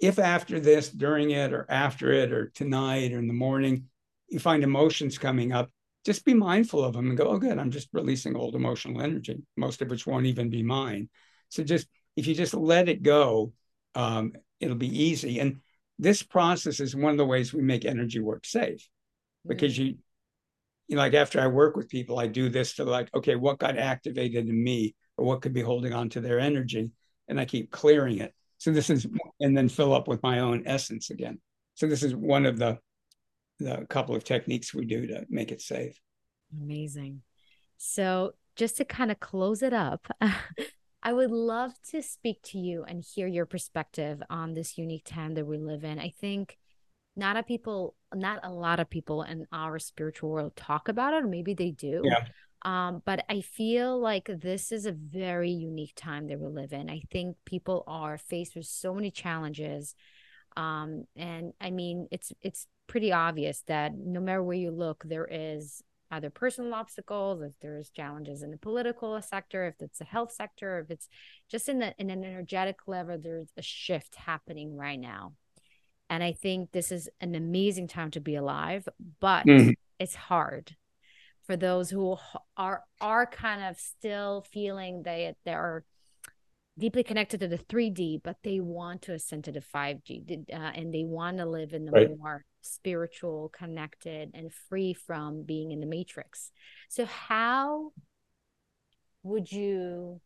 if 0.00 0.18
after 0.18 0.60
this, 0.60 0.88
during 0.88 1.32
it, 1.32 1.52
or 1.52 1.66
after 1.68 2.12
it, 2.12 2.32
or 2.32 2.48
tonight, 2.48 3.12
or 3.12 3.18
in 3.18 3.26
the 3.26 3.34
morning, 3.34 3.84
you 4.28 4.38
find 4.38 4.62
emotions 4.62 5.18
coming 5.18 5.52
up, 5.52 5.70
just 6.08 6.24
be 6.24 6.32
mindful 6.32 6.82
of 6.82 6.94
them 6.94 7.10
and 7.10 7.18
go, 7.18 7.28
oh, 7.28 7.36
good, 7.36 7.58
I'm 7.58 7.70
just 7.70 7.90
releasing 7.92 8.34
old 8.34 8.54
emotional 8.54 9.02
energy, 9.02 9.42
most 9.58 9.82
of 9.82 9.90
which 9.90 10.06
won't 10.06 10.24
even 10.24 10.48
be 10.48 10.62
mine. 10.62 11.10
So 11.50 11.62
just 11.62 11.86
if 12.16 12.26
you 12.26 12.34
just 12.34 12.54
let 12.54 12.88
it 12.88 13.02
go, 13.02 13.52
um, 13.94 14.32
it'll 14.58 14.76
be 14.76 15.02
easy. 15.02 15.38
And 15.38 15.60
this 15.98 16.22
process 16.22 16.80
is 16.80 16.96
one 16.96 17.10
of 17.10 17.18
the 17.18 17.26
ways 17.26 17.52
we 17.52 17.60
make 17.60 17.84
energy 17.84 18.20
work 18.20 18.46
safe 18.46 18.88
because 19.46 19.74
mm-hmm. 19.74 19.82
you, 19.82 19.98
you 20.86 20.96
know, 20.96 21.02
like 21.02 21.12
after 21.12 21.42
I 21.42 21.46
work 21.48 21.76
with 21.76 21.90
people, 21.90 22.18
I 22.18 22.26
do 22.26 22.48
this 22.48 22.76
to 22.76 22.84
like, 22.84 23.14
okay, 23.14 23.36
what 23.36 23.58
got 23.58 23.76
activated 23.76 24.48
in 24.48 24.64
me 24.64 24.94
or 25.18 25.26
what 25.26 25.42
could 25.42 25.52
be 25.52 25.60
holding 25.60 25.92
on 25.92 26.08
to 26.10 26.22
their 26.22 26.40
energy? 26.40 26.90
And 27.28 27.38
I 27.38 27.44
keep 27.44 27.70
clearing 27.70 28.20
it. 28.20 28.32
So 28.56 28.72
this 28.72 28.88
is, 28.88 29.06
and 29.40 29.54
then 29.54 29.68
fill 29.68 29.92
up 29.92 30.08
with 30.08 30.22
my 30.22 30.38
own 30.38 30.62
essence 30.64 31.10
again. 31.10 31.38
So 31.74 31.86
this 31.86 32.02
is 32.02 32.16
one 32.16 32.46
of 32.46 32.58
the 32.58 32.78
the 33.58 33.86
couple 33.88 34.14
of 34.14 34.24
techniques 34.24 34.74
we 34.74 34.84
do 34.84 35.06
to 35.06 35.26
make 35.28 35.52
it 35.52 35.60
safe. 35.60 35.98
Amazing. 36.52 37.22
So, 37.76 38.32
just 38.56 38.76
to 38.78 38.84
kind 38.84 39.10
of 39.10 39.20
close 39.20 39.62
it 39.62 39.72
up, 39.72 40.06
I 41.02 41.12
would 41.12 41.30
love 41.30 41.72
to 41.90 42.02
speak 42.02 42.42
to 42.44 42.58
you 42.58 42.84
and 42.84 43.04
hear 43.04 43.28
your 43.28 43.46
perspective 43.46 44.20
on 44.30 44.54
this 44.54 44.76
unique 44.76 45.04
time 45.04 45.34
that 45.34 45.46
we 45.46 45.58
live 45.58 45.84
in. 45.84 45.98
I 45.98 46.12
think 46.20 46.58
not 47.14 47.36
a 47.36 47.42
people, 47.42 47.94
not 48.14 48.40
a 48.42 48.50
lot 48.50 48.80
of 48.80 48.90
people 48.90 49.22
in 49.22 49.46
our 49.52 49.78
spiritual 49.78 50.30
world 50.30 50.56
talk 50.56 50.88
about 50.88 51.14
it, 51.14 51.24
maybe 51.24 51.54
they 51.54 51.70
do. 51.70 52.02
Yeah. 52.04 52.24
Um, 52.62 53.02
but 53.04 53.24
I 53.28 53.40
feel 53.40 54.00
like 54.00 54.28
this 54.40 54.72
is 54.72 54.86
a 54.86 54.92
very 54.92 55.50
unique 55.50 55.92
time 55.94 56.26
that 56.26 56.40
we 56.40 56.48
live 56.48 56.72
in. 56.72 56.90
I 56.90 57.02
think 57.10 57.36
people 57.44 57.84
are 57.86 58.18
faced 58.18 58.56
with 58.56 58.66
so 58.66 58.94
many 58.94 59.10
challenges. 59.10 59.94
Um, 60.56 61.04
and 61.14 61.52
I 61.60 61.70
mean, 61.70 62.08
it's 62.10 62.32
it's 62.42 62.66
pretty 62.88 63.12
obvious 63.12 63.62
that 63.68 63.92
no 63.96 64.20
matter 64.20 64.42
where 64.42 64.56
you 64.56 64.70
look, 64.72 65.04
there 65.06 65.28
is 65.30 65.82
either 66.10 66.30
personal 66.30 66.74
obstacles, 66.74 67.42
if 67.42 67.52
there's 67.60 67.90
challenges 67.90 68.42
in 68.42 68.50
the 68.50 68.56
political 68.56 69.20
sector, 69.22 69.66
if 69.66 69.74
it's 69.80 69.98
the 69.98 70.04
health 70.04 70.32
sector, 70.32 70.80
if 70.80 70.90
it's 70.90 71.08
just 71.50 71.68
in 71.68 71.78
the 71.78 71.94
in 71.98 72.10
an 72.10 72.24
energetic 72.24 72.76
level, 72.86 73.18
there's 73.18 73.52
a 73.56 73.62
shift 73.62 74.14
happening 74.16 74.76
right 74.76 74.98
now. 74.98 75.34
And 76.10 76.22
I 76.22 76.32
think 76.32 76.72
this 76.72 76.90
is 76.90 77.08
an 77.20 77.34
amazing 77.34 77.88
time 77.88 78.10
to 78.12 78.20
be 78.20 78.34
alive, 78.34 78.88
but 79.20 79.46
mm-hmm. 79.46 79.72
it's 79.98 80.14
hard. 80.14 80.74
for 81.46 81.56
those 81.56 81.90
who 81.90 82.16
are 82.56 82.82
are 83.00 83.26
kind 83.26 83.62
of 83.64 83.78
still 83.78 84.44
feeling 84.50 85.02
they 85.02 85.34
they 85.44 85.52
are 85.52 85.84
deeply 86.78 87.02
connected 87.02 87.40
to 87.40 87.48
the 87.48 87.58
3D, 87.58 88.22
but 88.22 88.36
they 88.44 88.60
want 88.60 89.02
to 89.02 89.12
ascend 89.12 89.44
to 89.44 89.52
the 89.52 89.60
5D 89.60 90.48
uh, 90.52 90.56
and 90.56 90.94
they 90.94 91.04
want 91.04 91.38
to 91.38 91.44
live 91.44 91.72
in 91.72 91.84
the 91.84 91.92
right. 91.92 92.16
more 92.16 92.44
spiritual, 92.60 93.50
connected, 93.50 94.30
and 94.34 94.52
free 94.52 94.94
from 94.94 95.42
being 95.42 95.72
in 95.72 95.80
the 95.80 95.86
matrix. 95.86 96.50
So, 96.88 97.04
how 97.04 97.92
would 99.22 99.50
you? 99.50 100.20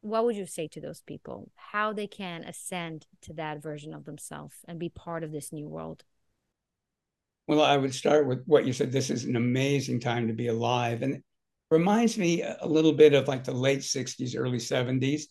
What 0.00 0.24
would 0.24 0.36
you 0.36 0.46
say 0.46 0.68
to 0.68 0.80
those 0.80 1.00
people? 1.00 1.50
How 1.56 1.92
they 1.92 2.06
can 2.06 2.44
ascend 2.44 3.06
to 3.22 3.32
that 3.34 3.60
version 3.60 3.92
of 3.92 4.04
themselves 4.04 4.54
and 4.68 4.78
be 4.78 4.88
part 4.88 5.24
of 5.24 5.32
this 5.32 5.52
new 5.52 5.68
world? 5.68 6.04
Well, 7.48 7.62
I 7.62 7.76
would 7.76 7.94
start 7.94 8.26
with 8.26 8.44
what 8.46 8.66
you 8.66 8.72
said. 8.72 8.92
This 8.92 9.10
is 9.10 9.24
an 9.24 9.34
amazing 9.34 10.00
time 10.00 10.28
to 10.28 10.32
be 10.32 10.46
alive. 10.46 11.02
And 11.02 11.22
reminds 11.70 12.16
me 12.16 12.42
a 12.42 12.66
little 12.66 12.92
bit 12.92 13.14
of 13.14 13.28
like 13.28 13.44
the 13.44 13.52
late 13.52 13.80
60s, 13.80 14.36
early 14.36 14.58
70s, 14.58 15.22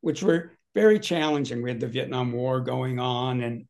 which 0.00 0.22
were 0.22 0.52
very 0.74 0.98
challenging. 0.98 1.62
We 1.62 1.70
had 1.70 1.80
the 1.80 1.88
Vietnam 1.88 2.32
War 2.32 2.60
going 2.60 2.98
on, 2.98 3.42
and 3.42 3.66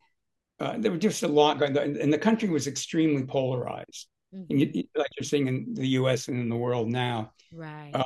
uh, 0.61 0.77
there 0.79 0.91
was 0.93 1.01
just 1.01 1.23
a 1.23 1.29
lot 1.29 1.59
going 1.59 1.77
on, 1.77 1.97
and 1.97 2.13
the 2.13 2.19
country 2.19 2.49
was 2.49 2.67
extremely 2.67 3.25
polarized. 3.25 4.09
Mm-hmm. 4.35 4.59
You, 4.59 4.85
like 4.97 5.11
you're 5.19 5.25
seeing 5.25 5.49
in 5.49 5.75
the 5.75 5.89
U.S. 5.89 6.29
and 6.29 6.41
in 6.41 6.49
the 6.49 6.57
world 6.57 6.89
now, 6.89 7.33
right? 7.53 7.91
Uh, 7.93 8.05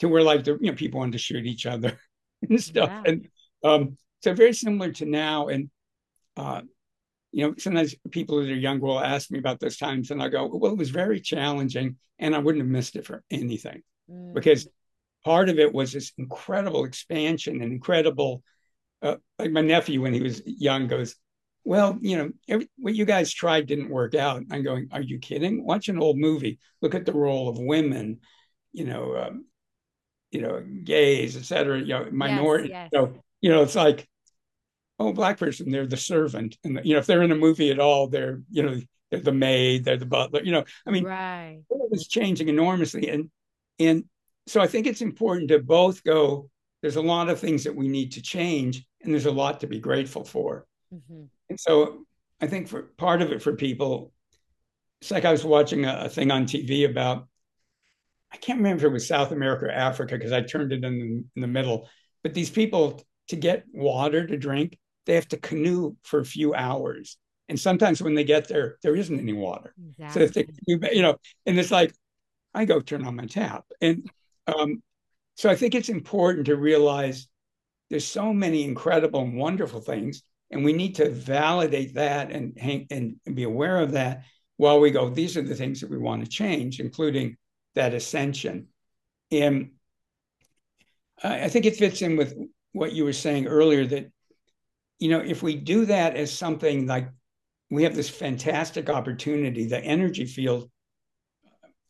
to 0.00 0.08
where 0.08 0.22
like 0.22 0.44
the 0.44 0.58
you 0.60 0.70
know 0.70 0.76
people 0.76 1.00
wanted 1.00 1.12
to 1.12 1.18
shoot 1.18 1.46
each 1.46 1.66
other 1.66 1.98
and 2.48 2.62
stuff, 2.62 2.90
yeah. 2.90 3.02
and 3.06 3.28
um, 3.64 3.96
so 4.22 4.34
very 4.34 4.52
similar 4.52 4.92
to 4.92 5.04
now. 5.04 5.48
And 5.48 5.70
uh, 6.36 6.62
you 7.32 7.46
know, 7.46 7.54
sometimes 7.58 7.94
people 8.10 8.40
that 8.40 8.50
are 8.50 8.54
younger 8.54 8.86
will 8.86 9.00
ask 9.00 9.30
me 9.30 9.38
about 9.38 9.60
those 9.60 9.76
times, 9.76 10.10
and 10.10 10.22
I 10.22 10.28
go, 10.28 10.46
well, 10.46 10.72
it 10.72 10.78
was 10.78 10.90
very 10.90 11.20
challenging, 11.20 11.96
and 12.18 12.34
I 12.34 12.38
wouldn't 12.38 12.62
have 12.62 12.70
missed 12.70 12.96
it 12.96 13.06
for 13.06 13.22
anything, 13.30 13.82
mm. 14.10 14.34
because 14.34 14.68
part 15.24 15.48
of 15.48 15.58
it 15.58 15.72
was 15.72 15.92
this 15.92 16.12
incredible 16.18 16.84
expansion 16.84 17.62
and 17.62 17.72
incredible. 17.72 18.42
Uh, 19.02 19.16
like 19.38 19.50
my 19.50 19.62
nephew, 19.62 20.02
when 20.02 20.12
he 20.12 20.20
was 20.20 20.42
young, 20.44 20.86
goes, 20.86 21.16
"Well, 21.64 21.98
you 22.00 22.16
know, 22.16 22.30
every, 22.48 22.68
what 22.76 22.94
you 22.94 23.04
guys 23.04 23.32
tried 23.32 23.66
didn't 23.66 23.90
work 23.90 24.14
out." 24.14 24.42
I'm 24.50 24.62
going, 24.62 24.88
"Are 24.92 25.02
you 25.02 25.18
kidding? 25.18 25.64
Watch 25.64 25.88
an 25.88 25.98
old 25.98 26.18
movie. 26.18 26.58
Look 26.82 26.94
at 26.94 27.06
the 27.06 27.12
role 27.12 27.48
of 27.48 27.58
women, 27.58 28.20
you 28.72 28.84
know, 28.84 29.16
um, 29.16 29.46
you 30.30 30.40
know, 30.40 30.64
gays, 30.84 31.36
etc. 31.36 31.80
You 31.80 31.86
know, 31.86 32.08
minority. 32.10 32.70
Yes, 32.70 32.90
yes. 32.92 33.00
So, 33.00 33.22
you 33.40 33.50
know, 33.50 33.62
it's 33.62 33.76
like 33.76 34.08
oh, 35.00 35.12
black 35.12 35.38
person, 35.38 35.70
they're 35.70 35.86
the 35.86 35.96
servant. 35.96 36.58
And, 36.62 36.78
you 36.84 36.92
know, 36.92 37.00
if 37.00 37.06
they're 37.06 37.22
in 37.22 37.32
a 37.32 37.36
movie 37.36 37.70
at 37.70 37.80
all, 37.80 38.06
they're, 38.06 38.42
you 38.50 38.62
know, 38.62 38.80
they're 39.10 39.20
the 39.20 39.32
maid, 39.32 39.84
they're 39.84 39.96
the 39.96 40.06
butler, 40.06 40.42
you 40.44 40.52
know, 40.52 40.64
I 40.86 40.90
mean, 40.90 41.04
right. 41.04 41.58
it 41.68 41.90
was 41.90 42.06
changing 42.06 42.48
enormously. 42.48 43.08
And, 43.08 43.30
and 43.78 44.04
so 44.46 44.60
I 44.60 44.66
think 44.66 44.86
it's 44.86 45.00
important 45.00 45.48
to 45.48 45.58
both 45.58 46.04
go, 46.04 46.50
there's 46.82 46.96
a 46.96 47.02
lot 47.02 47.30
of 47.30 47.40
things 47.40 47.64
that 47.64 47.74
we 47.74 47.88
need 47.88 48.12
to 48.12 48.22
change 48.22 48.84
and 49.02 49.12
there's 49.12 49.26
a 49.26 49.32
lot 49.32 49.60
to 49.60 49.66
be 49.66 49.80
grateful 49.80 50.22
for. 50.22 50.66
Mm-hmm. 50.94 51.24
And 51.50 51.60
so 51.60 52.06
I 52.40 52.46
think 52.46 52.68
for 52.68 52.82
part 52.96 53.20
of 53.20 53.32
it 53.32 53.42
for 53.42 53.54
people, 53.54 54.12
it's 55.02 55.10
like 55.10 55.26
I 55.26 55.32
was 55.32 55.44
watching 55.44 55.84
a, 55.84 56.04
a 56.04 56.08
thing 56.08 56.30
on 56.30 56.46
TV 56.46 56.88
about, 56.88 57.26
I 58.32 58.36
can't 58.38 58.58
remember 58.58 58.86
if 58.86 58.90
it 58.90 58.92
was 58.94 59.08
South 59.08 59.32
America 59.32 59.66
or 59.66 59.70
Africa 59.70 60.16
because 60.16 60.32
I 60.32 60.40
turned 60.40 60.72
it 60.72 60.84
in 60.84 60.98
the, 60.98 61.24
in 61.36 61.42
the 61.42 61.46
middle, 61.46 61.88
but 62.22 62.32
these 62.32 62.50
people 62.50 63.02
to 63.28 63.36
get 63.36 63.64
water 63.72 64.26
to 64.26 64.36
drink, 64.38 64.78
they 65.06 65.14
have 65.14 65.28
to 65.28 65.36
canoe 65.36 65.96
for 66.02 66.20
a 66.20 66.24
few 66.24 66.54
hours. 66.54 67.18
And 67.48 67.58
sometimes 67.58 68.00
when 68.00 68.14
they 68.14 68.24
get 68.24 68.46
there, 68.46 68.78
there 68.82 68.94
isn't 68.94 69.18
any 69.18 69.32
water. 69.32 69.74
Exactly. 69.90 70.20
So 70.20 70.24
if 70.24 70.80
they, 70.80 70.92
you 70.94 71.02
know, 71.02 71.16
and 71.46 71.58
it's 71.58 71.72
like, 71.72 71.92
I 72.54 72.64
go 72.64 72.80
turn 72.80 73.04
on 73.04 73.16
my 73.16 73.26
tap. 73.26 73.64
And 73.80 74.08
um, 74.46 74.82
so 75.36 75.50
I 75.50 75.56
think 75.56 75.74
it's 75.74 75.88
important 75.88 76.46
to 76.46 76.56
realize 76.56 77.26
there's 77.88 78.06
so 78.06 78.32
many 78.32 78.62
incredible 78.62 79.22
and 79.22 79.36
wonderful 79.36 79.80
things, 79.80 80.22
and 80.50 80.64
we 80.64 80.72
need 80.72 80.96
to 80.96 81.10
validate 81.10 81.94
that 81.94 82.30
and 82.30 82.58
and 82.90 83.18
be 83.34 83.44
aware 83.44 83.78
of 83.78 83.92
that 83.92 84.24
while 84.56 84.80
we 84.80 84.90
go. 84.90 85.08
These 85.08 85.36
are 85.36 85.42
the 85.42 85.54
things 85.54 85.80
that 85.80 85.90
we 85.90 85.98
want 85.98 86.24
to 86.24 86.30
change, 86.30 86.80
including 86.80 87.36
that 87.74 87.94
ascension. 87.94 88.68
And 89.30 89.72
I 91.22 91.48
think 91.48 91.66
it 91.66 91.76
fits 91.76 92.02
in 92.02 92.16
with 92.16 92.34
what 92.72 92.92
you 92.92 93.04
were 93.04 93.12
saying 93.12 93.46
earlier 93.46 93.86
that 93.86 94.10
you 95.00 95.08
know, 95.08 95.20
if 95.20 95.42
we 95.42 95.56
do 95.56 95.86
that 95.86 96.14
as 96.14 96.30
something 96.30 96.86
like 96.86 97.08
we 97.70 97.84
have 97.84 97.96
this 97.96 98.10
fantastic 98.10 98.90
opportunity, 98.90 99.66
the 99.66 99.82
energy 99.82 100.26
field. 100.26 100.70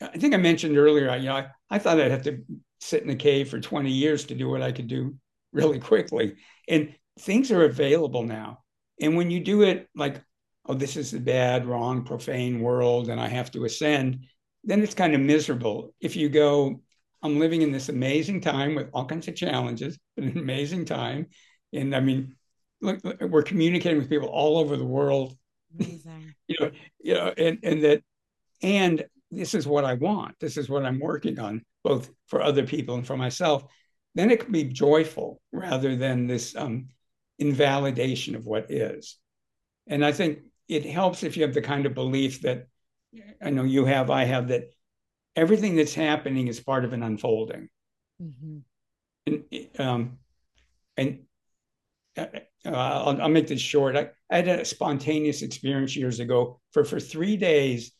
I 0.01 0.17
think 0.17 0.33
I 0.33 0.39
mentioned 0.39 0.79
earlier, 0.79 1.15
you 1.17 1.29
know, 1.29 1.37
I, 1.37 1.49
I 1.69 1.79
thought 1.79 2.01
I'd 2.01 2.11
have 2.11 2.23
to 2.23 2.43
sit 2.81 3.03
in 3.03 3.11
a 3.11 3.17
cave 3.17 3.51
for 3.51 3.61
20 3.61 3.91
years 3.91 4.25
to 4.27 4.35
do 4.35 4.49
what 4.49 4.63
I 4.63 4.73
could 4.73 4.87
do 4.87 5.17
really 5.53 5.81
quickly. 5.81 6.37
And 6.69 6.95
things 7.21 7.51
are 7.51 7.65
available 7.65 8.25
now. 8.25 8.63
And 9.01 9.17
when 9.17 9.31
you 9.31 9.41
do 9.41 9.63
it 9.63 9.89
like, 9.95 10.23
oh, 10.67 10.75
this 10.75 10.97
is 10.97 11.11
the 11.11 11.21
bad, 11.21 11.67
wrong, 11.67 12.05
profane 12.05 12.61
world, 12.61 13.09
and 13.09 13.21
I 13.21 13.29
have 13.29 13.51
to 13.53 13.65
ascend, 13.65 14.27
then 14.65 14.83
it's 14.83 14.95
kind 14.95 15.15
of 15.15 15.21
miserable. 15.21 15.95
If 16.01 16.17
you 16.17 16.29
go, 16.29 16.81
I'm 17.23 17.39
living 17.39 17.63
in 17.63 17.73
this 17.73 17.89
amazing 17.89 18.41
time 18.41 18.75
with 18.75 18.91
all 18.93 19.05
kinds 19.05 19.29
of 19.29 19.37
challenges, 19.37 19.99
but 20.17 20.25
an 20.27 20.39
amazing 20.39 20.85
time. 20.85 21.27
And 21.73 21.95
I 21.95 22.01
mean, 22.01 22.37
look, 22.81 23.01
we're 23.21 23.43
communicating 23.43 23.99
with 23.99 24.11
people 24.11 24.29
all 24.29 24.59
over 24.59 24.77
the 24.77 24.85
world. 24.85 25.37
Amazing. 25.79 26.35
you 26.49 26.57
know, 26.61 26.71
you 27.01 27.15
know, 27.15 27.33
and 27.37 27.59
and 27.63 27.85
that, 27.85 28.03
and 28.63 29.05
this 29.31 29.55
is 29.55 29.67
what 29.67 29.85
I 29.85 29.95
want. 29.95 30.35
This 30.41 30.57
is 30.57 30.69
what 30.69 30.85
I'm 30.85 30.99
working 30.99 31.39
on, 31.39 31.65
both 31.85 32.11
for 32.27 32.43
other 32.43 32.67
people 32.67 32.97
and 32.97 33.07
for 33.07 33.17
myself. 33.17 33.65
Then 34.15 34.31
it 34.31 34.41
can 34.41 34.53
be 34.53 34.65
joyful 34.65 35.41
rather 35.53 35.95
than 35.95 36.27
this 36.27 36.57
um, 36.57 36.89
invalidation 37.41 38.37
of 38.37 38.47
what 38.47 38.71
is. 38.71 39.17
And 39.87 40.05
I 40.05 40.13
think 40.13 40.41
it 40.69 40.87
helps 40.87 41.25
if 41.25 41.37
you 41.37 41.43
have 41.43 41.55
the 41.55 41.63
kind 41.63 41.87
of 41.87 41.95
belief 41.95 42.43
that 42.43 42.69
I 43.43 43.51
know 43.51 43.65
you 43.65 43.87
have, 43.87 44.11
I 44.11 44.25
have, 44.25 44.49
that 44.49 44.71
everything 45.35 45.75
that's 45.75 45.95
happening 45.95 46.47
is 46.47 46.61
part 46.61 46.85
of 46.85 46.93
an 46.93 47.03
unfolding. 47.03 47.69
Mm-hmm. 48.23 48.59
And, 49.27 49.81
um, 49.81 50.19
and 50.97 51.21
uh, 52.17 52.27
I'll, 52.65 53.23
I'll, 53.23 53.29
make 53.29 53.49
this 53.49 53.61
short. 53.61 53.97
I, 53.97 54.11
I, 54.31 54.37
had 54.37 54.49
a 54.49 54.65
spontaneous 54.65 55.43
experience 55.43 55.97
years 55.97 56.21
ago. 56.21 56.61
For 56.73 56.85
for 56.85 57.01
three 57.01 57.37
days, 57.37 57.93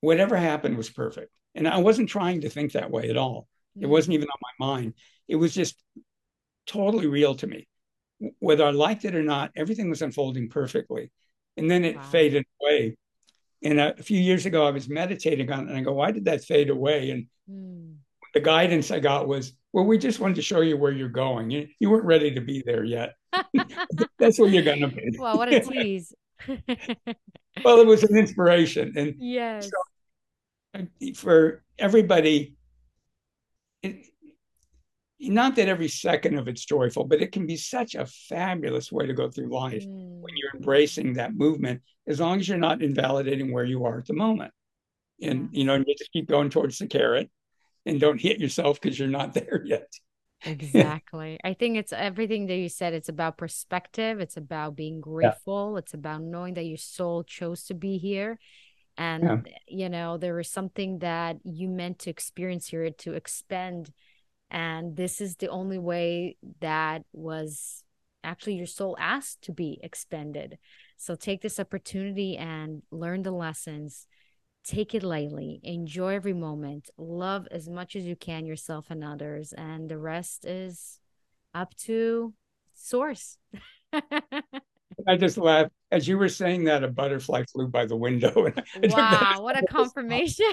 whatever 0.00 0.36
happened 0.36 0.76
was 0.76 0.90
perfect, 0.90 1.30
and 1.54 1.66
I 1.66 1.78
wasn't 1.78 2.08
trying 2.08 2.42
to 2.42 2.50
think 2.50 2.72
that 2.72 2.90
way 2.90 3.08
at 3.08 3.16
all. 3.16 3.48
Mm-hmm. 3.76 3.84
It 3.84 3.88
wasn't 3.88 4.14
even 4.14 4.28
on 4.28 4.40
my 4.42 4.66
mind. 4.66 4.94
It 5.28 5.36
was 5.36 5.54
just 5.54 5.82
totally 6.66 7.06
real 7.06 7.34
to 7.36 7.46
me. 7.46 7.68
Whether 8.38 8.64
I 8.64 8.70
liked 8.70 9.04
it 9.04 9.14
or 9.14 9.22
not, 9.22 9.52
everything 9.56 9.90
was 9.90 10.02
unfolding 10.02 10.48
perfectly, 10.48 11.10
and 11.56 11.70
then 11.70 11.84
it 11.84 11.96
wow. 11.96 12.02
faded 12.02 12.44
away. 12.60 12.96
And 13.62 13.80
a, 13.80 13.98
a, 13.98 14.02
few 14.02 14.18
years 14.18 14.46
ago, 14.46 14.66
I 14.66 14.70
was 14.70 14.88
meditating 14.88 15.50
on 15.50 15.66
it, 15.66 15.70
and 15.70 15.78
I 15.78 15.82
go, 15.82 15.92
"Why 15.92 16.10
did 16.10 16.24
that 16.26 16.44
fade 16.44 16.70
away?" 16.70 17.10
And 17.10 17.26
mm. 17.50 17.96
the 18.34 18.40
guidance 18.40 18.90
I 18.90 19.00
got 19.00 19.28
was, 19.28 19.52
"Well, 19.72 19.84
we 19.84 19.98
just 19.98 20.20
wanted 20.20 20.36
to 20.36 20.42
show 20.42 20.60
you 20.60 20.76
where 20.76 20.92
you're 20.92 21.08
going. 21.08 21.50
You, 21.50 21.68
you 21.78 21.90
weren't 21.90 22.04
ready 22.04 22.34
to 22.34 22.40
be 22.40 22.62
there 22.64 22.84
yet." 22.84 23.14
That's 24.18 24.38
what 24.38 24.50
you're 24.50 24.62
gonna 24.62 24.88
be. 24.88 25.16
Well, 25.18 25.38
what 25.38 25.52
a 25.52 25.60
tease. 25.72 26.12
well, 27.64 27.80
it 27.80 27.86
was 27.86 28.02
an 28.04 28.16
inspiration, 28.16 28.94
and 28.96 29.14
yes, 29.18 29.70
so 29.70 30.86
for 31.14 31.62
everybody, 31.78 32.54
it, 33.82 34.06
not 35.20 35.56
that 35.56 35.68
every 35.68 35.88
second 35.88 36.38
of 36.38 36.48
it's 36.48 36.64
joyful, 36.64 37.04
but 37.04 37.20
it 37.20 37.32
can 37.32 37.46
be 37.46 37.56
such 37.56 37.94
a 37.94 38.06
fabulous 38.06 38.92
way 38.92 39.06
to 39.06 39.14
go 39.14 39.28
through 39.30 39.52
life 39.52 39.84
mm. 39.84 40.20
when 40.20 40.36
you're 40.36 40.54
embracing 40.54 41.14
that 41.14 41.34
movement, 41.34 41.82
as 42.06 42.20
long 42.20 42.38
as 42.38 42.48
you're 42.48 42.58
not 42.58 42.82
invalidating 42.82 43.52
where 43.52 43.64
you 43.64 43.84
are 43.84 43.98
at 43.98 44.06
the 44.06 44.14
moment. 44.14 44.52
And 45.20 45.48
you 45.52 45.64
know, 45.64 45.74
and 45.74 45.84
you 45.86 45.94
just 45.98 46.12
keep 46.12 46.28
going 46.28 46.50
towards 46.50 46.78
the 46.78 46.86
carrot 46.86 47.30
and 47.84 47.98
don't 47.98 48.20
hit 48.20 48.38
yourself 48.38 48.80
because 48.80 48.98
you're 48.98 49.08
not 49.08 49.34
there 49.34 49.62
yet. 49.64 49.92
Exactly. 50.44 51.38
I 51.42 51.54
think 51.54 51.76
it's 51.76 51.92
everything 51.92 52.46
that 52.46 52.56
you 52.56 52.68
said. 52.68 52.94
It's 52.94 53.08
about 53.08 53.38
perspective. 53.38 54.20
It's 54.20 54.36
about 54.36 54.76
being 54.76 55.00
grateful. 55.00 55.72
Yeah. 55.72 55.78
It's 55.78 55.94
about 55.94 56.22
knowing 56.22 56.54
that 56.54 56.64
your 56.64 56.78
soul 56.78 57.24
chose 57.24 57.64
to 57.64 57.74
be 57.74 57.98
here. 57.98 58.38
And, 58.96 59.46
yeah. 59.46 59.58
you 59.66 59.88
know, 59.88 60.16
there 60.16 60.38
is 60.38 60.50
something 60.50 61.00
that 61.00 61.38
you 61.44 61.68
meant 61.68 62.00
to 62.00 62.10
experience 62.10 62.68
here 62.68 62.88
to 62.90 63.14
expend. 63.14 63.92
And 64.50 64.96
this 64.96 65.20
is 65.20 65.36
the 65.36 65.48
only 65.48 65.78
way 65.78 66.36
that 66.60 67.02
was 67.12 67.84
actually 68.24 68.54
your 68.54 68.66
soul 68.66 68.96
asked 68.98 69.42
to 69.42 69.52
be 69.52 69.78
expended. 69.82 70.58
So 70.96 71.14
take 71.14 71.42
this 71.42 71.60
opportunity 71.60 72.36
and 72.36 72.82
learn 72.90 73.22
the 73.22 73.30
lessons. 73.30 74.06
Take 74.64 74.94
it 74.94 75.02
lightly. 75.02 75.60
Enjoy 75.62 76.14
every 76.14 76.32
moment. 76.32 76.90
Love 76.96 77.46
as 77.50 77.68
much 77.68 77.96
as 77.96 78.04
you 78.04 78.16
can 78.16 78.46
yourself 78.46 78.86
and 78.90 79.04
others. 79.04 79.52
And 79.52 79.88
the 79.88 79.98
rest 79.98 80.44
is 80.44 80.98
up 81.54 81.74
to 81.84 82.34
source. 82.74 83.38
I 83.92 85.16
just 85.16 85.38
laughed. 85.38 85.70
As 85.90 86.06
you 86.06 86.18
were 86.18 86.28
saying 86.28 86.64
that 86.64 86.84
a 86.84 86.88
butterfly 86.88 87.44
flew 87.50 87.68
by 87.68 87.86
the 87.86 87.96
window 87.96 88.52
wow 88.82 89.36
what 89.40 89.58
a 89.58 89.66
confirmation 89.70 90.52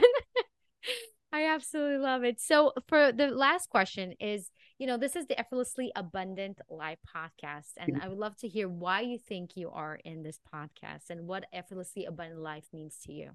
I 1.32 1.48
absolutely 1.54 1.98
love 1.98 2.24
it. 2.24 2.40
So, 2.40 2.72
for 2.88 3.12
the 3.12 3.28
last 3.28 3.70
question 3.70 4.14
is, 4.20 4.50
you 4.80 4.88
know, 4.88 4.98
this 4.98 5.16
is 5.16 5.28
the 5.28 5.38
Effortlessly 5.40 5.92
Abundant 5.96 6.62
Life 6.70 7.00
podcast, 7.14 7.72
and 7.78 7.94
Mm-hmm. 7.94 8.02
I 8.02 8.08
would 8.08 8.18
love 8.18 8.38
to 8.38 8.48
hear 8.48 8.70
why 8.70 9.02
you 9.02 9.18
think 9.18 9.56
you 9.56 9.70
are 9.70 10.00
in 10.06 10.24
this 10.24 10.40
podcast 10.54 11.10
and 11.10 11.28
what 11.28 11.46
Effortlessly 11.52 12.06
Abundant 12.06 12.42
Life 12.42 12.68
means 12.74 12.98
to 13.06 13.14
you. 13.14 13.32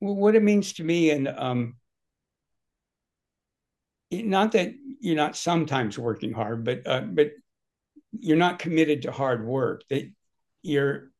Well, 0.00 0.14
what 0.14 0.34
it 0.34 0.42
means 0.42 0.74
to 0.74 0.84
me, 0.84 1.10
and 1.10 1.26
um, 1.28 1.76
not 4.10 4.52
that 4.52 4.74
you're 5.00 5.16
not 5.16 5.36
sometimes 5.36 5.98
working 5.98 6.32
hard, 6.32 6.64
but 6.64 6.86
uh, 6.86 7.00
but 7.00 7.30
you're 8.18 8.36
not 8.36 8.58
committed 8.58 9.02
to 9.02 9.10
hard 9.10 9.46
work. 9.46 9.82
That 9.88 10.10
you're 10.62 11.10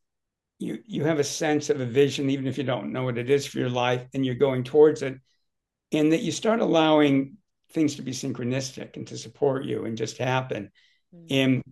you 0.58 0.78
you 0.86 1.04
have 1.04 1.18
a 1.18 1.24
sense 1.24 1.70
of 1.70 1.80
a 1.80 1.86
vision, 1.86 2.30
even 2.30 2.46
if 2.46 2.58
you 2.58 2.64
don't 2.64 2.92
know 2.92 3.04
what 3.04 3.18
it 3.18 3.30
is 3.30 3.46
for 3.46 3.58
your 3.58 3.70
life, 3.70 4.06
and 4.14 4.24
you're 4.24 4.34
going 4.34 4.64
towards 4.64 5.02
it, 5.02 5.18
and 5.92 6.12
that 6.12 6.22
you 6.22 6.32
start 6.32 6.60
allowing 6.60 7.36
things 7.72 7.96
to 7.96 8.02
be 8.02 8.12
synchronistic 8.12 8.96
and 8.96 9.06
to 9.08 9.18
support 9.18 9.64
you 9.64 9.84
and 9.84 9.98
just 9.98 10.18
happen. 10.18 10.70
Mm. 11.14 11.26
And 11.30 11.62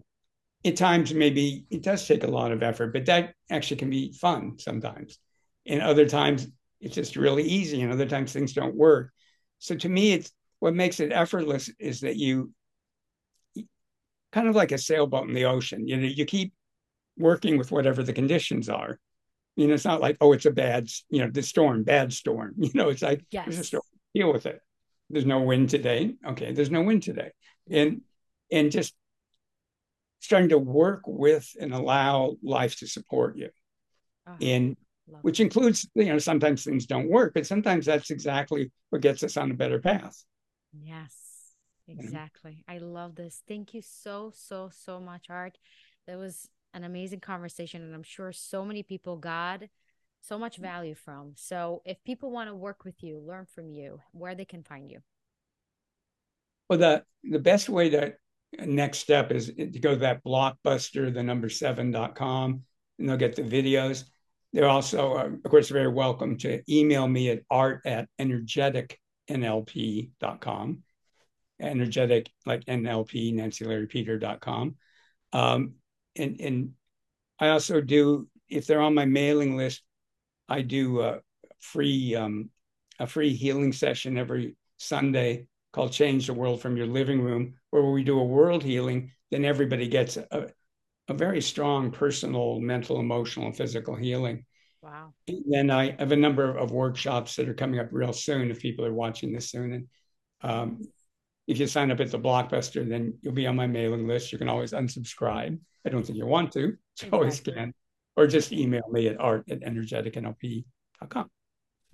at 0.65 0.77
times, 0.77 1.15
maybe 1.15 1.67
it 1.71 1.83
does 1.83 2.07
take 2.07 2.25
a 2.25 2.29
lot 2.29 2.53
of 2.53 2.63
effort, 2.63 2.93
but 2.93 3.07
that 3.07 3.35
actually 3.51 3.77
can 3.77 3.91
be 3.91 4.13
fun 4.13 4.59
sometimes. 4.59 5.19
And 5.67 5.81
other 5.83 6.07
times, 6.09 6.47
it's 6.81 6.95
just 6.95 7.17
really 7.17 7.45
easy, 7.45 7.81
and 7.81 7.93
other 7.93 8.07
times 8.07 8.33
things 8.33 8.53
don't 8.53 8.75
work. 8.75 9.13
So 9.59 9.75
to 9.77 9.89
me, 9.89 10.13
it's 10.13 10.31
what 10.59 10.75
makes 10.75 11.01
it 11.01 11.13
effortless 11.13 11.71
is 11.79 12.01
that 12.01 12.17
you 12.17 12.53
kind 14.33 14.49
of 14.49 14.57
like 14.57 14.73
a 14.73 14.79
sailboat 14.79 15.29
in 15.29 15.35
the 15.35 15.45
ocean. 15.45 15.87
You 15.87 15.97
know, 15.97 16.07
you 16.07 16.25
keep 16.27 16.53
working 17.17 17.59
with 17.59 17.71
whatever 17.71 18.03
the 18.03 18.13
conditions 18.13 18.69
are. 18.69 18.99
You 19.57 19.69
know, 19.69 19.75
it's 19.75 19.85
not 19.85 20.01
like, 20.01 20.17
oh, 20.21 20.33
it's 20.33 20.47
a 20.47 20.51
bad, 20.51 20.89
you 21.11 21.21
know, 21.21 21.31
the 21.31 21.43
storm, 21.43 21.85
bad 21.85 22.13
storm. 22.13 22.55
You 22.59 22.71
know, 22.75 22.89
it's 22.89 23.03
like, 23.03 23.25
yes. 23.31 23.45
there's 23.47 23.59
a 23.59 23.65
storm, 23.65 23.83
deal 24.15 24.33
with 24.33 24.47
it. 24.47 24.61
There's 25.11 25.27
no 25.27 25.41
wind 25.43 25.71
today. 25.71 26.15
Okay, 26.27 26.53
there's 26.53 26.71
no 26.71 26.83
wind 26.83 27.03
today. 27.03 27.31
And 27.71 28.01
and 28.51 28.71
just 28.71 28.95
starting 30.21 30.49
to 30.49 30.59
work 30.59 31.03
with 31.07 31.49
and 31.61 31.75
allow 31.75 32.37
life 32.43 32.77
to 32.77 32.87
support 32.87 33.37
you. 33.37 33.51
Uh-huh. 34.27 34.37
And 34.41 34.77
which 35.21 35.41
includes, 35.41 35.87
you 35.95 36.07
know, 36.07 36.19
sometimes 36.19 36.65
things 36.65 36.87
don't 36.87 37.11
work, 37.11 37.35
but 37.35 37.47
sometimes 37.47 37.85
that's 37.85 38.11
exactly 38.11 38.73
what 38.89 39.03
gets 39.03 39.23
us 39.23 39.37
on 39.37 39.51
a 39.51 39.55
better 39.55 39.79
path. 39.79 40.25
Yes, 40.73 41.15
exactly. 41.87 42.65
I 42.67 42.79
love 42.79 43.15
this. 43.15 43.43
Thank 43.47 43.75
you 43.75 43.83
so, 43.83 44.33
so, 44.35 44.71
so 44.73 45.01
much, 45.01 45.27
Art. 45.29 45.59
That 46.07 46.19
was 46.19 46.49
an 46.75 46.85
amazing 46.85 47.21
conversation, 47.21 47.83
and 47.83 47.95
I'm 47.95 48.03
sure 48.03 48.33
so 48.33 48.65
many 48.65 48.83
people 48.83 49.17
got 49.17 49.63
so 50.21 50.39
much 50.39 50.57
value 50.57 50.95
from. 50.95 51.33
So, 51.37 51.83
if 51.85 52.03
people 52.05 52.31
want 52.31 52.51
to 52.51 52.55
work 52.55 52.85
with 52.85 53.03
you, 53.03 53.19
learn 53.19 53.47
from 53.47 53.71
you, 53.71 54.01
where 54.13 54.35
they 54.35 54.45
can 54.45 54.63
find 54.63 54.91
you. 54.91 55.01
Well, 56.69 56.79
the 56.79 57.05
the 57.23 57.39
best 57.39 57.69
way 57.69 57.91
to 57.91 58.15
next 58.59 58.99
step 58.99 59.31
is 59.33 59.47
to 59.47 59.67
go 59.67 59.91
to 59.91 60.01
that 60.01 60.25
blockbuster, 60.25 61.13
the 61.13 61.23
number 61.23 61.49
seven.com, 61.49 62.63
and 62.99 63.09
they'll 63.09 63.17
get 63.17 63.37
the 63.37 63.43
videos. 63.43 64.05
They're 64.53 64.69
also, 64.69 65.15
uh, 65.15 65.27
of 65.27 65.43
course, 65.51 65.69
very 65.69 65.89
welcome 65.89 66.37
to 66.39 66.63
email 66.73 67.07
me 67.09 67.31
at 67.31 67.43
art 67.51 67.81
at 67.85 68.09
energeticnlp.com, 68.21 70.83
energetic 71.61 72.31
like 72.47 72.65
NLP, 72.67 73.35
Nancy 73.35 73.65
Larry 73.65 73.89
Peter.com. 73.89 74.77
Um, 75.33 75.75
and, 76.17 76.41
and 76.41 76.73
I 77.39 77.49
also 77.49 77.81
do, 77.81 78.29
if 78.49 78.67
they're 78.67 78.81
on 78.81 78.95
my 78.95 79.05
mailing 79.05 79.57
list, 79.57 79.83
I 80.49 80.63
do 80.63 81.01
a 81.01 81.21
free, 81.61 82.15
um, 82.15 82.51
a 82.99 83.07
free 83.07 83.35
healing 83.35 83.73
session 83.73 84.19
every 84.19 84.57
Sunday 84.79 85.47
called 85.73 85.93
Change 85.93 86.27
the 86.27 86.35
World 86.35 86.61
from 86.61 86.77
Your 86.77 86.87
Living 86.87 87.21
Room, 87.21 87.55
where 87.71 87.83
we 87.83 88.05
do 88.05 88.21
a 88.21 88.25
world 88.25 88.63
healing, 88.63 89.11
then 89.31 89.45
everybody 89.45 89.89
gets 89.89 90.17
a, 90.17 90.51
a 91.09 91.15
very 91.15 91.41
strong 91.41 91.91
personal, 91.91 92.61
mental, 92.61 93.01
emotional, 93.01 93.47
and 93.47 93.57
physical 93.57 93.97
healing. 93.97 94.45
Wow. 94.83 95.15
And 95.27 95.45
then 95.47 95.71
I 95.71 95.97
have 95.99 96.13
a 96.13 96.17
number 96.17 96.57
of 96.57 96.71
workshops 96.71 97.37
that 97.37 97.49
are 97.49 97.55
coming 97.55 97.81
up 97.81 97.89
real 97.91 98.13
soon 98.13 98.51
if 98.51 98.61
people 98.61 98.85
are 98.85 98.93
watching 98.93 99.33
this 99.33 99.51
soon. 99.51 99.73
And 99.73 99.89
um, 100.43 100.83
if 101.47 101.59
you 101.59 101.67
sign 101.67 101.91
up 101.91 102.01
at 102.01 102.11
the 102.11 102.19
Blockbuster, 102.19 102.89
then 102.89 103.15
you'll 103.21 103.35
be 103.35 103.47
on 103.47 103.57
my 103.57 103.67
mailing 103.67 104.07
list. 104.07 104.33
You 104.33 104.39
can 104.39 104.49
always 104.49 104.73
unsubscribe. 104.73 105.59
I 105.87 105.91
don't 105.91 106.05
think 106.05 106.19
you 106.19 106.27
want 106.27 106.53
to, 106.53 106.61
you 106.61 106.77
exactly. 106.97 107.19
always 107.19 107.41
can. 107.41 107.75
Or 108.17 108.27
just 108.27 108.53
email 108.53 108.89
me 108.91 109.09
at 109.09 109.21
art 109.21 109.45
at 109.51 109.61
energeticnlp.com. 109.61 111.31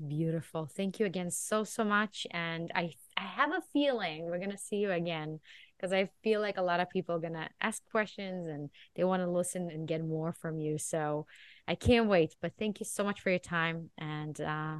Beautiful. 0.06 0.66
Thank 0.66 1.00
you 1.00 1.06
again 1.06 1.30
so, 1.30 1.64
so 1.64 1.84
much. 1.84 2.26
And 2.30 2.70
I, 2.74 2.92
I 3.16 3.22
have 3.22 3.52
a 3.52 3.62
feeling 3.72 4.24
we're 4.24 4.38
going 4.38 4.50
to 4.50 4.58
see 4.58 4.76
you 4.76 4.92
again 4.92 5.40
because 5.76 5.92
I 5.92 6.10
feel 6.22 6.40
like 6.40 6.58
a 6.58 6.62
lot 6.62 6.80
of 6.80 6.90
people 6.90 7.16
are 7.16 7.20
going 7.20 7.34
to 7.34 7.48
ask 7.60 7.82
questions 7.90 8.48
and 8.48 8.70
they 8.96 9.04
want 9.04 9.22
to 9.22 9.30
listen 9.30 9.70
and 9.70 9.88
get 9.88 10.04
more 10.04 10.32
from 10.32 10.58
you. 10.58 10.78
So 10.78 11.26
I 11.66 11.74
can't 11.74 12.08
wait. 12.08 12.34
But 12.40 12.52
thank 12.58 12.80
you 12.80 12.86
so 12.86 13.02
much 13.02 13.20
for 13.20 13.30
your 13.30 13.38
time. 13.38 13.90
And 13.98 14.40
uh, 14.40 14.76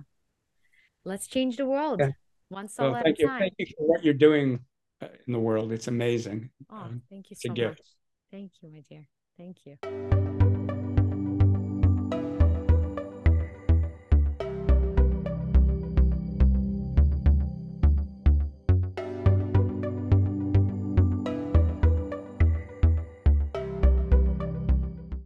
let's 1.05 1.27
change 1.27 1.57
the 1.57 1.67
world 1.67 2.01
yeah. 2.01 2.11
One 2.51 2.69
soul 2.69 2.93
well, 2.93 3.03
thank 3.03 3.19
you. 3.19 3.27
time. 3.27 3.41
Thank 3.41 3.55
you 3.59 3.67
for 3.79 3.87
what 3.87 4.05
you're 4.05 4.15
doing 4.15 4.61
uh, 5.01 5.07
in 5.27 5.33
the 5.33 5.39
world. 5.39 5.73
It's 5.73 5.89
amazing. 5.89 6.51
Oh, 6.71 6.89
thank 7.09 7.31
you 7.31 7.37
so 7.37 7.55
much. 7.55 7.79
Thank 8.31 8.53
you, 8.61 8.71
my 8.71 8.85
dear. 8.89 9.07
Thank 9.39 9.59
you. 9.65 10.30